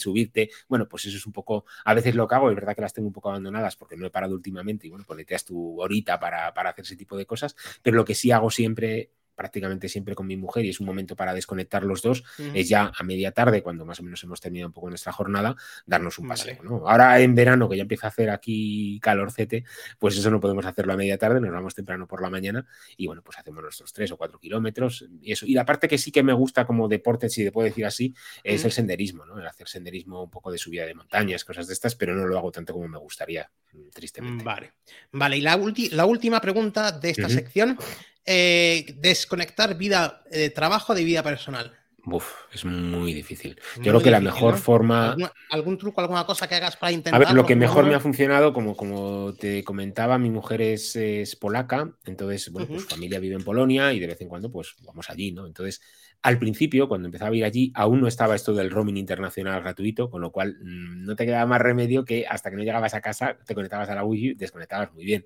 [0.67, 2.93] Bueno, pues eso es un poco, a veces lo que hago, es verdad que las
[2.93, 5.79] tengo un poco abandonadas porque no he parado últimamente y bueno, pues te das tu
[5.81, 9.89] horita para, para hacer ese tipo de cosas, pero lo que sí hago siempre prácticamente
[9.89, 13.03] siempre con mi mujer y es un momento para desconectar los dos, es ya a
[13.03, 15.55] media tarde, cuando más o menos hemos terminado un poco nuestra jornada,
[15.85, 16.57] darnos un paseo.
[16.87, 19.65] Ahora en verano, que ya empieza a hacer aquí calorcete,
[19.99, 22.65] pues eso no podemos hacerlo a media tarde, nos vamos temprano por la mañana
[22.97, 25.45] y bueno, pues hacemos nuestros tres o cuatro kilómetros y eso.
[25.45, 28.13] Y la parte que sí que me gusta como deporte, si te puedo decir así,
[28.43, 29.39] es el senderismo, ¿no?
[29.39, 32.37] El hacer senderismo un poco de subida de montañas, cosas de estas, pero no lo
[32.37, 33.49] hago tanto como me gustaría,
[33.93, 34.43] tristemente.
[34.43, 34.73] Vale.
[35.11, 35.59] Vale, y la,
[35.91, 37.77] la última pregunta de esta sección
[38.25, 41.84] eh, desconectar vida de trabajo de vida personal?
[42.07, 43.59] Uf, es muy difícil.
[43.77, 45.15] Yo creo que la mejor forma.
[45.49, 47.15] ¿Algún, truco, alguna cosa que hagas para intentar?
[47.15, 51.35] A ver, lo que mejor me ha funcionado, como, como te comentaba, mi mujer es,
[51.39, 54.75] polaca, entonces, bueno, pues su familia vive en Polonia y de vez en cuando, pues
[54.83, 55.47] vamos allí, ¿no?
[55.47, 55.81] Entonces,
[56.21, 60.09] al principio, cuando empezaba a ir allí, aún no estaba esto del roaming internacional gratuito,
[60.09, 63.01] con lo cual mm, no te quedaba más remedio que hasta que no llegabas a
[63.01, 65.25] casa, te conectabas a la Wi-Fi, desconectabas muy bien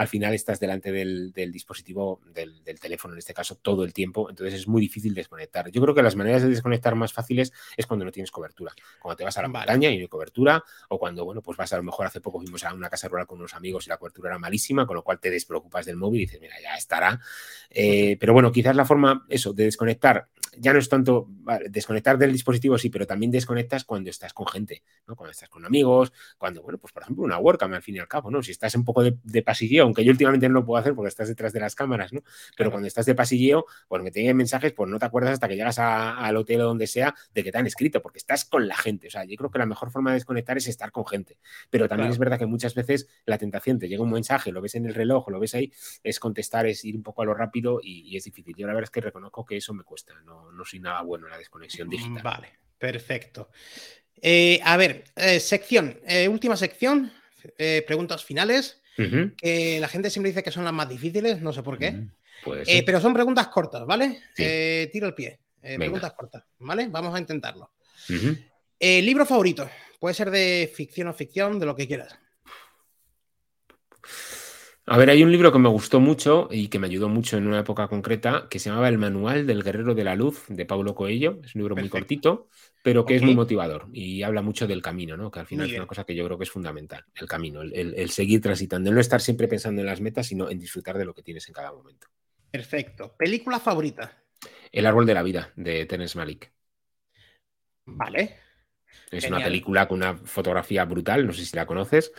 [0.00, 4.60] al final estás delante del, dispositivo, del, teléfono en este caso, todo el tiempo, entonces
[4.60, 5.70] es muy difícil desconectar.
[5.70, 9.16] Yo creo que las maneras de desconectar más fáciles es cuando no tienes cobertura, cuando
[9.16, 11.76] te vas a la montaña y no hay cobertura, o cuando, bueno, pues vas a
[11.76, 14.30] lo mejor hace poco fuimos a una casa rural con unos amigos y la cobertura
[14.30, 17.20] era malísima, con lo cual te despreocupas del móvil y dices, mira, ya estará.
[17.70, 21.28] Eh, pero bueno, quizás la forma, eso, de desconectar, ya no es tanto
[21.68, 25.14] desconectar del dispositivo, sí, pero también desconectas cuando estás con gente, ¿no?
[25.14, 28.08] Cuando estás con amigos, cuando, bueno, pues por ejemplo, una WordCamp al fin y al
[28.08, 28.42] cabo, ¿no?
[28.42, 29.44] Si estás un poco de, de
[29.80, 32.22] aunque yo últimamente no lo puedo hacer porque estás detrás de las cámaras, ¿no?
[32.56, 35.56] Pero cuando estás de pasilleo, pues me te mensajes, pues no te acuerdas hasta que
[35.56, 35.78] llegas
[36.10, 39.08] al hotel o donde sea de que te han escrito, porque estás con la gente.
[39.08, 41.38] O sea, yo creo que la mejor forma de desconectar es estar con gente.
[41.70, 44.74] Pero también es verdad que muchas veces la tentación te llega un mensaje, lo ves
[44.74, 45.72] en el reloj, lo ves ahí,
[46.02, 48.54] es contestar, es ir un poco a lo rápido y, es difícil.
[48.56, 51.26] Yo la verdad es que reconozco que eso me cuesta, no, no soy nada bueno
[51.26, 52.22] en la desconexión mm, digital.
[52.22, 53.50] Vale, perfecto.
[54.20, 57.12] Eh, a ver, eh, sección, eh, última sección,
[57.86, 58.82] preguntas finales
[59.38, 62.04] que la gente siempre dice que son las más difíciles, no sé por qué.
[62.66, 64.20] Eh, pero son preguntas cortas, ¿vale?
[64.36, 65.40] Eh, tiro el pie.
[65.62, 66.88] Eh, preguntas cortas, ¿vale?
[66.88, 67.72] Vamos a intentarlo.
[68.80, 69.68] libro favorito.
[69.98, 72.18] Puede ser de ficción o ficción, de lo que quieras.
[74.86, 77.46] A ver, hay un libro que me gustó mucho y que me ayudó mucho en
[77.46, 80.96] una época concreta que se llamaba El Manual del Guerrero de la Luz de Paulo
[80.96, 81.38] Coelho.
[81.44, 82.48] Es un libro muy cortito,
[82.82, 85.30] pero que es muy motivador y habla mucho del camino, ¿no?
[85.30, 88.10] Que al final es una cosa que yo creo que es fundamental, el camino, el,
[88.10, 91.14] seguir transitando, el no estar siempre pensando en las metas, sino en disfrutar de lo
[91.14, 92.08] que tienes en cada momento.
[92.50, 93.14] Perfecto.
[93.16, 94.19] ¿Película favorita?
[94.70, 96.52] El árbol de la vida, de Terence Malik.
[97.86, 98.36] Vale.
[99.10, 102.12] Es una película con una fotografía brutal, no sé si la conoces,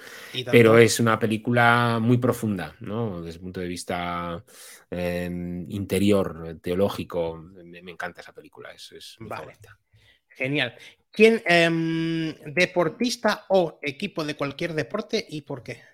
[0.51, 3.21] pero es una película muy profunda, ¿no?
[3.21, 4.43] Desde el punto de vista
[4.89, 9.17] em, interior, teológico, me, encanta esa película, es, es
[10.27, 10.75] Genial.
[11.11, 15.90] ¿Quién, em, deportista o equipo de cualquier deporte y por qué?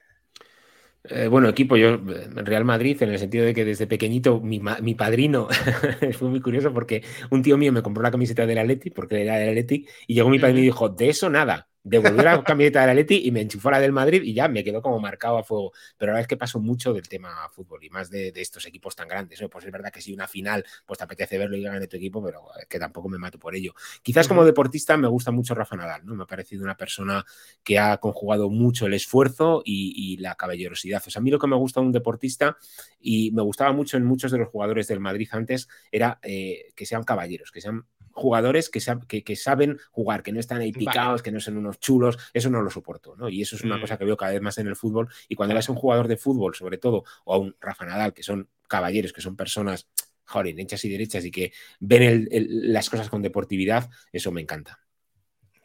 [1.09, 1.97] Eh, bueno, equipo, yo
[2.35, 4.59] Real Madrid, en el sentido de que desde pequeñito mi,
[4.95, 5.47] padrino
[6.17, 9.37] fue muy curioso porque un tío mío me compró la camiseta del Atleti, porque era
[9.37, 12.91] del Atleti, y llegó mi padre y dijo, de eso nada, devolvió la camiseta del
[12.91, 15.71] Atleti y me enchufó la del Madrid y ya me quedó como marcado a fuego.
[15.97, 18.95] Pero la verdad es que paso mucho del tema fútbol y más de, estos equipos
[18.95, 19.43] tan grandes.
[19.49, 21.97] Pues es verdad que si una final, pues te apetece verlo y ganar de tu
[21.97, 23.73] equipo, pero que tampoco me mato por ello.
[24.01, 26.15] Quizás como deportista me gusta mucho Rafa Nadal, ¿no?
[26.15, 27.25] Me ha parecido una persona
[27.63, 31.03] que ha conjugado mucho el esfuerzo y, la caballerosidad.
[31.05, 32.57] O sea, a mí lo que me gusta de un deportista
[32.99, 36.85] y me gustaba mucho en muchos de los jugadores del Madrid antes era eh, que
[36.85, 37.85] sean caballeros, que sean
[38.17, 38.81] jugadores que,
[39.23, 42.61] que, saben jugar, que no están ahí picados, que no son unos chulos, eso no
[42.63, 43.29] lo soporto, ¿no?
[43.29, 43.81] Y eso es una mm.
[43.81, 45.07] cosa que veo cada vez más en el fútbol.
[45.29, 48.13] Y cuando ves a un jugador de fútbol, sobre todo, o a un Rafa Nadal,
[48.13, 49.87] que son caballeros, que son personas,
[50.25, 54.79] joder, hechas y derechas y que ven las cosas con deportividad, eso me encanta.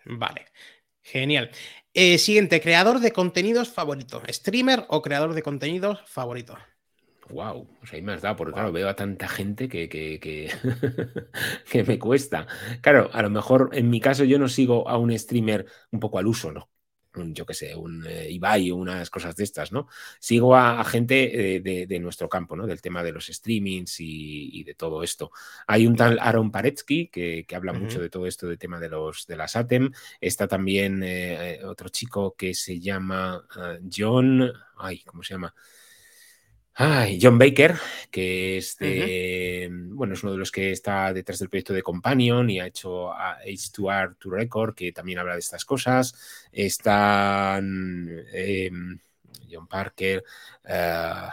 [0.04, 0.44] Vale,
[1.00, 1.50] genial.
[1.94, 6.58] Eh, siguiente, creador de contenidos favorito, streamer o creador de contenidos favorito
[7.32, 9.88] wow, pues ahí me has dado, porque claro, veo a tanta gente que,
[11.70, 12.46] que, me cuesta.
[12.80, 16.18] Claro, a lo mejor en mi caso yo no sigo a un streamer un poco
[16.18, 16.68] al uso, ¿no?
[17.14, 19.88] yo qué sé, un eh, Ibai o unas cosas de estas, ¿no?
[20.18, 22.66] Sigo a, gente eh, de, nuestro campo, ¿no?
[22.66, 25.30] Del tema de los streamings y, de todo esto.
[25.66, 29.26] Hay un tal Aaron Paretsky que, habla mucho de todo esto, del tema de los
[29.26, 29.92] de las ATEM.
[30.20, 33.46] Está también eh, otro chico que se llama
[33.94, 35.54] John, ay, ¿cómo se llama?
[36.74, 37.74] John Baker,
[38.10, 38.76] que es
[39.70, 43.12] bueno, es uno de los que está detrás del proyecto de Companion y ha hecho
[43.12, 46.14] H2R to Record, que también habla de estas cosas.
[46.50, 48.98] Están em,
[49.52, 50.24] John Parker,
[50.64, 51.28] eh,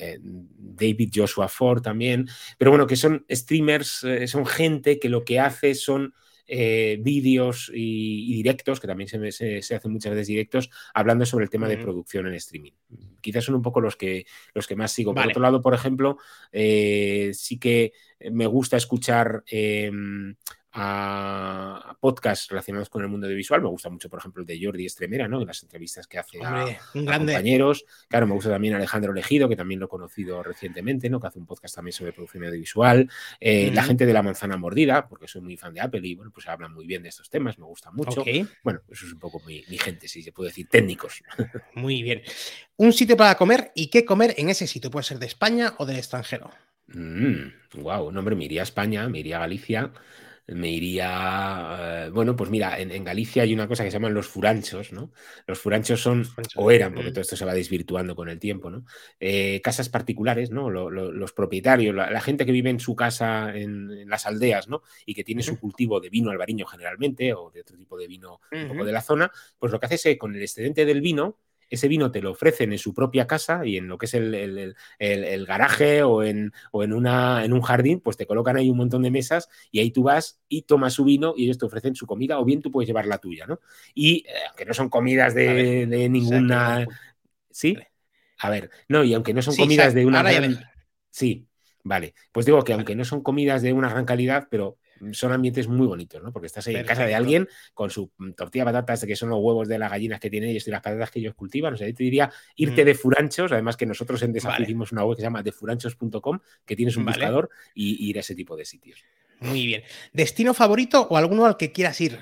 [0.00, 2.28] eh, David Joshua Ford también,
[2.58, 6.14] pero bueno, que son streamers, eh, son gente que lo que hace son
[6.46, 11.50] eh, vídeos y, directos, que también se, se, hacen muchas veces directos, hablando sobre el
[11.50, 12.72] tema de producción en streaming.
[13.20, 15.14] Quizás son un poco los que, los que más sigo.
[15.14, 16.18] Por otro lado, por ejemplo,
[16.52, 17.92] eh, sí que
[18.30, 20.36] me gusta escuchar em,
[20.76, 23.62] a podcasts relacionados con el mundo audiovisual.
[23.62, 25.40] Me gusta mucho, por ejemplo, el de Jordi Estremera, ¿no?
[25.40, 27.84] En las entrevistas que hace a, compañeros.
[28.08, 31.20] Claro, me gusta también Alejandro Legido, que también lo he conocido recientemente, ¿no?
[31.20, 33.08] Que hace un podcast también sobre producción audiovisual.
[33.38, 36.32] Eh, la gente de la manzana mordida, porque soy muy fan de Apple y, bueno,
[36.32, 38.24] pues hablan muy bien de estos temas, me gusta mucho.
[38.64, 41.22] Bueno, eso es un poco mi, gente, si se puede decir, técnicos.
[41.74, 42.22] Muy bien.
[42.76, 44.90] Un sitio para comer y qué comer en ese sitio.
[44.90, 46.50] Puede ser de España o del extranjero.
[46.88, 49.92] wow, mm, no, hombre, me iría a España, me iría a Galicia
[50.46, 52.06] me iría.
[52.06, 55.12] Eh, bueno, pues mira, en, Galicia hay una cosa que se llaman los furanchos, ¿no?
[55.46, 56.26] Los furanchos son,
[56.56, 58.84] o eran, porque todo esto se va desvirtuando con el tiempo, ¿no?
[59.18, 60.70] Eh, casas particulares, ¿no?
[60.70, 64.82] los propietarios, la, gente que vive en su casa en, las aldeas, ¿no?
[65.06, 68.40] Y que tiene su cultivo de vino albariño generalmente, o de otro tipo de vino
[68.52, 71.00] un poco de la zona, pues lo que hace es que con el excedente del
[71.00, 71.38] vino
[71.70, 74.74] ese vino te lo ofrecen en su propia casa y en lo que es el,
[75.46, 79.02] garaje o, en, o en, una, en un jardín, pues te colocan ahí un montón
[79.02, 82.06] de mesas y ahí tú vas y tomas su vino y ellos te ofrecen su
[82.06, 83.60] comida o bien tú puedes llevar la tuya, ¿no?
[83.94, 86.86] Y eh, aunque no son comidas de, ninguna...
[87.50, 87.76] ¿Sí?
[88.38, 90.24] A ver, no, y aunque no son comidas de una...
[91.10, 91.46] Sí,
[91.84, 92.14] vale.
[92.32, 94.78] Pues digo que aunque no son comidas de una gran calidad, pero
[95.12, 96.32] son ambientes muy bonitos, ¿no?
[96.32, 99.38] Porque estás ahí en casa de alguien con su tortilla de patatas, que son los
[99.40, 101.74] huevos de las gallinas que tienen ellos y las patatas que ellos cultivan.
[101.74, 102.86] O sea, yo te diría irte mm.
[102.86, 106.76] de furanchos, además que nosotros en Desafío hicimos una web que se llama defuranchos.com, que
[106.76, 109.04] tienes un buscador y ir a ese tipo de sitios.
[109.40, 109.82] Muy bien.
[110.12, 112.18] ¿Destino favorito o alguno al que quieras ir?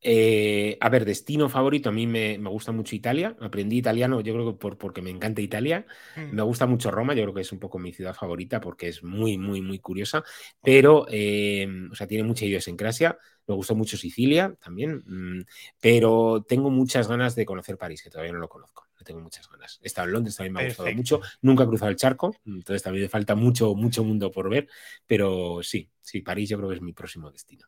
[0.00, 3.36] Eh, a ver, destino favorito, a mí me, gusta mucho Italia.
[3.40, 5.86] Aprendí italiano, yo creo que por, porque me encanta Italia.
[6.16, 6.34] Mm.
[6.34, 9.02] Me gusta mucho Roma, yo creo que es un poco mi ciudad favorita porque es
[9.02, 10.22] muy, muy, muy curiosa.
[10.62, 13.18] Pero, em, o sea, tiene mucha idiosincrasia.
[13.46, 15.02] Me gusta mucho Sicilia también.
[15.06, 15.44] Mm,
[15.80, 18.86] pero tengo muchas ganas de conocer París, que todavía no lo conozco.
[19.04, 19.80] tengo muchas ganas.
[19.82, 21.20] He estado en Londres, también me ha gustado mucho.
[21.40, 24.68] Nunca he cruzado el charco, entonces también me falta mucho, mucho mundo por ver.
[25.06, 27.66] Pero sí, sí, París yo creo que es mi próximo destino.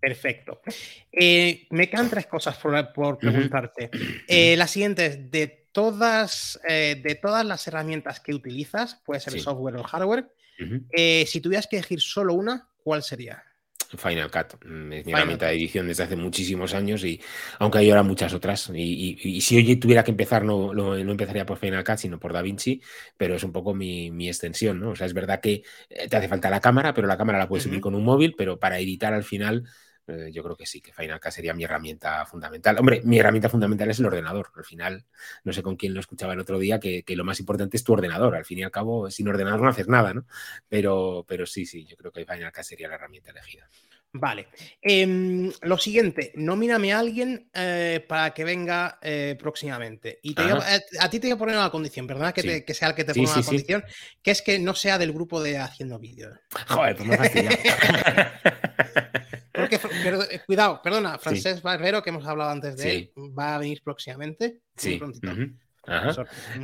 [0.00, 0.60] Perfecto.
[1.10, 3.90] Eh, me quedan tres cosas por, preguntarte.
[4.28, 9.76] Eh, la siguiente de todas, eh, de todas las herramientas que utilizas, puede ser software
[9.76, 10.28] o hardware,
[11.26, 13.42] si tuvieras que elegir solo una, ¿cuál sería?
[13.96, 14.64] Final Cut.
[14.64, 17.20] Mm, es mi herramienta de edición desde hace muchísimos años y
[17.58, 18.70] aunque hay ahora muchas otras.
[18.74, 22.80] Y, si hoy tuviera que empezar, no, no, empezaría por Final Cut, sino por DaVinci,
[23.16, 24.90] pero es un poco mi, extensión, ¿no?
[24.90, 27.64] O sea, es verdad que te hace falta la cámara, pero la cámara la puedes
[27.64, 29.64] subir con un móvil, pero para editar al final
[30.06, 32.78] eh, yo creo que sí, que Final Cut sería mi herramienta fundamental.
[32.78, 34.50] Hombre, mi herramienta fundamental es el ordenador.
[34.54, 35.04] Al final,
[35.44, 37.92] no sé con quién lo escuchaba el otro día, que, lo más importante es tu
[37.92, 38.36] ordenador.
[38.36, 40.26] Al fin y al cabo, sin ordenador no haces nada, ¿no?
[40.68, 43.68] Pero, pero sí, sí, yo creo que Final Cut sería la herramienta elegida.
[44.18, 44.48] Vale.
[44.80, 50.20] Em, lo siguiente, nomíname a alguien eh, para que venga eh, próximamente.
[50.22, 52.32] Y a, ti te voy a poner una condición, ¿verdad?
[52.32, 53.84] Que, sea el que te ponga una condición,
[54.22, 56.38] que es que no sea del grupo de haciendo vídeos.
[56.68, 57.16] Joder, pues me
[60.46, 64.58] cuidado, perdona, Francesc Barrero, que hemos hablado antes de él, va a venir próximamente.
[64.76, 65.00] Sí.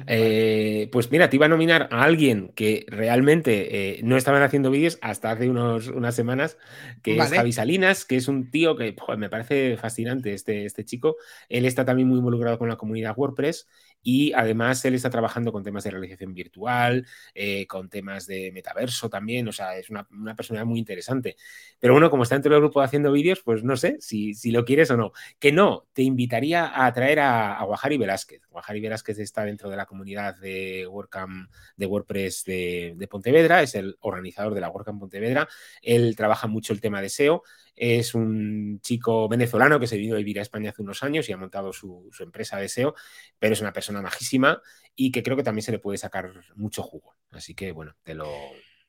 [0.07, 4.71] Eh, pues mira, te iba a nominar a alguien que realmente eh, no estaban haciendo
[4.71, 6.57] vídeos hasta hace unos, unas semanas,
[7.03, 11.17] que es Javi Salinas, que es un tío que me parece fascinante este, este chico.
[11.49, 13.69] Él está también muy involucrado con la comunidad WordPress
[14.03, 19.09] y además él está trabajando con temas de realización virtual, eh, con temas de metaverso
[19.09, 21.37] también, o sea, es una, una, persona muy interesante.
[21.79, 24.65] Pero bueno, como está dentro del grupo haciendo vídeos, pues no sé si, si, lo
[24.65, 25.13] quieres o no.
[25.39, 28.43] Que no, te invitaría a traer a, a Guajari Velázquez.
[28.51, 33.75] Guajari Velázquez está dentro de la comunidad de WordCamp de WordPress de, de Pontevedra, es
[33.75, 35.49] el organizador de la WordCamp Pontevedra.
[35.81, 37.43] Él trabaja mucho el tema de SEO
[37.75, 41.33] es un chico venezolano que se vino a vivir a España hace unos años y
[41.33, 42.95] ha montado su, empresa de SEO,
[43.39, 44.63] pero es una persona majísima
[44.97, 47.17] y que creo que también se le puede sacar mucho jugo.
[47.33, 48.31] Así que, bueno, te lo,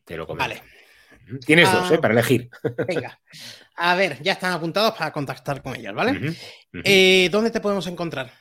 [0.05, 0.55] te lo comento.
[0.55, 0.63] Vale.
[1.45, 1.95] Tienes dos, ¿eh?
[1.97, 2.49] Ah, para elegir.
[2.87, 3.19] Venga.
[3.75, 6.35] A ver, ya están apuntados para contactar con ellos, ¿vale?
[6.83, 8.31] Eh, ¿Dónde te podemos encontrar?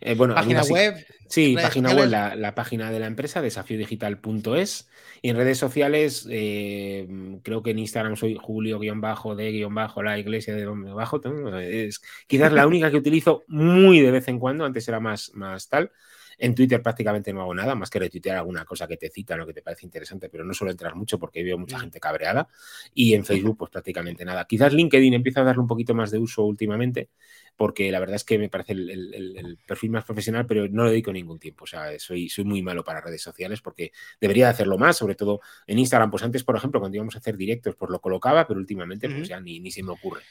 [0.00, 1.06] Eh, bueno, página web.
[1.28, 4.88] Sí, página web, la, página de la empresa, desafiodigital.es.
[5.22, 7.08] Y en redes sociales, eh,
[7.42, 11.20] creo que en Instagram soy julio-de-la iglesia de bajo.
[11.58, 15.68] Es quizás la única que utilizo muy de vez en cuando, antes era más, más
[15.68, 15.90] tal.
[16.38, 19.46] En Twitter prácticamente no hago nada, más que retuitear alguna cosa que te cita o
[19.46, 21.80] que te parece interesante, pero no suelo entrar mucho porque veo mucha mm.
[21.80, 22.48] gente cabreada.
[22.94, 24.46] Y en Facebook, pues prácticamente nada.
[24.46, 27.08] Quizás LinkedIn empieza a darle un poquito más de uso últimamente,
[27.56, 31.12] porque la verdad es que me parece el, perfil más profesional, pero no le dedico
[31.12, 31.64] ningún tiempo.
[31.64, 35.40] O sea, soy, soy muy malo para redes sociales porque debería hacerlo más, sobre todo
[35.66, 36.10] en Instagram.
[36.10, 39.28] Pues antes, por ejemplo, cuando íbamos a hacer directos, pues lo colocaba, pero últimamente pues
[39.28, 40.22] ya ni, ni se me ocurre.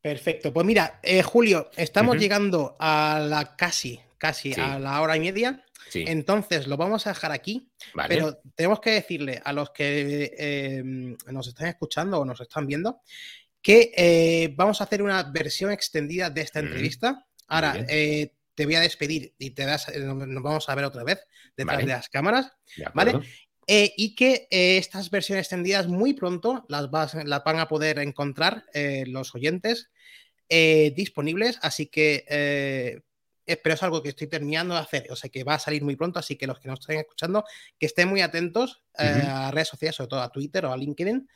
[0.00, 0.52] Perfecto.
[0.52, 5.64] Pues mira, eh, Julio, estamos llegando a la casi, casi a la hora y media.
[5.92, 7.72] Entonces lo vamos a dejar aquí,
[8.06, 13.00] pero tenemos que decirle a los que eh, nos están escuchando o nos están viendo
[13.62, 17.26] que eh, vamos a hacer una versión extendida de esta entrevista.
[17.48, 21.04] Ahora, eh, te voy a despedir y te das, eh, nos vamos a ver otra
[21.04, 21.20] vez
[21.56, 22.52] detrás de las cámaras,
[22.94, 23.20] ¿vale?
[23.66, 28.64] y que estas versiones extendidas muy pronto las, las van a poder encontrar
[29.06, 29.90] los oyentes
[30.48, 33.02] disponibles, así que
[33.56, 35.96] pero es algo que estoy terminando de hacer, o sea que va a salir muy
[35.96, 37.44] pronto, así que los que nos estén escuchando,
[37.78, 41.28] que estén muy atentos a redes sociales, sobre todo a Twitter o a LinkedIn,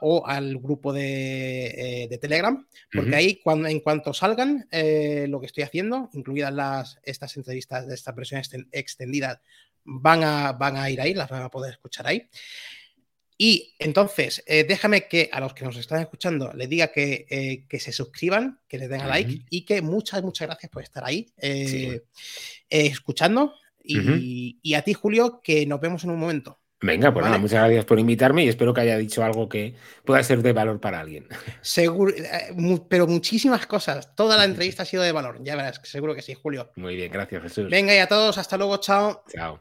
[0.00, 5.46] o al grupo de, eh, Telegram, porque ahí cuando, en cuanto salgan eh, lo que
[5.46, 8.42] estoy haciendo, incluidas las, estas entrevistas de esta versión
[8.72, 9.40] extendida,
[9.84, 12.28] van a, van a ir ahí, las van a poder escuchar ahí.
[13.42, 17.92] Y entonces, eh, déjame que a los que nos están escuchando les diga que, se
[17.92, 21.32] suscriban, que les den a like y que muchas, muchas gracias por estar ahí
[22.68, 23.54] escuchando.
[23.82, 26.60] y a ti, Julio, que nos vemos en un momento.
[26.82, 30.22] Venga, pues nada, muchas gracias por invitarme y espero que haya dicho algo que pueda
[30.22, 31.26] ser de valor para alguien.
[31.60, 32.54] Seguro, eh,
[32.88, 34.14] pero muchísimas cosas.
[34.14, 35.40] Toda la entrevista ha sido de valor.
[35.42, 36.72] Ya verás, seguro que sí, Julio.
[36.76, 37.70] Muy bien, gracias, Jesús.
[37.70, 39.24] Venga, y a todos, hasta luego, chao.
[39.30, 39.60] Chao.